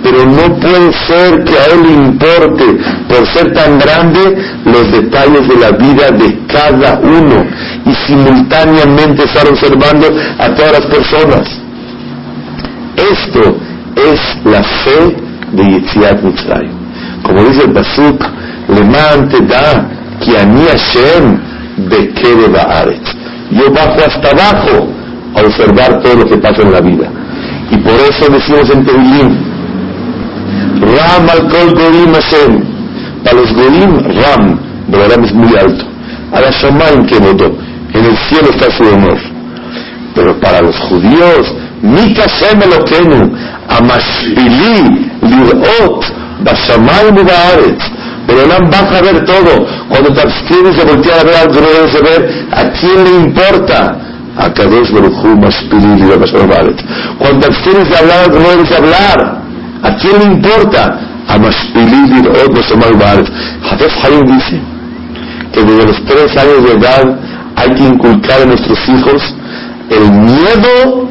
Pero 0.02 0.24
no 0.26 0.54
puede 0.60 0.92
ser 1.06 1.44
que 1.44 1.54
a 1.58 1.64
él 1.66 1.82
le 1.82 1.92
importe, 2.06 2.64
por 3.08 3.26
ser 3.28 3.52
tan 3.52 3.78
grande, 3.78 4.36
los 4.64 4.92
detalles 4.92 5.48
de 5.48 5.56
la 5.56 5.70
vida 5.72 6.10
de 6.10 6.38
cada 6.46 7.00
uno 7.00 7.44
y 7.84 7.94
simultáneamente 8.06 9.24
estar 9.24 9.48
observando 9.48 10.06
a 10.38 10.54
todas 10.54 10.72
las 10.72 10.86
personas. 10.86 11.48
Esto 12.96 13.56
es 13.96 14.20
la 14.44 14.62
fe 14.62 15.16
de 15.52 15.64
Yitziat 15.64 16.22
Mitzrayim. 16.22 16.72
Como 17.22 17.44
dice 17.44 17.64
el 17.64 17.72
Pasuk, 17.72 18.24
le 18.68 18.80
da 19.46 19.88
que 20.20 20.38
ani 20.38 20.64
Hashem 20.66 21.38
Baaretz. 22.52 23.14
Yo 23.50 23.70
bajo 23.72 23.98
hasta 24.06 24.30
abajo 24.30 24.88
a 25.34 25.40
observar 25.40 26.02
todo 26.02 26.16
lo 26.16 26.24
que 26.26 26.36
pasa 26.36 26.62
en 26.62 26.72
la 26.72 26.80
vida. 26.80 27.08
Y 27.70 27.76
por 27.78 27.94
eso 27.94 28.30
decimos 28.30 28.70
en 28.70 28.84
Tehilim, 28.84 29.47
Ram 30.80 31.28
al 31.28 31.48
Kol 31.48 31.74
Gorim 31.74 32.12
Hashem. 32.14 32.62
Para 33.24 33.36
los 33.36 33.52
Gorim, 33.52 33.98
Ram, 34.22 34.58
Ram 34.90 35.24
es 35.24 35.32
muy 35.32 35.52
alto. 35.58 35.84
A 36.32 36.40
la 36.40 36.50
Shamaim 36.50 37.06
que 37.06 37.18
votó, 37.18 37.46
en 37.94 38.04
el 38.04 38.16
cielo 38.28 38.50
está 38.50 38.70
su 38.70 38.84
honor. 38.84 39.18
Pero 40.14 40.38
para 40.40 40.60
los 40.60 40.76
judíos, 40.78 41.54
Mika 41.82 42.26
Shem 42.26 42.62
Elokenu, 42.62 43.36
Amashpili, 43.68 45.08
Lirot, 45.22 46.04
Bashamayim 46.44 47.18
y 47.18 47.22
Baaretz. 47.22 47.84
Pero 48.26 48.42
Olam 48.44 48.70
baja 48.70 48.98
a 48.98 49.02
ver 49.02 49.24
todo. 49.24 49.66
Cuando 49.88 50.12
te 50.12 50.20
abstienes 50.20 50.76
de 50.76 50.84
voltear 50.84 51.20
a 51.20 51.24
ver 51.24 51.36
algo, 51.36 51.60
no 51.60 51.66
debes 51.66 51.92
de 51.92 52.00
ver 52.00 52.46
a 52.52 52.70
quién 52.70 53.04
le 53.04 53.10
importa. 53.10 53.96
A 54.36 54.52
Kadosh 54.52 54.92
Baruchu, 54.92 55.36
Mashpili, 55.36 55.96
Lirot, 55.96 56.20
Bashamayim 56.20 56.76
Cuando 57.18 57.40
te 57.40 57.46
abstienes 57.46 57.88
de 57.88 57.96
hablar 57.96 58.28
no 58.28 58.50
debes 58.50 58.68
de 58.70 58.76
hablar. 58.76 59.47
¿A 59.82 59.94
quién 59.96 60.18
le 60.18 60.24
importa? 60.24 60.98
A. 61.28 61.34
Hafez 63.70 63.92
Hayim 64.04 64.26
dice 64.26 64.60
que 65.52 65.62
desde 65.62 65.86
los 65.86 66.04
tres 66.04 66.36
años 66.36 66.64
de 66.64 66.72
edad 66.72 67.18
hay 67.56 67.74
que 67.74 67.84
inculcar 67.84 68.42
a 68.42 68.46
nuestros 68.46 68.78
hijos 68.88 69.34
el 69.90 70.10
miedo 70.10 71.08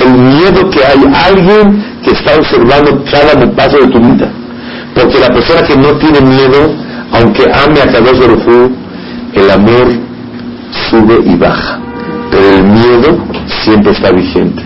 el 0.00 0.12
miedo 0.12 0.70
que 0.70 0.80
hay 0.84 0.98
alguien 1.30 1.84
que 2.02 2.10
está 2.10 2.36
observando 2.36 3.04
cada 3.10 3.54
paso 3.54 3.78
de 3.78 3.88
tu 3.88 4.00
vida. 4.00 4.28
Porque 4.94 5.18
la 5.18 5.28
persona 5.28 5.62
que 5.62 5.76
no 5.76 5.92
tiene 5.98 6.20
miedo, 6.20 6.74
aunque 7.12 7.44
ame 7.44 7.80
a 7.80 7.92
Kadosh 7.92 8.18
Baruj 8.18 8.70
el 9.34 9.50
amor 9.50 9.88
sube 10.90 11.20
y 11.24 11.36
baja. 11.36 11.78
Pero 12.30 12.56
el 12.56 12.64
miedo 12.64 13.18
siempre 13.64 13.92
está 13.92 14.10
vigente. 14.10 14.62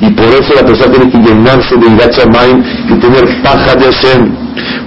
Y 0.00 0.10
por 0.10 0.26
eso 0.26 0.54
la 0.54 0.66
persona 0.66 0.92
tiene 0.92 1.10
que 1.10 1.18
llenarse 1.18 1.76
de 1.76 1.86
Irachamayim 1.86 2.62
y 2.90 2.94
tener 2.98 3.42
paja 3.42 3.74
de 3.74 3.84
Hashem. 3.84 4.34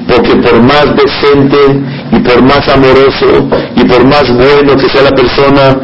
Porque 0.08 0.36
por 0.36 0.62
más 0.62 0.86
decente 0.96 1.58
y 2.12 2.20
por 2.20 2.42
más 2.44 2.68
amoroso 2.70 3.50
y 3.76 3.84
por 3.86 4.06
más 4.06 4.32
bueno 4.34 4.76
que 4.76 4.90
sea 4.90 5.04
la 5.04 5.12
persona, 5.12 5.78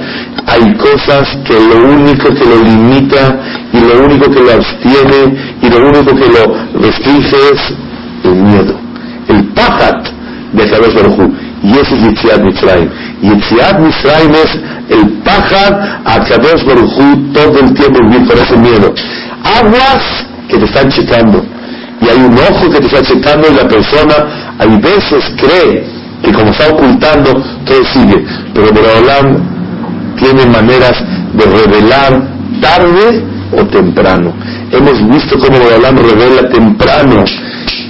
hay 0.47 0.73
cosas 0.75 1.37
que 1.45 1.53
lo 1.53 1.87
único 1.89 2.29
que 2.33 2.45
lo 2.45 2.63
limita 2.63 3.39
y 3.73 3.79
lo 3.79 4.05
único 4.05 4.29
que 4.29 4.39
lo 4.39 4.51
abstiene 4.51 5.55
y 5.61 5.69
lo 5.69 5.89
único 5.89 6.15
que 6.15 6.27
lo 6.27 6.81
restringe 6.81 7.35
es 7.53 7.73
el 8.23 8.35
miedo, 8.35 8.75
el 9.27 9.43
pajat 9.53 10.07
de 10.53 10.69
Kadosh 10.69 10.93
Baruj 10.95 11.42
Y 11.63 11.71
ese 11.71 11.95
es 11.95 12.01
Yitziat 12.01 12.41
Mitzrayim. 12.41 12.89
Yitziat 13.21 13.79
Mitzrayim 13.79 14.33
es 14.35 14.51
el 14.89 15.09
pajat 15.23 15.73
a 16.05 16.19
Kadosh 16.19 16.65
Baruj 16.65 16.95
todo 17.33 17.59
el 17.59 17.73
tiempo 17.73 17.99
vivir 18.03 18.27
con 18.27 18.37
ese 18.37 18.57
miedo. 18.57 18.93
Aguas 19.43 20.25
que 20.49 20.57
te 20.57 20.65
están 20.65 20.89
checando. 20.89 21.43
Y 22.01 22.09
hay 22.09 22.17
un 22.17 22.37
ojo 22.37 22.69
que 22.69 22.79
te 22.79 22.87
está 22.87 23.01
checando 23.01 23.47
y 23.49 23.55
la 23.55 23.67
persona 23.67 24.15
a 24.59 24.65
veces 24.65 25.23
cree 25.37 25.85
que 26.21 26.31
como 26.33 26.51
está 26.51 26.67
ocultando 26.69 27.31
todo 27.65 27.83
sigue. 27.93 28.25
Pero 28.53 28.67
Borolam 28.73 30.15
tiene 30.17 30.45
maneras 30.45 31.01
de 31.33 31.45
revelar 31.45 32.27
tarde 32.61 33.23
o 33.57 33.65
temprano. 33.67 34.33
Hemos 34.71 35.07
visto 35.07 35.39
cómo 35.39 35.59
Borolam 35.59 35.97
revela 35.97 36.49
temprano 36.49 37.23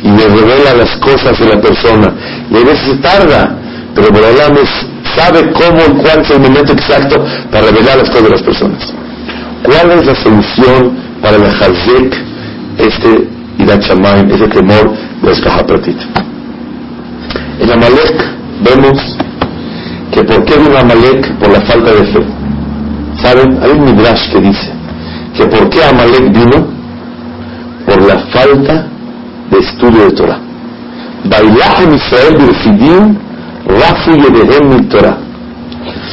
y 0.03 0.09
le 0.09 0.27
revela 0.27 0.75
las 0.75 0.95
cosas 0.97 1.39
de 1.39 1.47
la 1.47 1.61
persona. 1.61 2.13
Y 2.51 2.55
a 2.55 2.65
veces 2.65 3.01
tarda, 3.01 3.62
pero 3.95 4.09
Borolam 4.11 4.55
sabe 5.15 5.51
cómo 5.51 5.79
y 5.87 6.01
cuál 6.01 6.21
es 6.21 6.29
el 6.31 6.39
momento 6.39 6.73
exacto 6.73 7.23
para 7.51 7.67
revelar 7.67 7.97
las 7.97 8.09
cosas 8.09 8.23
de 8.23 8.29
las 8.29 8.41
personas. 8.41 8.93
¿Cuál 9.63 9.91
es 9.91 10.05
la 10.05 10.15
solución 10.15 10.97
para 11.21 11.37
el 11.37 11.45
Hazek, 11.45 12.15
este 12.77 13.27
Irachamayim, 13.59 14.31
ese 14.31 14.47
temor 14.47 14.93
de 15.21 15.31
Escajapratit? 15.31 15.97
En 17.59 17.71
Amalek 17.71 18.15
vemos 18.63 19.17
que 20.11 20.23
por 20.23 20.43
qué 20.45 20.57
vino 20.57 20.77
Amalek 20.77 21.33
por 21.37 21.51
la 21.51 21.61
falta 21.61 21.91
de 21.91 22.05
fe. 22.05 22.25
¿Saben? 23.21 23.59
Hay 23.61 23.71
un 23.71 23.85
Midrash 23.85 24.31
que 24.31 24.39
dice 24.41 24.71
que 25.37 25.45
por 25.45 25.69
qué 25.69 25.83
Amalek 25.83 26.31
vino 26.31 26.67
por 27.85 28.01
la 28.01 28.19
falta 28.31 28.87
de 29.51 29.59
estudio 29.59 30.05
de 30.05 30.11
Torah. 30.11 30.39
Bailajem 31.25 31.93
Israel 31.95 32.37
Rafu 33.67 34.11
Yedehem 34.11 34.89
Torah. 34.89 35.17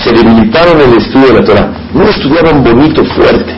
Se 0.02 0.12
debilitaron 0.12 0.80
en 0.80 0.90
el 0.92 0.98
estudio 0.98 1.26
de 1.28 1.40
la 1.40 1.44
Torah. 1.44 1.70
No 1.94 2.04
estudiaron 2.04 2.64
bonito, 2.64 3.04
fuerte. 3.04 3.54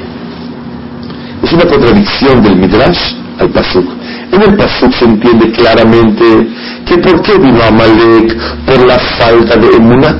Es 1.43 1.53
una 1.53 1.65
contradicción 1.65 2.43
del 2.43 2.57
Midrash 2.57 3.15
al 3.39 3.51
Pasuk. 3.51 3.87
En 4.33 4.43
el 4.43 4.57
Pasuk 4.57 4.93
se 4.95 5.05
entiende 5.05 5.51
claramente 5.53 6.25
que 6.87 6.99
por 6.99 7.23
qué 7.23 7.39
vino 7.39 7.63
Amalek 7.63 8.37
por 8.65 8.87
la 8.87 8.99
falta 9.19 9.57
de 9.57 9.77
emuna 9.77 10.17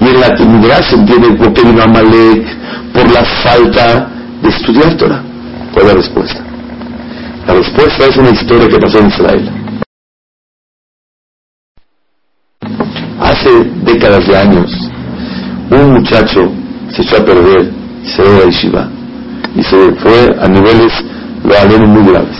y 0.00 0.04
en 0.08 0.20
la 0.20 0.34
Trinidad 0.34 0.80
se 0.82 0.96
entiende 0.96 1.32
por 1.32 1.52
qué 1.52 1.62
vino 1.62 1.82
Amalek 1.82 2.46
por 2.92 3.10
la 3.12 3.24
falta 3.42 4.08
de 4.42 4.48
estudiar 4.48 4.94
Torah. 4.94 5.22
¿Cuál 5.72 5.86
es 5.86 5.92
la 5.92 6.00
respuesta? 6.00 6.40
La 7.46 7.54
respuesta 7.54 8.06
es 8.06 8.16
una 8.16 8.30
historia 8.30 8.68
que 8.68 8.78
pasó 8.78 8.98
en 8.98 9.06
Israel. 9.06 9.57
Hace 13.20 13.50
décadas 13.84 14.26
de 14.26 14.36
años, 14.36 14.90
un 15.70 15.92
muchacho 15.92 16.50
se 16.92 17.02
echó 17.02 17.16
a 17.16 17.24
perder 17.24 17.72
y 18.04 18.08
se 18.08 18.22
dio 18.22 18.42
a 18.42 18.46
Yeshiva 18.46 18.88
y 19.54 19.62
se 19.62 19.92
fue 19.96 20.36
a 20.40 20.48
niveles 20.48 20.92
lo 21.44 21.86
muy 21.86 22.12
graves. 22.12 22.36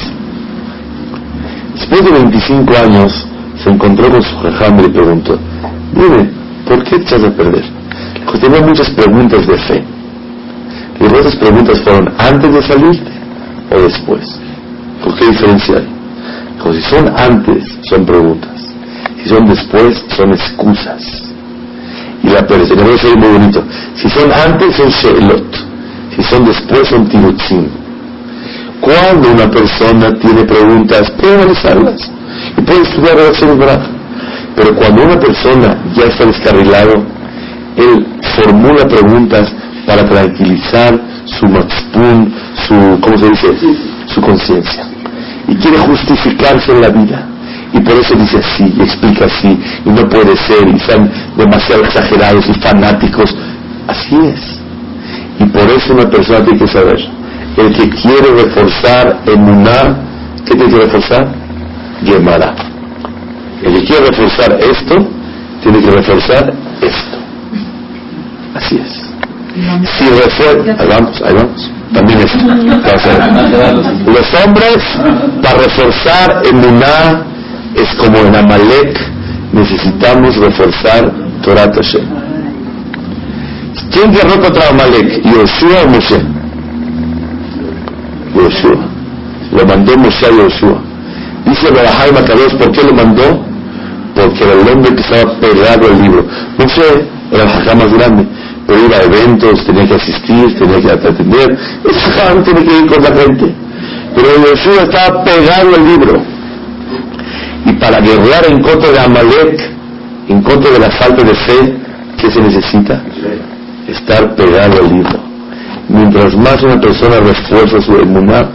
Después 1.74 2.04
de 2.04 2.12
25 2.12 2.72
años, 2.84 3.26
se 3.62 3.70
encontró 3.70 4.10
con 4.10 4.22
su 4.22 4.36
jajam 4.36 4.78
y 4.78 4.82
le 4.82 4.88
preguntó, 4.90 5.38
dime, 5.94 6.30
¿por 6.66 6.84
qué 6.84 6.96
echas 6.96 7.22
a 7.24 7.30
perder? 7.30 7.64
Dijo, 8.20 8.38
tenía 8.38 8.60
muchas 8.60 8.90
preguntas 8.90 9.46
de 9.46 9.58
fe. 9.58 9.84
Y 11.00 11.04
esas 11.04 11.36
preguntas 11.36 11.80
fueron 11.82 12.12
antes 12.18 12.54
de 12.54 12.62
salirte 12.62 13.12
o 13.70 13.80
después. 13.80 14.38
¿Por 15.04 15.14
qué 15.16 15.26
diferencia 15.26 15.76
hay? 15.76 15.88
Dijo, 16.56 16.72
si 16.72 16.82
son 16.82 17.08
antes, 17.16 17.78
son 17.88 18.04
preguntas. 18.04 18.57
Son 19.28 19.44
después, 19.46 20.04
son 20.16 20.32
excusas. 20.32 21.02
Y 22.22 22.28
la 22.30 22.46
persona 22.46 22.82
es 22.94 23.16
muy 23.16 23.28
bonito. 23.28 23.62
Si 23.94 24.08
son 24.08 24.32
antes, 24.32 24.74
son 24.74 24.88
shelot. 24.88 25.56
Si 26.16 26.22
son 26.22 26.44
después, 26.44 26.88
son 26.88 27.08
tirutzim. 27.08 27.66
Cuando 28.80 29.32
una 29.32 29.50
persona 29.50 30.12
tiene 30.18 30.44
preguntas, 30.44 31.10
puede 31.20 31.34
analizarlas 31.34 32.10
y 32.56 32.60
puede 32.62 32.82
estudiar 32.82 33.16
relaciones 33.16 33.58
bravas. 33.58 33.88
Pero 34.56 34.74
cuando 34.74 35.04
una 35.04 35.20
persona 35.20 35.76
ya 35.94 36.04
está 36.04 36.24
descarrilado, 36.24 37.04
él 37.76 38.06
formula 38.34 38.84
preguntas 38.86 39.52
para 39.86 40.08
tranquilizar 40.08 40.98
su 41.26 41.46
matspun, 41.46 42.32
su, 42.66 42.98
¿cómo 43.00 43.18
se 43.18 43.28
dice? 43.28 43.76
Su 44.06 44.20
conciencia. 44.20 44.86
Y 45.48 45.54
quiere 45.56 45.78
justificarse 45.78 46.72
en 46.72 46.80
la 46.80 46.88
vida. 46.88 47.37
Y 47.72 47.80
por 47.80 47.92
eso 47.94 48.14
dice 48.14 48.38
así, 48.38 48.72
y 48.76 48.80
explica 48.82 49.26
así, 49.26 49.58
y 49.84 49.90
no 49.90 50.08
puede 50.08 50.36
ser, 50.36 50.66
y 50.68 50.76
están 50.76 51.10
demasiado 51.36 51.84
exagerados 51.84 52.48
y 52.48 52.54
fanáticos. 52.54 53.34
Así 53.86 54.16
es. 54.16 54.58
Y 55.38 55.44
por 55.46 55.68
eso 55.70 55.92
una 55.92 56.08
persona 56.10 56.44
tiene 56.44 56.58
que 56.58 56.68
saber, 56.68 56.98
el 57.56 57.72
que 57.74 57.88
quiere 57.90 58.30
reforzar 58.42 59.18
emuná, 59.26 59.98
¿qué 60.46 60.54
tiene 60.54 60.70
que 60.70 60.78
reforzar? 60.84 61.28
Gemara. 62.04 62.54
El 63.62 63.74
que 63.74 63.84
quiere 63.84 64.06
reforzar 64.06 64.58
esto, 64.60 65.08
tiene 65.62 65.80
que 65.80 65.90
reforzar 65.90 66.52
esto. 66.80 67.18
Así 68.54 68.76
es. 68.76 69.08
Si 69.98 70.04
refuerza, 70.08 70.82
ahí 70.82 70.88
vamos, 70.88 71.22
ahí 71.22 71.34
vamos. 71.34 71.70
También 71.92 72.20
esto. 72.20 72.38
Los 74.06 74.34
hombres, 74.44 74.78
para 75.42 75.58
reforzar 75.58 76.42
emuná, 76.46 77.24
es 77.74 77.94
como 77.96 78.18
en 78.18 78.34
Amalek, 78.34 78.98
necesitamos 79.52 80.36
reforzar 80.36 81.12
Torah 81.42 81.70
Hashem. 81.72 82.04
¿Quién 83.90 84.12
guerró 84.12 84.40
contra 84.40 84.68
Amalek? 84.68 85.22
¿Yoshua 85.24 85.82
o 85.84 85.88
Moshe? 85.88 86.20
Yoshua. 88.34 88.76
Lo 89.52 89.66
mandó 89.66 89.96
Moshe 89.96 90.26
a 90.26 90.30
Yoshua. 90.30 90.78
Dice 91.46 91.70
Barajay 91.70 92.12
Makadosh, 92.12 92.54
¿por 92.56 92.72
qué 92.72 92.82
lo 92.82 92.94
mandó? 92.94 93.44
Porque 94.14 94.44
era 94.44 94.52
el 94.52 94.68
hombre 94.68 94.94
que 94.94 95.00
estaba 95.00 95.40
pegado 95.40 95.86
al 95.86 96.02
libro. 96.02 96.26
Moshe 96.58 97.08
era 97.30 97.44
el 97.44 97.48
jajá 97.48 97.74
más 97.74 97.92
grande, 97.92 98.26
pero 98.66 98.84
iba 98.84 98.96
a 98.96 99.02
eventos, 99.02 99.64
tenía 99.64 99.86
que 99.86 99.94
asistir, 99.94 100.58
tenía 100.58 100.80
que 100.80 101.08
atender. 101.08 101.58
Ese 101.88 102.00
jajá 102.00 102.42
tiene 102.42 102.64
que 102.64 102.78
ir 102.78 102.86
con 102.86 103.02
la 103.02 103.14
gente. 103.14 103.54
Pero 104.14 104.28
Yoshua 104.44 104.82
estaba 104.82 105.24
pegado 105.24 105.74
al 105.76 105.86
libro. 105.86 106.22
Y 107.66 107.72
para 107.74 108.00
guerrear 108.00 108.46
en 108.46 108.62
contra 108.62 108.90
de 108.90 109.00
Amalek, 109.00 109.78
en 110.28 110.42
contra 110.42 110.70
de 110.70 110.78
la 110.78 110.90
falta 110.90 111.22
de 111.22 111.34
fe, 111.34 111.76
¿qué 112.18 112.30
se 112.30 112.40
necesita? 112.40 113.02
Estar 113.86 114.34
pegado 114.34 114.84
al 114.84 114.88
libro. 114.94 115.18
Mientras 115.88 116.36
más 116.36 116.62
una 116.62 116.80
persona 116.80 117.20
refuerza 117.20 117.80
su 117.80 117.96
emuná, 117.96 118.48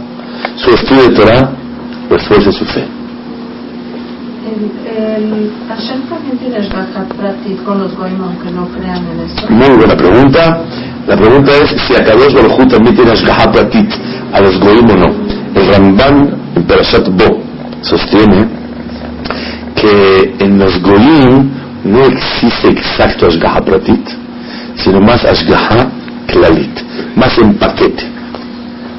su 0.56 0.70
estudio 0.70 1.08
de 1.08 1.16
Torah, 1.16 1.50
refuerza 2.08 2.52
su 2.52 2.64
fe. 2.66 2.84
El, 4.96 5.50
¿Hashem 5.68 6.02
también 6.08 6.38
tiene 6.38 6.58
Pratit 7.18 7.64
con 7.64 7.78
los 7.78 7.96
goyim 7.96 8.22
aunque 8.22 8.50
no 8.50 8.68
crean 8.68 9.04
en 9.06 9.20
eso? 9.20 9.46
Muy 9.48 9.70
buena 9.70 9.96
pregunta. 9.96 10.62
La 11.08 11.16
pregunta 11.16 11.50
es 11.52 11.70
si 11.82 11.94
a 11.94 12.04
Kadosh 12.04 12.34
Baruj 12.34 12.68
también 12.68 12.94
tiene 12.94 13.12
Ashgaha 13.12 13.50
Pratit 13.50 13.90
a 14.32 14.40
los 14.40 14.60
goyim 14.60 14.88
o 14.90 14.96
no. 14.96 15.06
El 15.54 15.66
Ramban 15.72 16.36
en 16.54 16.62
Perashat 16.64 17.08
Bo 17.08 17.42
sostiene 17.82 18.46
que 19.84 20.44
en 20.44 20.58
los 20.58 20.80
goyim 20.80 21.50
no 21.84 22.04
existe 22.06 22.68
exacto 22.70 23.26
Ashgaha 23.26 23.60
Pratit, 23.60 24.06
sino 24.76 25.00
más 25.00 25.24
Ashgaha 25.24 25.88
Klalit, 26.26 26.80
más 27.16 27.36
en 27.38 27.54
paquete. 27.54 28.04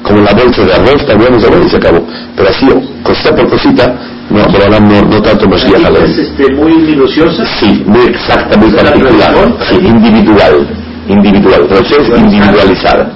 Como 0.02 0.20
la 0.22 0.32
bolsa 0.32 0.62
de 0.62 0.72
arroz, 0.72 1.04
también 1.04 1.34
y 1.34 1.68
se 1.68 1.76
acabó. 1.76 2.00
Pero 2.36 2.48
así, 2.48 2.66
cosita 3.02 3.34
por 3.34 3.48
cosita, 3.48 3.92
no, 4.30 4.44
pero 4.52 4.80
no, 4.80 5.02
no 5.02 5.20
tanto 5.20 5.48
más 5.48 5.64
¿Es 5.64 6.18
este, 6.18 6.54
muy 6.54 6.76
minuciosa? 6.76 7.44
Sí, 7.58 7.82
muy 7.86 8.06
exacta, 8.06 8.56
muy 8.56 8.70
particular. 8.70 9.34
Sí, 9.68 9.74
individual. 9.84 10.68
Individual. 11.08 11.66
Es 11.72 12.18
individualizada. 12.18 13.10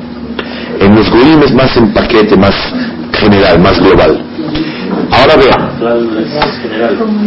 En 0.81 0.97
los 0.97 1.09
goyim 1.11 1.43
es 1.45 1.55
más 1.55 1.77
en 1.77 1.93
paquete, 1.93 2.37
más 2.37 2.55
general, 3.13 3.61
más 3.61 3.79
global. 3.79 4.30
Ahora 5.13 5.37
vean, 5.37 5.71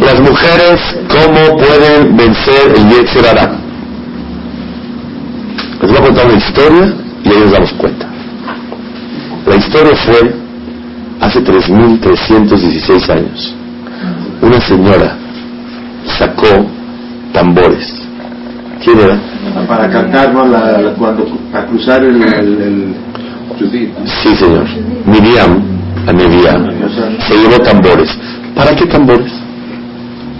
las 0.00 0.20
mujeres, 0.20 0.80
¿cómo 1.08 1.56
pueden 1.56 2.16
vencer 2.16 2.72
el 2.76 2.88
Yetzirah? 2.88 3.58
Les 5.82 5.90
voy 5.90 5.98
a 5.98 6.02
contar 6.02 6.26
una 6.26 6.38
historia 6.38 6.94
y 7.24 7.28
ahí 7.28 7.40
nos 7.40 7.52
damos 7.52 7.72
cuenta. 7.74 8.06
La 9.46 9.56
historia 9.56 9.96
fue 9.96 10.34
hace 11.20 11.44
3.316 11.44 13.10
años. 13.10 13.54
Una 14.40 14.60
señora 14.60 15.16
sacó 16.18 16.66
tambores. 17.32 18.02
¿Quién 18.82 19.00
era? 19.00 19.18
Para 19.66 19.90
cantar, 19.90 20.32
¿no? 20.32 20.46
La, 20.46 20.94
cuando, 20.98 21.26
para 21.52 21.66
cruzar 21.66 22.02
el, 22.02 22.22
el, 22.22 22.94
Sí, 24.04 24.34
señor. 24.36 24.64
Miriam, 25.06 25.62
a 26.06 26.12
Miriam, 26.12 26.70
se 27.26 27.34
llevó 27.36 27.58
tambores. 27.62 28.10
¿Para 28.54 28.74
qué 28.76 28.86
tambores? 28.86 29.32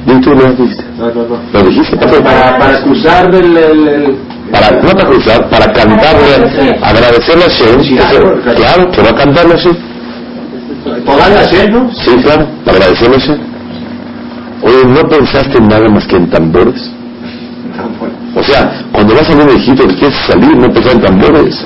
¿Y 0.07 0.21
tú 0.21 0.31
lo 0.35 0.53
dijiste? 0.53 0.85
No, 0.99 1.07
no, 1.07 1.27
no. 1.27 1.39
¿Lo 1.53 1.63
dijiste? 1.69 1.97
Para, 1.97 2.59
para 2.59 2.83
cruzar 2.83 3.35
el, 3.35 3.57
el, 3.57 4.17
para, 4.53 4.71
no 4.83 4.89
para 4.91 5.09
cruzar, 5.09 5.49
para 5.49 5.73
cantarle, 5.73 6.79
agradecerle 6.83 7.45
a 7.45 7.49
Shem, 7.49 7.97
claro, 7.97 8.91
que 8.91 9.03
va 9.03 9.11
a 9.11 9.15
cantarle 9.15 9.55
así. 9.55 9.71
¿Todarle 11.07 11.39
a 11.39 11.45
Shem, 11.45 11.73
no? 11.73 11.91
Sí, 11.93 12.11
claro, 12.23 12.47
para 12.65 12.77
agradecerle 12.77 13.17
a 13.17 13.19
Shem. 13.19 13.39
Oye, 14.63 14.85
¿no 14.87 15.09
pensaste 15.09 15.59
en 15.59 15.69
nada 15.69 15.89
más 15.89 16.07
que 16.07 16.17
en 16.17 16.31
tambores? 16.31 16.91
O 18.37 18.43
sea, 18.43 18.85
cuando 18.93 19.15
vas 19.15 19.31
a 19.31 19.33
un 19.35 19.49
Egipto 19.51 19.87
que 19.89 19.95
quieres 19.95 20.19
salir, 20.27 20.57
no 20.57 20.73
pensar 20.73 20.93
en 20.93 21.03
tambores. 21.03 21.65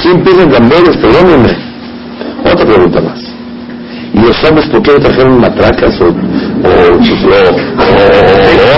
¿Quién 0.00 0.22
piensa 0.22 0.42
en 0.42 0.50
tambores? 0.50 0.96
Perdónenme. 0.96 1.56
Otra 2.44 2.66
pregunta 2.66 3.00
más. 3.00 3.23
¿Y 4.24 4.26
los 4.26 4.42
hombres 4.44 4.66
por 4.70 4.82
qué 4.82 4.92
no 4.92 5.00
trajeron 5.00 5.38
matracas 5.38 6.00
o, 6.00 6.04
o, 6.06 6.08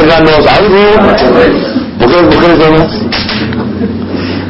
órganos, 0.00 0.46
algo? 0.46 0.80
¿Por 1.98 2.08
qué 2.08 2.16
las 2.16 2.34
mujeres 2.34 2.58
no? 2.58 2.82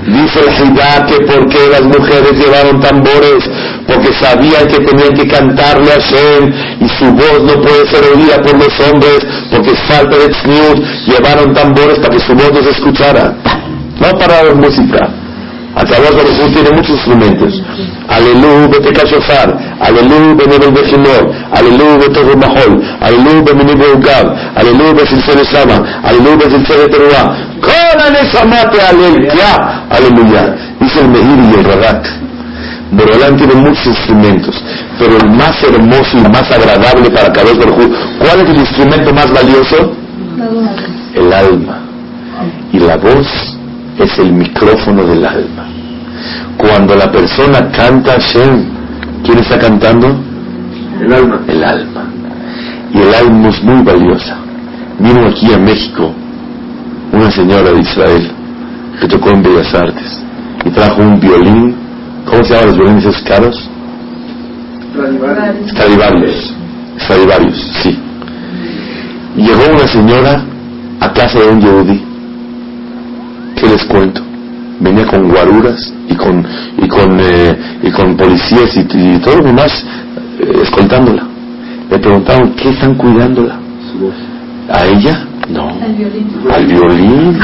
Dice 0.07 0.40
el 0.40 0.51
Hidá 0.72 1.05
que 1.07 1.16
por 1.26 1.49
qué 1.49 1.68
las 1.70 1.82
mujeres 1.82 2.32
llevaron 2.32 2.80
tambores, 2.80 3.44
porque 3.86 4.09
sabían 4.14 4.66
que 4.68 4.78
tenían 4.78 5.14
que 5.14 5.28
cantarle 5.28 5.92
a 5.92 5.99
Shem 5.99 6.51
y 6.80 6.88
su 6.88 7.12
voz 7.12 7.42
no 7.42 7.61
puede 7.61 7.86
ser 7.90 8.03
oída 8.14 8.36
por 8.38 8.57
los 8.57 8.80
hombres 8.80 9.18
porque 9.51 9.76
falta 9.88 10.16
de. 10.16 10.32
Llevaron 11.07 11.53
tambores 11.53 11.99
para 11.99 12.14
que 12.14 12.20
su 12.20 12.34
voz 12.34 12.53
no 12.53 12.62
se 12.62 12.70
escuchara, 12.70 13.34
no 14.01 14.18
para 14.18 14.44
la 14.44 14.55
música. 14.55 15.11
Akadosh 15.76 16.16
Baruj 16.16 16.53
tiene 16.55 16.70
muchos 16.74 16.97
instrumentos. 16.97 17.62
Aleluya, 18.09 18.68
Beteca 18.68 19.05
Shofar, 19.05 19.66
Aleluya, 19.81 20.35
Benebel 20.35 20.72
Bejimor, 20.72 21.33
Aleluya, 21.53 21.97
Betorre 21.99 22.37
Mahol, 22.37 22.83
Aleluya, 23.01 23.43
Benebel 23.43 23.77
Beugab, 23.77 24.27
Aleluya, 24.57 24.93
Besilsele 24.95 25.45
Sama, 25.45 26.01
Aleluya, 26.03 26.37
Besilsele 26.37 26.89
Teruah. 26.89 27.27
Con 27.61 28.01
Anesamate 28.01 28.81
Alel, 28.81 29.29
ya, 29.37 29.85
Aleluya. 29.91 30.57
Dice 30.81 31.01
el 31.01 31.09
Mehir 31.09 31.39
y 31.45 31.59
el 31.59 31.64
Radak. 31.64 32.27
Borolán 32.93 33.37
tiene 33.37 33.55
muchos 33.55 33.87
instrumentos, 33.87 34.55
pero 34.99 35.16
el 35.16 35.31
más 35.31 35.62
hermoso 35.62 36.18
y 36.18 36.22
más 36.22 36.51
agradable 36.51 37.11
para 37.11 37.33
Kadosh 37.33 37.59
Baruj 37.59 37.77
¿cuál 38.18 38.41
es 38.41 38.49
el 38.51 38.57
instrumento 38.59 39.12
más 39.12 39.33
valioso? 39.33 39.93
El 41.14 41.33
alma. 41.33 41.81
Y 42.72 42.79
la 42.79 42.97
voz 42.97 43.27
es 43.99 44.18
el 44.18 44.33
micrófono 44.33 45.05
del 45.05 45.24
alma. 45.24 45.66
Cuando 46.57 46.95
la 46.95 47.11
persona 47.11 47.70
canta 47.72 48.12
Hashem, 48.12 48.76
¿quién 49.27 49.39
está 49.39 49.59
cantando? 49.59 50.07
El 51.01 51.12
alma. 51.12 51.41
El 51.49 51.64
alma. 51.64 52.05
Y 52.95 52.99
el 52.99 53.14
alma 53.14 53.49
es 53.49 53.62
muy 53.62 53.83
valiosa. 53.83 54.37
Vino 54.99 55.27
aquí 55.27 55.53
a 55.53 55.59
México 55.59 56.14
una 57.12 57.31
señora 57.31 57.72
de 57.72 57.81
Israel 57.81 58.31
que 59.01 59.09
tocó 59.09 59.31
en 59.31 59.43
Bellas 59.43 59.74
Artes 59.74 60.22
y 60.64 60.70
trajo 60.70 61.03
un 61.03 61.20
violín. 61.20 61.74
¿Cómo 62.24 62.43
se 62.45 62.55
llaman 62.55 62.68
los 62.68 62.77
violines 62.77 63.05
esos 63.05 63.22
caros? 63.22 63.68
Stradivarius. 65.68 66.55
Stradivarius, 66.99 67.72
sí. 67.83 67.99
Llegó 69.37 69.74
una 69.74 69.87
señora 69.87 70.45
a 71.01 71.12
casa 71.12 71.39
de 71.39 71.49
un 71.49 71.61
yehudi 71.61 72.03
¿Qué 73.57 73.66
les 73.68 73.85
cuento? 73.85 74.22
Venía 74.81 75.07
con 75.07 75.29
guaruras 75.29 75.93
y 76.09 76.14
con 76.14 76.46
y 76.78 76.88
con 76.88 77.18
eh, 77.20 77.57
y 77.82 77.90
con 77.90 78.16
policías 78.16 78.76
y, 78.76 78.80
y 78.80 79.18
todo 79.18 79.38
lo 79.38 79.44
demás 79.44 79.84
eh, 80.40 80.61
escoltándola. 80.62 81.24
Le 81.90 81.98
preguntaron 81.98 82.54
qué 82.54 82.70
están 82.70 82.94
cuidándola. 82.94 83.59
¿A 84.70 84.84
ella? 84.84 85.26
No. 85.48 85.68
Al 86.52 86.66
violín. 86.66 87.38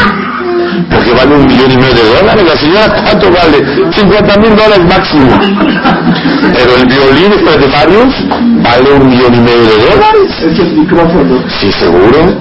Porque 0.90 1.12
vale 1.12 1.36
un 1.36 1.46
millón 1.46 1.70
y 1.70 1.76
medio 1.76 1.94
de 1.94 2.20
dólares. 2.20 2.44
La 2.44 2.56
señora, 2.56 3.02
¿cuánto 3.04 3.30
vale? 3.30 3.92
50 3.92 4.36
mil 4.40 4.56
dólares 4.56 4.84
máximo. 4.88 5.30
Pero 6.54 6.76
el 6.76 6.86
violín 6.86 7.32
Stradivarius 7.40 8.14
vale 8.62 8.92
un 8.92 9.08
millón 9.08 9.34
y 9.34 9.40
medio 9.40 9.62
de 9.62 9.78
dólares. 9.90 10.30
Es 10.50 10.58
el 10.58 10.72
micrófono. 10.78 11.38
Sí, 11.60 11.70
seguro. 11.72 12.34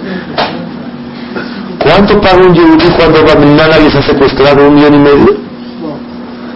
¿Cuánto 1.84 2.22
paga 2.22 2.38
un 2.38 2.54
yehudí 2.54 2.90
cuando 2.96 3.26
va 3.26 3.34
a 3.34 3.80
y 3.80 3.88
ha 3.88 4.02
secuestrado 4.02 4.68
un 4.68 4.76
millón 4.76 4.94
y 4.96 5.00
medio? 5.00 5.51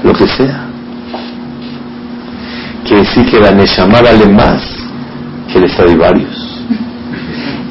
Lo 0.06 0.14
que 0.14 0.28
sea. 0.28 0.68
Quiere 2.86 3.02
decir 3.02 3.26
que 3.26 3.40
la 3.40 3.52
Neshama 3.52 4.02
vale 4.02 4.28
más 4.28 4.62
que 5.52 5.60
les 5.60 5.76
trae 5.76 5.96
varios. 5.96 6.62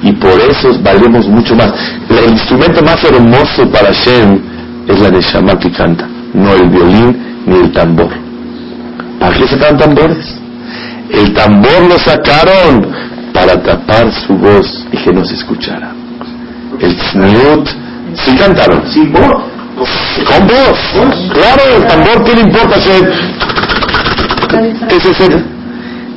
Y 0.03 0.13
por 0.13 0.41
eso 0.41 0.69
valemos 0.83 1.29
mucho 1.29 1.55
más. 1.55 1.73
El 2.11 2.33
instrumento 2.33 2.83
más 2.83 3.03
hermoso 3.05 3.71
para 3.71 3.93
Shem 3.93 4.41
es 4.89 5.01
la 5.01 5.11
Neshama 5.11 5.57
que 5.61 5.71
canta, 5.71 6.09
no 6.35 6.53
el 6.53 6.69
violín 6.69 7.17
ni 7.47 7.55
el 7.57 7.71
tambor. 7.71 8.11
¿Para 9.21 9.37
qué 9.37 9.47
sacaron 9.47 9.79
tambores? 9.79 10.37
El 11.11 11.33
tambor 11.35 11.83
lo 11.89 11.99
sacaron 11.99 12.89
para 13.33 13.63
tapar 13.63 14.13
su 14.13 14.35
voz 14.35 14.85
y 14.93 14.97
que 14.97 15.13
no 15.13 15.25
se 15.25 15.35
escuchara. 15.35 15.93
El 16.81 16.97
tzniut, 16.97 17.69
sí 18.15 18.37
cantaron. 18.37 18.83
Sin 18.91 19.13
voz. 19.13 19.54
Con 20.23 20.47
voz. 20.47 20.79
Claro, 21.33 21.77
el 21.77 21.87
tambor, 21.87 22.25
¿qué 22.25 22.35
le 22.35 22.41
importa? 22.43 22.77
Ese 24.89 25.11
es 25.11 25.21
el. 25.21 25.45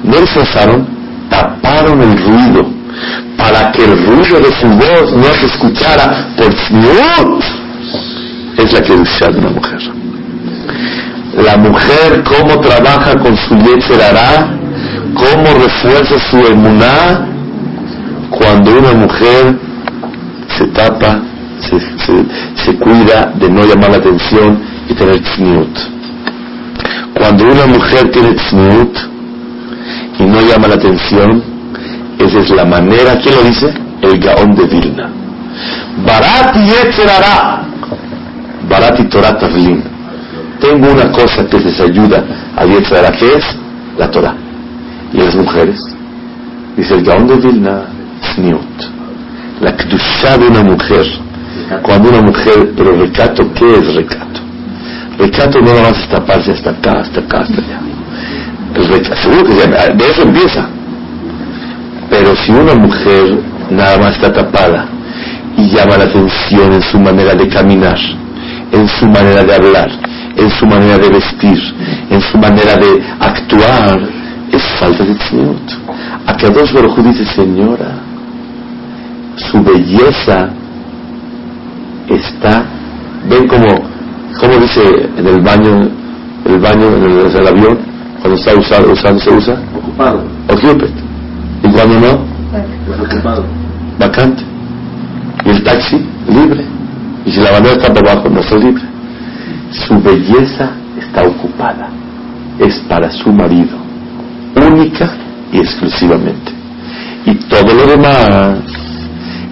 No 0.03 0.17
esforzaron, 0.17 0.87
taparon 1.29 2.01
el 2.01 2.17
ruido 2.23 2.77
para 3.37 3.71
que 3.71 3.83
el 3.83 4.05
ruido 4.05 4.39
de 4.39 4.51
su 4.59 4.67
voz 4.67 5.13
no 5.13 5.33
se 5.39 5.45
escuchara 5.45 6.27
por 6.37 6.53
tzniut. 6.53 7.43
Es 8.57 8.73
la 8.73 8.81
que 8.81 8.93
de 8.93 9.39
una 9.39 9.49
mujer. 9.49 9.79
La 11.43 11.57
mujer, 11.57 12.23
cómo 12.23 12.59
trabaja 12.59 13.13
con 13.19 13.37
su 13.37 13.53
hará, 13.53 14.49
cómo 15.13 15.45
refuerza 15.63 16.15
su 16.31 16.37
emuná, 16.37 17.27
cuando 18.31 18.79
una 18.79 18.93
mujer 18.93 19.55
se 20.57 20.65
tapa, 20.67 21.19
se, 21.59 22.75
cuida 22.77 23.33
de 23.35 23.49
no 23.49 23.65
llamar 23.65 23.91
la 23.91 23.97
atención 23.97 24.59
y 24.89 24.93
tener 24.93 25.21
tzniut. 25.21 25.77
Cuando 27.13 27.45
una 27.45 27.65
mujer 27.65 28.11
tiene 28.11 28.33
tzniut 28.33 28.97
y 30.19 30.23
no 30.23 30.41
llama 30.41 30.67
la 30.67 30.75
atención, 30.75 31.43
esa 32.19 32.39
es 32.39 32.49
la 32.51 32.65
manera, 32.65 33.17
¿quién 33.21 33.35
lo 33.35 33.43
dice? 33.43 33.73
El 34.01 34.19
Gaón 34.19 34.55
de 34.55 34.65
Vilna. 34.65 35.09
Barati 36.05 36.59
Yetzerara. 36.59 37.63
Barati 38.69 39.03
Torah 39.05 39.37
Tavlin. 39.37 39.83
Tengo 40.59 40.91
una 40.91 41.11
cosa 41.11 41.45
que 41.47 41.59
les 41.59 41.79
ayuda 41.79 42.23
a 42.55 42.65
Yetzerara, 42.65 43.11
que 43.11 43.33
es 43.33 43.45
la 43.97 44.09
Torah. 44.09 44.35
Y 45.13 45.17
las 45.17 45.35
mujeres, 45.35 45.79
dice 46.75 46.95
el 46.95 47.03
Gaón 47.03 47.27
de 47.27 47.35
Vilna, 47.35 47.81
Tzniut 48.21 48.97
la 49.61 49.71
kdusha 49.75 50.37
de 50.37 50.47
una 50.47 50.63
mujer. 50.63 51.05
Cuando 51.81 52.09
una 52.09 52.21
mujer, 52.21 52.71
pero 52.75 52.95
recato, 52.95 53.53
¿qué 53.53 53.77
es 53.77 53.95
recato? 53.95 54.39
Recato 55.17 55.59
no 55.59 55.73
nada 55.73 55.91
más 55.91 56.07
taparse 56.09 56.51
hasta 56.51 56.69
acá, 56.69 56.99
hasta 57.01 57.19
acá, 57.19 57.41
hasta 57.41 57.61
allá. 57.61 57.79
Seguro 59.21 59.43
que 59.43 59.53
de 59.53 60.05
eso 60.05 60.21
empieza. 60.21 60.67
Pero 62.09 62.35
si 62.35 62.51
una 62.51 62.73
mujer 62.75 63.39
nada 63.69 63.97
más 63.97 64.15
está 64.15 64.31
tapada 64.31 64.87
y 65.57 65.69
llama 65.69 65.97
la 65.97 66.05
atención 66.05 66.73
en 66.73 66.81
su 66.81 66.99
manera 66.99 67.33
de 67.33 67.47
caminar, 67.49 67.97
en 68.71 68.87
su 68.87 69.05
manera 69.07 69.43
de 69.43 69.55
hablar, 69.55 69.89
en 70.37 70.49
su 70.51 70.65
manera 70.65 70.97
de 70.97 71.09
vestir, 71.09 71.59
en 72.09 72.21
su 72.21 72.37
manera 72.37 72.77
de 72.77 73.03
actuar, 73.19 73.99
es 74.51 74.63
falta 74.79 75.03
de 75.03 75.15
tzniut. 75.15 75.71
A 76.27 76.37
que 76.37 76.49
dos 76.49 76.71
dice, 77.03 77.25
señora, 77.35 77.99
su 79.35 79.61
belleza 79.61 80.49
está, 82.09 82.65
ven 83.29 83.47
como, 83.47 83.67
como 84.39 84.57
dice 84.59 84.81
en 85.17 85.27
el 85.27 85.41
baño, 85.41 85.89
el 86.45 86.59
baño, 86.59 86.87
en 86.95 87.03
el, 87.03 87.47
avión, 87.47 87.77
cuando 88.21 88.39
está 88.39 88.53
usado, 88.55 88.91
usando 88.91 89.19
se 89.19 89.31
usa, 89.31 89.57
ocupado, 89.75 90.23
ocuped, 90.49 90.89
y 91.63 91.69
cuando 91.69 91.99
no, 91.99 93.03
ocupado, 93.03 93.45
vacante, 93.99 94.43
y 95.45 95.49
el 95.49 95.63
taxi, 95.63 96.05
libre, 96.29 96.65
y 97.25 97.31
si 97.31 97.39
la 97.41 97.51
bandera 97.51 97.75
está 97.75 97.93
por 97.93 98.07
abajo, 98.09 98.29
no 98.29 98.39
está 98.39 98.55
libre. 98.57 98.83
Su 99.71 100.01
belleza 100.01 100.71
está 100.97 101.23
ocupada, 101.23 101.89
es 102.57 102.79
para 102.87 103.11
su 103.11 103.31
marido, 103.31 103.77
única 104.55 105.11
y 105.51 105.57
exclusivamente. 105.57 106.53
Y 107.25 107.35
todo 107.35 107.73
lo 107.73 107.85
demás 107.85 108.86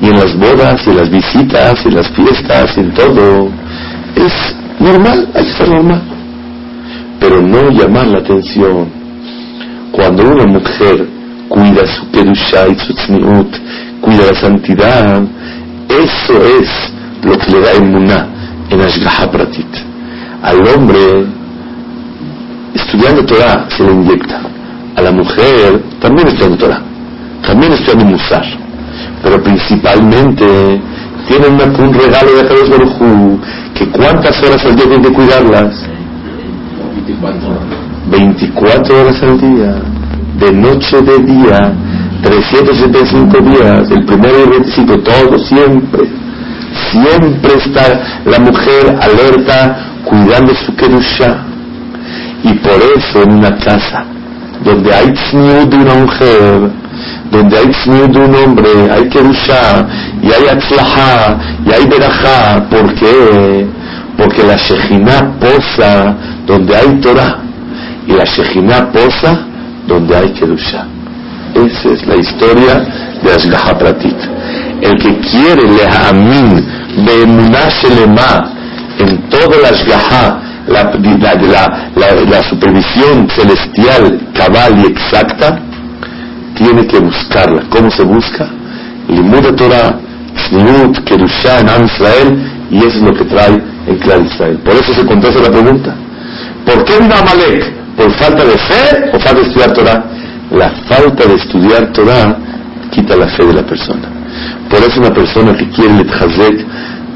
y 0.02 0.08
en 0.08 0.20
las 0.20 0.38
bodas, 0.38 0.82
y 0.88 0.94
las 0.94 1.10
visitas, 1.10 1.86
y 1.86 1.92
las 1.92 2.10
fiestas, 2.10 2.78
en 2.78 2.94
todo. 2.94 3.50
Es 4.16 4.56
normal, 4.80 5.30
hay 5.34 5.46
que 5.46 5.54
ser 5.54 5.70
normal. 5.70 6.02
Pero 7.20 7.42
no 7.42 7.70
llamar 7.70 8.08
la 8.08 8.20
atención. 8.20 8.88
Cuando 9.92 10.24
una 10.24 10.46
mujer 10.46 11.08
cuida 11.48 11.88
su 11.88 12.10
kedusha 12.12 12.68
y 12.68 12.76
su 12.76 12.94
tzniut, 12.94 13.56
cuida 14.02 14.32
la 14.32 14.40
santidad, 14.40 15.22
eso 15.90 16.44
es 16.60 16.70
lo 17.24 17.38
que 17.38 17.52
le 17.52 17.62
da 17.62 17.72
emuná 17.74 18.28
en 18.70 18.82
Ashgaha 18.82 19.32
Pratit. 19.32 19.68
Al 20.44 20.58
hombre, 20.68 21.26
estudiando 22.74 23.26
Torah, 23.26 23.68
se 23.70 23.84
le 23.84 23.94
inyecta. 23.94 24.42
A 24.98 25.02
la 25.02 25.12
mujer, 25.12 25.82
también 26.00 26.28
estudiando 26.28 26.58
Torah. 26.58 26.82
También 27.46 27.74
estudiando 27.74 28.06
Musar 28.06 28.65
pero 29.24 29.42
principalmente 29.44 30.82
tienen 31.28 31.54
un 31.54 31.94
regalo 31.94 32.34
de 32.34 32.42
Akadosh 32.42 32.70
Baruj 32.70 33.40
que 33.74 33.88
cuántas 33.90 34.42
horas 34.44 34.64
al 34.66 34.76
día 34.76 34.86
tienen 34.86 35.04
que 35.04 35.14
cuidarlas 35.14 35.96
24 38.10 39.02
horas. 39.02 39.24
Al 39.24 39.40
día. 39.40 39.76
De 40.40 40.52
noche 40.52 41.02
de 41.02 41.18
día 41.20 41.74
375 42.24 43.40
días. 43.40 43.92
El 43.92 44.06
primero 44.06 44.40
y 44.40 44.44
el 44.44 44.50
25 44.50 45.00
todo 45.00 45.40
siempre. 45.40 46.04
Siempre 46.92 47.54
está 47.54 48.22
la 48.26 48.40
mujer 48.40 48.98
alerta 49.02 49.78
cuidando 50.04 50.54
su 50.54 50.76
kedusha 50.76 51.46
y 52.44 52.54
por 52.54 52.80
eso 52.96 53.24
en 53.24 53.34
una 53.38 53.58
casa 53.58 54.06
donde 54.64 54.94
hay 54.94 55.12
tzniut 55.14 55.70
de 55.70 55.78
una 55.78 55.94
mujer 55.96 56.72
donde 57.32 57.58
hay 57.58 57.68
tzniut 57.68 58.16
un 58.16 58.36
hombre, 58.36 58.70
hay 58.92 59.10
kerusha, 59.10 59.86
y 60.22 60.28
hay 60.28 60.48
atzlaha, 60.50 61.38
y 61.66 61.72
hay 61.74 61.86
berajá. 61.88 62.70
¿Por 62.70 62.94
qué? 62.96 63.66
Porque 64.18 64.44
la 64.44 64.56
Shejina 64.56 65.34
posa 65.40 66.16
donde 66.46 66.76
hay 66.76 67.00
Torah, 67.02 67.40
y 68.08 68.14
la 68.14 68.26
Shejina 68.26 68.92
posa 68.92 69.40
donde 69.88 70.16
hay 70.16 70.30
kerusha. 70.34 70.88
Esa 71.56 71.90
es 71.90 72.06
la 72.06 72.16
historia 72.16 72.86
de 73.24 73.32
Ashgaha 73.32 73.78
Pratit. 73.78 74.18
El 74.82 74.98
que 74.98 75.18
quiere 75.20 75.64
lehamin 75.72 76.66
beemunah 77.06 77.70
shelema 77.70 78.52
en 79.00 79.30
toda 79.30 79.58
la 79.62 79.70
Ashgaha, 79.70 80.40
la, 80.68 80.84
la, 80.84 81.34
la, 81.96 82.16
la, 82.30 82.44
supervisión 82.50 83.30
celestial, 83.30 84.20
cabal 84.34 84.80
y 84.80 84.88
exacta, 84.88 85.60
tiene 86.56 86.88
que 86.88 87.00
buscarla. 87.00 87.64
¿Cómo 87.70 87.92
se 87.92 88.04
busca? 88.04 88.50
Limud 89.08 89.56
Torah, 89.56 90.00
Kedushá 91.06 91.60
en 91.60 91.70
Am 91.70 91.86
Israel, 91.86 92.68
y 92.72 92.78
eso 92.80 92.98
es 92.98 93.02
lo 93.02 93.14
que 93.14 93.26
trae 93.26 93.62
el 93.88 94.00
clan 94.00 94.26
Israel. 94.26 94.58
Por 94.64 94.74
eso 94.74 94.94
se 94.94 95.06
contesta 95.06 95.42
la 95.42 95.52
pregunta. 95.52 95.96
¿Por 96.66 96.84
qué 96.86 97.00
vino 97.00 97.16
Amalek? 97.16 97.74
¿Por 97.96 98.12
falta 98.14 98.44
de 98.44 98.58
fe 98.58 99.12
o 99.14 99.20
falta 99.20 99.40
de 99.40 99.48
estudiar 99.48 99.74
Torah? 99.74 100.04
La 100.52 100.70
falta 100.88 101.26
de 101.26 101.36
estudiar 101.36 101.92
Torah 101.92 102.38
quita 102.92 103.16
la 103.16 103.28
fe 103.28 103.46
de 103.46 103.54
la 103.54 103.64
persona. 103.64 104.10
Por 104.70 104.80
eso 104.80 105.00
una 105.00 105.14
persona 105.14 105.56
que 105.56 105.70
quiere 105.70 105.94
el 106.02 106.10
Hazek, 106.10 106.66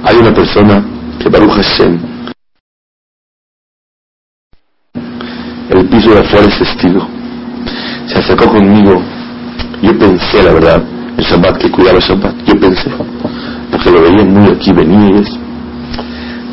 hay 0.04 0.16
una 0.18 0.34
persona 0.34 0.84
que 1.20 1.30
Baruch 1.30 1.52
Hashem, 1.52 2.00
el 5.70 5.86
piso 5.90 6.12
de 6.12 6.20
afuera 6.20 6.48
es 6.48 6.60
testigo. 6.60 7.08
Se 8.08 8.20
acercó 8.20 8.48
conmigo 8.48 9.02
yo 9.82 9.98
pensé, 9.98 10.44
la 10.44 10.54
verdad, 10.54 10.84
el 11.18 11.24
Shabbat, 11.24 11.58
que 11.58 11.72
cuidaba 11.72 11.98
el 11.98 12.04
Shabbat. 12.04 12.36
Yo 12.46 12.60
pensé, 12.60 12.90
porque 13.72 13.92
lo 13.92 14.02
veía 14.02 14.26
muy 14.26 14.52
aquí, 14.52 14.72
venía 14.72 15.10
y 15.10 15.22
eso. 15.22 15.38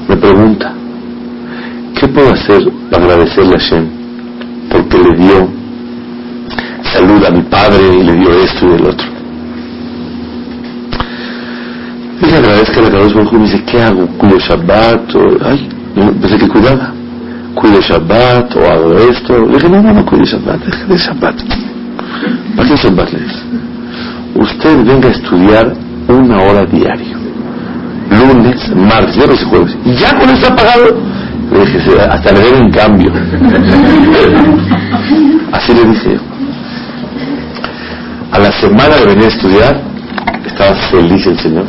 Me 0.09 0.17
pregunta, 0.17 0.73
¿qué 1.99 2.07
puedo 2.09 2.33
hacer 2.33 2.71
para 2.91 3.05
agradecerle 3.05 3.57
a 3.57 3.59
Hashem? 3.59 3.87
Porque 4.71 4.99
le 4.99 5.17
dio 5.17 5.49
salud 6.93 7.25
a 7.25 7.31
mi 7.31 7.43
padre 7.43 7.99
y 7.99 8.03
le 8.05 8.13
dio 8.15 8.31
esto 8.31 8.67
y 8.67 8.75
el 8.75 8.87
otro. 8.87 9.07
Y 12.23 12.27
le 12.27 12.37
agradezco 12.37 12.81
a 12.81 12.83
la 12.83 12.91
Kadosh 12.91 13.15
Baruj 13.15 13.33
me 13.33 13.41
dice, 13.41 13.65
¿qué 13.65 13.83
hago? 13.83 14.07
¿Cuido 14.19 14.39
Shabbat? 14.39 15.15
O, 15.17 15.21
ay, 15.45 15.69
pensé 16.21 16.39
que 16.39 16.49
cuidaba. 16.49 16.93
¿Cuido 17.55 17.81
Shabbat? 17.81 18.57
¿O 18.57 18.65
hago 18.65 18.95
esto? 18.95 19.47
Le 19.47 19.55
dije, 19.55 19.69
no, 19.69 19.83
no, 19.83 19.93
no 19.93 20.07
cuido 20.07 20.25
Shabbat, 20.25 20.61
deje 20.65 20.85
de 20.87 20.97
Shabbat. 20.97 21.37
¿Para 22.57 22.69
qué 22.69 22.77
son 22.77 22.97
Usted 24.35 24.85
venga 24.85 25.09
a 25.09 25.13
estudiar 25.13 25.73
una 26.09 26.41
hora 26.43 26.65
diario. 26.67 27.17
Lunes, 28.11 28.77
martes, 28.77 29.17
viernes 29.17 29.43
y 29.43 29.45
jueves. 29.45 29.77
Y 29.85 29.95
ya 29.95 30.19
con 30.19 30.31
eso 30.31 30.55
pagado. 30.55 30.97
Le 31.53 31.61
dije, 31.61 32.01
hasta 32.01 32.33
le 32.33 32.41
den 32.41 32.65
un 32.65 32.71
cambio. 32.71 33.13
Así 35.53 35.75
le 35.75 35.85
dije 35.85 36.15
yo. 36.15 36.21
A 38.33 38.53
semana 38.53 38.97
de 38.97 39.07
venir 39.07 39.25
a 39.25 39.29
estudiar, 39.29 39.81
estaba 40.45 40.75
feliz 40.91 41.27
el 41.27 41.39
Señor. 41.39 41.67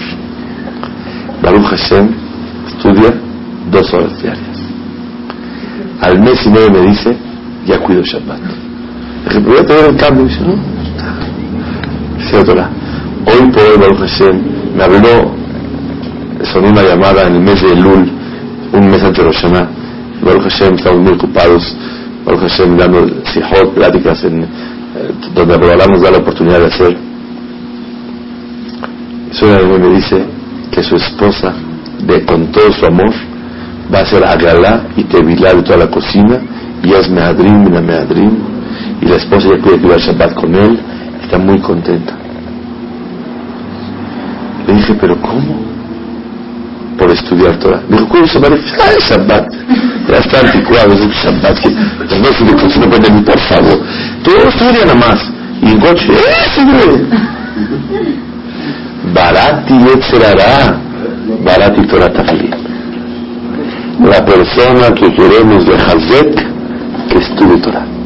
Baruch 1.41 1.66
Hashem 1.66 2.10
estudia 2.68 3.14
dos 3.72 3.93
horas 3.93 4.22
diarias. 4.22 4.58
Al 6.02 6.20
mes 6.20 6.45
y 6.45 6.50
medio 6.50 6.72
me 6.72 6.82
dice, 6.89 7.16
ya 7.66 7.80
cuido 7.80 8.04
Shabbat. 8.04 8.66
Dije, 9.28 9.39
voy 9.39 9.57
a 9.57 9.65
tener 9.65 9.86
el 9.86 9.97
cambio. 9.97 10.23
dice, 10.25 10.41
no. 10.41 10.55
Dice 12.17 12.38
otra, 12.38 12.69
hoy 13.25 13.51
por 13.51 13.63
hoy 13.63 13.78
Baruch 13.78 13.99
Hashem 13.99 14.41
me 14.75 14.84
habló, 14.84 15.32
sonó 16.43 16.69
una 16.69 16.84
llamada 16.84 17.28
en 17.28 17.36
el 17.36 17.41
mes 17.41 17.61
de 17.61 17.73
Elul, 17.73 18.09
un 18.73 18.88
mes 18.88 19.03
antes 19.03 19.17
de 19.17 19.23
Rosh 19.23 19.45
Baruch 20.23 20.43
Hashem, 20.43 20.75
estamos 20.75 20.99
muy 21.01 21.13
ocupados. 21.13 21.75
Baruch 22.25 22.41
Hashem 22.41 22.78
dando 22.78 23.07
sijot, 23.25 23.73
pláticas 23.73 24.23
en, 24.23 24.43
eh, 24.43 24.47
donde 25.34 25.53
Abraham 25.55 25.91
nos 25.91 26.01
da 26.01 26.11
la 26.11 26.17
oportunidad 26.19 26.59
de 26.59 26.65
hacer. 26.67 26.97
Suena 29.32 29.59
me 29.78 29.89
dice 29.95 30.25
que 30.71 30.84
su 30.84 30.95
esposa, 30.95 31.53
de, 32.05 32.25
con 32.25 32.47
todo 32.47 32.71
su 32.71 32.86
amor, 32.86 33.13
va 33.93 33.99
a 33.99 34.05
ser 34.05 34.25
Agalá 34.25 34.88
y 34.95 35.03
Tevilá 35.03 35.53
de 35.53 35.63
toda 35.63 35.78
la 35.78 35.88
cocina, 35.88 36.39
y 36.84 36.93
es 36.93 37.09
Meadrim 37.09 37.73
la 37.73 37.82
Meadrim, 37.82 38.57
y 39.01 39.05
la 39.05 39.15
esposa 39.15 39.49
ya 39.49 39.63
puede 39.63 39.80
cuidar 39.80 39.99
Shabbat 39.99 40.34
con 40.34 40.55
él, 40.55 40.80
está 41.23 41.38
muy 41.38 41.59
contenta. 41.59 42.13
Le 44.67 44.73
dije, 44.73 44.93
¿pero 44.99 45.15
cómo? 45.21 45.65
Por 46.97 47.11
estudiar 47.11 47.57
Torah. 47.57 47.82
Me 47.89 47.97
dijo, 47.97 48.09
¿cómo 48.09 48.25
Shabbat? 48.25 48.53
Ah, 48.53 48.91
es 48.97 49.09
Shabbat. 49.09 49.53
Ya 50.09 50.17
está 50.17 50.39
anticuado, 50.39 50.93
es 50.93 51.01
un 51.01 51.11
Shabbat 51.11 51.59
que 51.59 51.69
no 51.69 52.69
se 52.69 52.80
no 52.80 52.89
puede 52.89 53.09
ni 53.11 53.21
por 53.21 53.39
favor. 53.39 53.80
Todo 54.23 54.49
estudia 54.49 54.86
nada 54.86 54.95
más. 54.95 55.19
Y 55.61 55.71
en 55.71 55.80
coche, 55.80 56.07
¡eh, 56.13 56.61
hombre! 56.61 57.28
Barati 59.13 59.73
Yetzerará, 59.73 60.80
Barati 61.43 61.82
Torah 61.88 62.11
Tafli. 62.11 62.49
La 64.03 64.23
persona 64.23 64.93
que 64.93 65.11
queremos 65.13 65.65
de 65.65 65.75
Hazek, 65.75 66.45
que 67.09 67.17
estudie 67.17 67.57
Torah. 67.57 67.97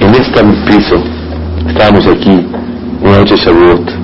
En 0.00 0.14
este 0.14 0.42
piso, 0.66 0.96
estábamos 1.68 2.06
aquí, 2.06 2.46
una 3.02 3.18
noche 3.18 3.34
de 3.34 4.00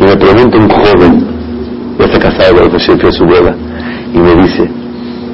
y 0.00 0.02
me 0.02 0.16
pregunta 0.16 0.56
un 0.58 0.68
joven, 0.68 1.24
ya 1.98 2.04
está 2.06 2.18
casado, 2.18 2.68
con 2.68 2.80
siempre 2.80 3.12
su 3.12 3.24
boda, 3.24 3.54
y 4.12 4.18
me 4.18 4.34
dice, 4.42 4.68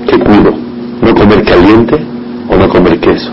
¿qué 0.07 0.19
cuido? 0.19 0.53
¿No 1.01 1.15
comer 1.15 1.43
caliente 1.45 1.97
o 2.49 2.57
no 2.57 2.69
comer 2.69 3.01
queso? 3.01 3.33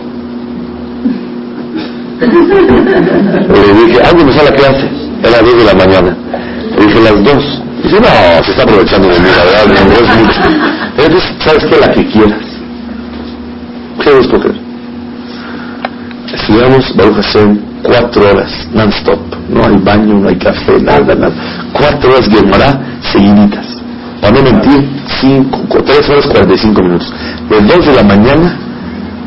Le 2.21 3.85
dije, 3.85 4.01
algo 4.01 4.23
me 4.23 4.31
sale 4.31 4.49
la 4.49 4.55
clase, 4.55 4.89
era 5.21 5.31
las 5.31 5.43
10 5.43 5.57
de 5.57 5.63
la 5.65 5.73
mañana. 5.73 6.17
Le 6.79 6.85
dije, 6.85 7.01
las 7.01 7.23
dos. 7.25 7.61
Dice, 7.83 7.99
no, 7.99 8.43
se 8.43 8.51
está 8.51 8.63
aprovechando 8.63 9.09
de 9.09 9.19
mí, 9.19 9.27
la 9.37 9.43
verdad, 9.43 9.85
no 9.85 9.93
es 9.93 10.01
mucho. 10.15 10.41
Entonces, 10.97 11.33
¿sabes 11.43 11.65
qué? 11.65 11.79
La 11.79 11.91
que 11.91 12.05
quieras. 12.07 12.39
¿Qué 14.01 14.09
debo 14.09 14.21
escoger? 14.21 14.66
Estudiamos 16.47 16.95
Baruch 16.95 17.15
Hashem 17.17 17.59
cuatro 17.83 18.23
horas, 18.23 18.49
non-stop. 18.71 19.19
No 19.49 19.65
hay 19.65 19.75
baño, 19.83 20.13
no 20.13 20.29
hay 20.29 20.37
café, 20.37 20.79
nada, 20.79 21.13
nada. 21.13 21.33
Cuatro 21.73 22.09
horas 22.09 22.29
Gemara 22.29 22.79
seguiditas. 23.11 23.65
Para 24.21 24.37
no 24.37 24.43
mentir, 24.43 24.89
cinco, 25.19 25.83
tres 25.85 26.09
horas 26.09 26.25
cuarenta 26.27 26.53
y 26.53 26.57
cinco 26.57 26.81
minutos. 26.83 27.13
De 27.49 27.61
dos 27.63 27.85
de 27.85 27.93
la 27.95 28.03
mañana 28.03 28.57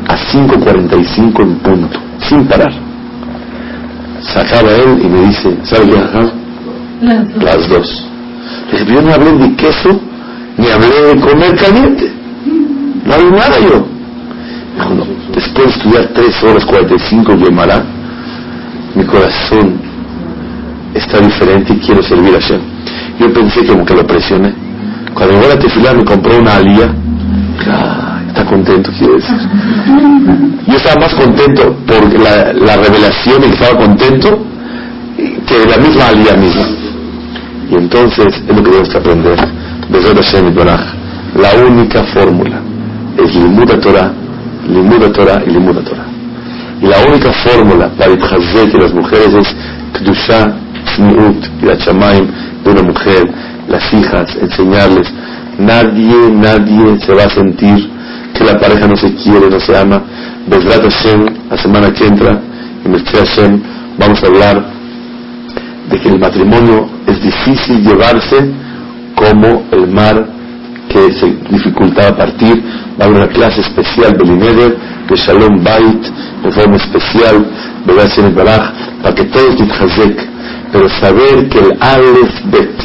a 0.07 0.17
cinco 0.31 0.59
cuarenta 0.61 0.95
y 0.95 1.05
cinco 1.05 1.43
en 1.43 1.55
punto, 1.57 1.99
sin 2.27 2.47
parar. 2.47 2.73
Sacaba 4.21 4.71
él 4.71 5.01
y 5.03 5.07
me 5.07 5.21
dice, 5.27 5.59
¿sabes 5.63 5.89
qué? 5.89 6.31
Las 7.45 7.69
dos. 7.69 8.03
Le 8.71 8.79
dije, 8.79 8.95
yo 8.95 9.01
no 9.03 9.13
hablé 9.13 9.31
de 9.33 9.55
queso, 9.57 10.01
ni 10.57 10.67
hablé 10.69 11.13
de 11.13 11.21
comer 11.21 11.55
caliente. 11.55 12.11
No 13.05 13.13
hablé 13.13 13.29
nada 13.29 13.59
yo. 13.59 13.85
Dijo, 14.75 14.95
no, 14.95 15.20
después 15.33 15.67
de 15.67 15.71
estudiar 15.71 16.09
tres 16.13 16.43
horas 16.43 16.65
cuarenta 16.65 16.95
y 16.95 16.99
cinco 16.99 17.37
Gemara, 17.37 17.83
mi 18.95 19.03
corazón 19.05 19.79
está 20.93 21.19
diferente 21.19 21.73
y 21.73 21.77
quiero 21.77 22.03
servir 22.03 22.35
a 22.35 22.39
Hashem. 22.39 22.59
Yo 23.19 23.33
pensé 23.33 23.65
como 23.65 23.85
que 23.85 23.93
lo 23.93 24.05
presioné. 24.05 24.53
Cuando 25.13 25.35
llegó 25.35 25.47
la 25.47 25.59
tefilá 25.59 25.93
me 25.93 26.03
compró 26.03 26.39
una 26.39 26.55
alía. 26.55 26.93
Está 28.27 28.45
contento, 28.45 28.91
quiere 28.97 29.15
decir. 29.15 29.37
Yo 30.67 30.73
estaba 30.75 31.01
más 31.01 31.13
contento 31.13 31.75
por 31.85 32.19
la, 32.19 32.53
la 32.53 32.77
revelación 32.77 33.43
y 33.43 33.53
estaba 33.53 33.77
contento 33.79 34.45
que 35.17 35.65
la 35.69 35.77
misma 35.77 36.07
alía 36.07 36.33
misma. 36.35 36.65
Y 37.69 37.75
entonces 37.75 38.27
es 38.27 38.47
lo 38.47 38.63
que 38.63 38.69
tenemos 38.69 38.89
que 38.89 38.97
aprender. 38.97 39.37
Desde 39.89 40.15
Hashem 40.15 40.47
y 40.47 41.39
La 41.39 41.65
única 41.67 42.03
fórmula 42.05 42.61
es 43.17 43.35
Limuda 43.35 43.79
Torah, 43.79 44.11
Torah 45.13 45.43
y 45.45 45.53
Torah. 45.83 46.05
Y 46.81 46.85
la 46.87 46.97
única 47.07 47.31
fórmula 47.43 47.89
para 47.97 48.11
Itchazek 48.13 48.73
y 48.73 48.77
las 48.77 48.93
mujeres 48.93 49.33
es 49.33 49.55
Kdusha, 49.93 50.53
Smiut 50.95 51.45
y 51.61 51.65
la 51.65 51.77
Chamaim 51.77 52.27
de 52.63 52.71
una 52.71 52.83
mujer, 52.83 53.31
las 53.67 53.93
hijas, 53.93 54.35
enseñarles. 54.41 55.11
Nadie, 55.59 56.31
nadie 56.31 56.99
se 57.05 57.13
va 57.13 57.23
a 57.23 57.29
sentir 57.29 57.89
que 58.33 58.43
la 58.43 58.57
pareja 58.57 58.87
no 58.87 58.95
se 58.95 59.13
quiere, 59.15 59.49
no 59.49 59.59
se 59.59 59.77
ama. 59.77 60.01
Besrat 60.47 60.81
Hashem, 60.81 61.25
la 61.49 61.57
semana 61.57 61.93
que 61.93 62.05
entra, 62.07 62.39
en 62.83 62.93
el 62.95 63.03
Hashem, 63.03 63.61
vamos 63.99 64.23
a 64.23 64.27
hablar 64.27 64.65
de 65.89 65.99
que 65.99 66.09
el 66.09 66.19
matrimonio 66.19 66.89
es 67.05 67.21
difícil 67.21 67.83
llevarse 67.83 68.49
como 69.15 69.63
el 69.71 69.87
mar 69.87 70.40
que 70.91 71.13
se 71.13 71.27
dificultaba 71.49 72.17
partir. 72.17 72.61
Va 72.99 73.05
a 73.05 73.07
haber 73.07 73.23
una 73.23 73.27
clase 73.27 73.61
especial 73.61 74.13
de 74.17 74.25
Lineder, 74.25 74.77
de 75.09 75.15
Shalom 75.15 75.63
Bait, 75.63 76.03
de 76.43 76.51
forma 76.51 76.75
especial, 76.75 77.45
de 77.85 78.29
Baraj, 78.29 78.71
para 79.01 79.15
que 79.15 79.23
todos 79.25 79.55
Hazek, 79.55 80.27
pero 80.71 80.89
saber 80.89 81.49
que 81.49 81.59
el 81.59 81.77
Aleph 81.79 82.35
Bet, 82.51 82.77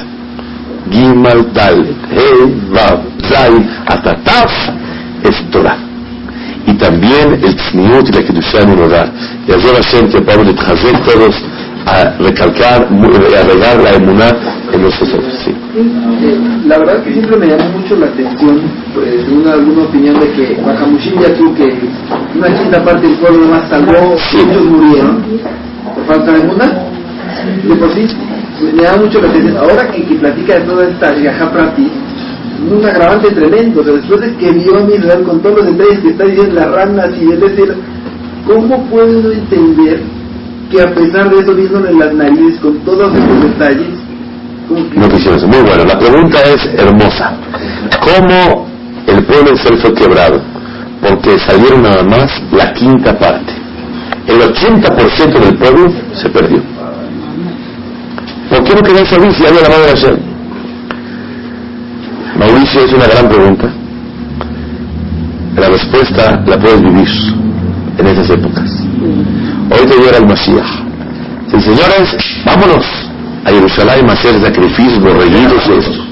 Gimal 0.91 1.53
Dalet, 1.53 1.97
He, 2.11 2.73
Vav, 2.73 3.01
Zay, 3.29 3.55
hasta 3.87 4.15
Taf, 4.23 4.53
es 5.23 5.51
Torah. 5.51 5.79
Y 6.67 6.75
también 6.75 7.35
el 7.45 7.57
Tzniut 7.57 8.09
y 8.09 8.13
la 8.13 8.25
Kedushá 8.25 8.63
en 8.63 8.79
hogar. 8.79 9.13
Y 9.47 9.53
a 9.53 9.59
Hashem 9.59 10.11
que 10.11 10.21
podamos 10.21 10.49
Hazek 10.49 11.05
todos 11.05 11.35
a 11.87 12.11
recalcar, 12.19 12.83
a 12.83 13.43
regar 13.43 13.83
la 13.83 13.95
emuná 13.95 14.29
en 14.73 14.83
nosotros. 14.83 15.23
Sí. 15.45 15.66
La 16.67 16.79
verdad 16.79 17.03
que 17.03 17.13
siempre 17.13 17.37
me 17.37 17.47
llamó 17.49 17.79
mucho 17.79 17.97
la 17.97 18.07
atención, 18.07 18.63
pues, 18.95 19.29
una, 19.29 19.53
alguna 19.53 19.83
opinión 19.83 20.19
de 20.21 20.33
que 20.33 20.59
Bajamushin 20.65 21.15
tú 21.37 21.55
que 21.55 21.79
una 22.35 22.49
quinta 22.49 22.83
parte 22.83 23.07
del 23.07 23.17
pueblo 23.19 23.47
más 23.49 23.69
salvó, 23.69 23.93
muchos 23.93 24.65
murieron 24.65 25.23
por 25.95 26.05
falta 26.07 26.33
de 26.33 26.41
emuná. 26.41 26.83
De 27.69 27.75
por 27.75 27.93
sí, 27.93 28.07
me 28.75 28.83
llama 28.83 29.03
mucho 29.03 29.21
la 29.21 29.29
atención. 29.29 29.57
Ahora 29.59 29.91
que, 29.91 30.03
que 30.03 30.15
platica 30.15 30.55
de 30.55 30.61
toda 30.61 30.89
esta 30.89 31.13
viaja 31.13 31.53
prati, 31.53 31.91
un 32.71 32.85
agravante 32.85 33.31
tremendo. 33.33 33.83
O 33.83 33.85
sea, 33.85 33.93
después 33.93 34.21
de 34.23 34.35
que 34.37 34.51
vio 34.53 34.79
a 34.79 34.95
Israel 34.95 35.23
con 35.25 35.41
todos 35.41 35.57
los 35.57 35.77
detalles 35.77 36.01
que 36.01 36.09
está 36.09 36.25
diciendo 36.25 36.55
las 36.55 36.71
ranas 36.71 37.11
y 37.21 37.33
el 37.33 37.41
decir, 37.41 37.75
¿cómo 38.47 38.83
puedo 38.85 39.31
entender 39.31 40.01
que 40.71 40.81
a 40.81 40.95
pesar 40.95 41.31
de 41.31 41.41
eso, 41.41 41.55
viéndole 41.55 41.93
las 41.93 42.15
narices 42.15 42.59
con 42.61 42.79
todos 42.79 43.13
esos 43.15 43.43
detalles, 43.43 43.96
no 44.69 45.09
quisieron 45.09 45.39
eso. 45.39 45.49
Muy 45.49 45.61
bueno, 45.63 45.85
la 45.85 45.99
pregunta 45.99 46.39
es 46.43 46.65
hermosa. 46.77 47.35
¿Cómo 48.01 48.67
el 49.07 49.25
pueblo 49.25 49.51
de 49.51 49.55
Israel 49.55 49.79
fue 49.81 49.95
quebrado? 49.95 50.43
Porque 51.01 51.39
salieron 51.39 51.83
nada 51.83 52.03
más 52.03 52.31
la 52.53 52.73
quinta 52.73 53.17
parte. 53.17 53.53
El 54.27 54.41
80% 54.41 55.39
del 55.39 55.57
pueblo 55.57 55.93
se 56.15 56.29
perdió. 56.31 56.61
¿Por 58.51 58.65
qué 58.65 58.75
no 58.75 58.83
querían 58.83 59.07
salir 59.07 59.33
si 59.33 59.47
había 59.47 59.63
la 59.63 59.69
madre 59.69 59.87
de 59.87 59.93
Hashem? 59.93 60.17
Mauricio, 62.39 62.81
es 62.83 62.93
una 62.93 63.07
gran 63.07 63.29
pregunta. 63.29 63.69
La 65.57 65.69
respuesta 65.69 66.43
la 66.47 66.59
puedes 66.59 66.83
vivir 66.83 67.09
en 67.99 68.07
esas 68.07 68.31
épocas. 68.31 68.71
Hoy 69.71 69.87
te 69.87 69.97
llega 69.97 70.19
el 70.19 70.27
Mashiach. 70.27 70.87
Señores, 71.49 72.17
vámonos 72.45 73.07
a 73.47 73.51
Jerusalén 73.51 74.11
a 74.11 74.13
hacer 74.13 74.41
sacrificios, 74.43 75.01
borreguitos 75.01 75.63
y 75.67 75.73
esto. 75.79 76.05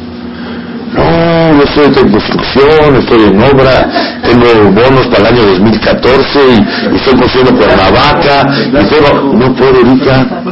No, 0.95 1.63
estoy 1.63 1.87
en 1.87 2.11
construcción, 2.13 2.97
estoy 2.97 3.23
en 3.25 3.43
obra, 3.43 3.91
tengo 4.23 4.47
bonos 4.71 5.07
para 5.09 5.29
el 5.29 5.35
año 5.35 5.43
2014 5.43 6.39
y, 6.49 6.97
estoy 6.97 7.19
construyendo 7.19 7.59
por 7.59 7.69
la 7.69 7.91
vaca 7.91 8.47
y 8.65 8.71
tengo, 8.71 9.35
no 9.35 9.55
puedo 9.57 9.77
ahorita. 9.77 10.43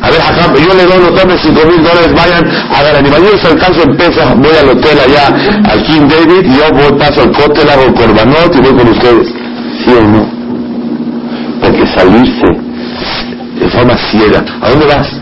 A 0.00 0.10
ver, 0.10 0.20
acá, 0.22 0.54
yo 0.54 0.74
le 0.74 0.84
doy, 0.86 1.20
tome 1.20 1.36
5 1.36 1.66
mil 1.66 1.82
dólares, 1.82 2.14
vayan 2.14 2.44
ver 2.84 2.96
animal. 2.96 3.22
Yo 3.24 3.38
si 3.38 3.46
alcanzo 3.48 3.82
en 3.82 3.96
pesa, 3.96 4.34
voy 4.34 4.56
al 4.62 4.68
hotel 4.68 4.98
allá, 5.04 5.26
al 5.68 5.82
King 5.82 6.08
David, 6.08 6.46
y 6.46 6.56
yo 6.56 6.70
voy, 6.72 6.98
paso 6.98 7.22
al 7.22 7.32
cótel, 7.32 7.68
hago 7.68 7.92
corbanot 7.94 8.54
y 8.54 8.60
voy 8.60 8.74
con 8.74 8.88
ustedes. 8.88 9.28
¿Sí 9.84 9.90
o 9.90 10.02
no? 10.02 10.38
porque 11.60 11.86
salirse 11.86 12.46
es 13.60 13.72
forma 13.72 13.96
ciega. 14.10 14.44
¿A 14.60 14.70
dónde 14.70 14.86
vas? 14.86 15.17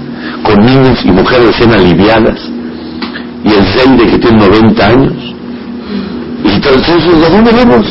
Con 0.46 0.64
niños 0.64 0.98
y 1.04 1.10
mujeres 1.10 1.46
recién 1.46 1.72
aliviadas. 1.72 2.40
Y 3.44 3.48
el 3.48 3.64
Zeide 3.66 4.06
que 4.10 4.18
tiene 4.18 4.38
90 4.38 4.86
años. 4.86 5.12
Y 6.44 6.48
entonces, 6.48 7.26
¿a 7.26 7.30
dónde 7.30 7.52
vamos? 7.52 7.86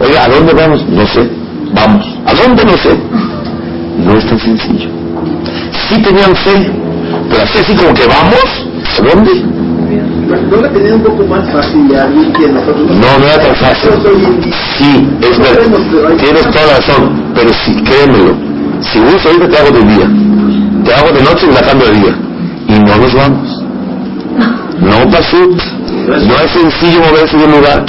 Oiga, 0.00 0.24
¿a 0.24 0.28
dónde 0.28 0.52
vamos? 0.52 0.84
No 0.88 1.06
sé. 1.06 1.30
Vamos. 1.74 2.06
¿A 2.26 2.34
dónde? 2.34 2.64
No 2.64 2.72
sé. 2.72 2.98
No 4.04 4.18
es 4.18 4.26
tan 4.26 4.38
sencillo. 4.38 4.88
Sí 5.88 6.02
tenían 6.02 6.34
fe, 6.36 6.70
pero 7.30 7.42
así 7.42 7.58
así 7.58 7.76
como 7.76 7.94
que 7.94 8.06
vamos, 8.06 8.44
¿a 8.98 9.14
dónde? 9.14 9.32
¿No 10.50 10.56
la 10.60 10.72
tenían 10.72 10.94
un 10.94 11.02
poco 11.02 11.24
más 11.24 11.52
fácil 11.52 11.94
alguien 11.94 12.32
que 12.32 12.48
nosotros? 12.48 12.90
No, 12.90 13.18
no 13.18 13.26
era 13.26 13.42
tan 13.42 13.56
fácil. 13.56 13.90
Sí, 14.78 15.08
es 15.20 15.38
verdad. 15.38 16.16
Tienes 16.18 16.50
toda 16.50 16.66
la 16.66 16.76
razón, 16.78 17.32
pero 17.34 17.50
sí, 17.64 17.74
créemelo. 17.84 18.34
Si 18.80 18.98
gusto 19.00 19.28
ahorita 19.28 19.48
te 19.48 19.58
hago 19.58 19.70
de 19.70 19.94
día, 19.94 20.10
te 20.84 20.94
hago 20.94 21.10
de 21.12 21.22
noche 21.22 21.46
y 21.50 21.54
la 21.54 21.62
cambio 21.62 21.86
de 21.88 21.94
día. 21.94 22.14
Y 22.68 22.78
no 22.78 22.96
nos 22.96 23.14
vamos. 23.14 23.62
No 24.80 25.10
pasut. 25.10 25.60
No 26.06 26.34
es 26.40 26.50
sencillo 26.50 27.00
moverse 27.00 27.36
de 27.36 27.44
un 27.44 27.52
lugar. 27.52 27.84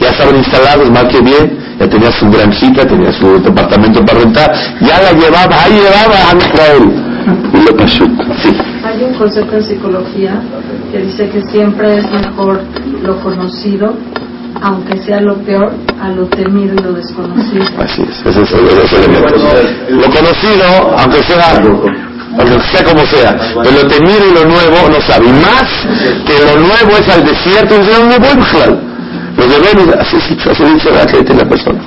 Ya 0.00 0.08
estaban 0.08 0.36
instalados, 0.36 0.90
más 0.90 1.04
que 1.04 1.20
bien. 1.20 1.58
Ya 1.78 1.88
tenía 1.88 2.10
su 2.12 2.28
granjita, 2.30 2.86
tenía 2.86 3.12
su 3.12 3.40
departamento 3.42 4.04
para 4.04 4.20
rentar. 4.20 4.52
Ya 4.80 5.00
la 5.00 5.12
llevaba, 5.12 5.62
ahí 5.62 5.72
llevaba 5.72 6.30
a 6.30 6.36
Israel. 6.36 7.10
Y 7.54 7.64
lo 7.64 7.76
pasut. 7.76 8.10
Sí. 8.42 8.56
Hay 8.84 9.02
un 9.04 9.14
concepto 9.14 9.56
en 9.56 9.62
psicología 9.62 10.42
que 10.90 10.98
dice 10.98 11.28
que 11.28 11.42
siempre 11.42 11.98
es 11.98 12.10
mejor 12.10 12.60
lo 13.02 13.20
conocido, 13.20 13.94
aunque 14.62 14.98
sea 14.98 15.20
lo 15.20 15.36
peor, 15.38 15.72
a 16.00 16.08
lo 16.08 16.26
temido 16.26 16.74
y 16.74 16.78
lo 16.78 16.92
desconocido. 16.92 17.64
Así 17.78 18.02
es, 18.02 18.26
ese 18.26 18.42
es 18.42 18.52
el, 18.52 18.64
ese 18.66 18.84
es 18.84 18.92
el 18.92 19.02
elemento. 19.04 19.38
Lo 19.90 20.02
conocido, 20.10 20.98
aunque 20.98 21.22
sea 21.22 21.60
aunque 22.38 22.60
sea 22.70 22.84
como 22.84 23.04
sea, 23.06 23.36
pero 23.62 23.82
lo 23.82 23.88
temido 23.88 24.26
y 24.26 24.34
lo 24.34 24.44
nuevo 24.44 24.88
no 24.88 25.00
sabe. 25.00 25.26
Más 25.32 25.64
que 26.26 26.38
lo 26.44 26.60
nuevo 26.60 26.96
es 26.98 27.08
al 27.08 27.24
desierto, 27.24 27.74
y 27.74 27.78
no 27.78 28.18
voy. 28.18 28.78
Lo 29.36 29.46
debemos, 29.46 29.94
así, 29.98 30.16
así 30.16 30.64
dice 30.74 30.90
la 30.90 31.08
gente 31.08 31.34
la 31.34 31.48
persona. 31.48 31.80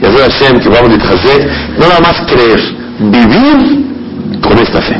Y 0.00 0.06
así 0.06 0.16
Hashem 0.16 0.60
que 0.60 0.68
vamos 0.68 0.90
a 0.90 1.12
hacer, 1.12 1.50
no 1.78 1.88
nada 1.88 2.00
más 2.00 2.20
creer, 2.26 2.60
vivir 2.98 3.84
con 4.40 4.58
esta 4.58 4.80
fe. 4.80 4.96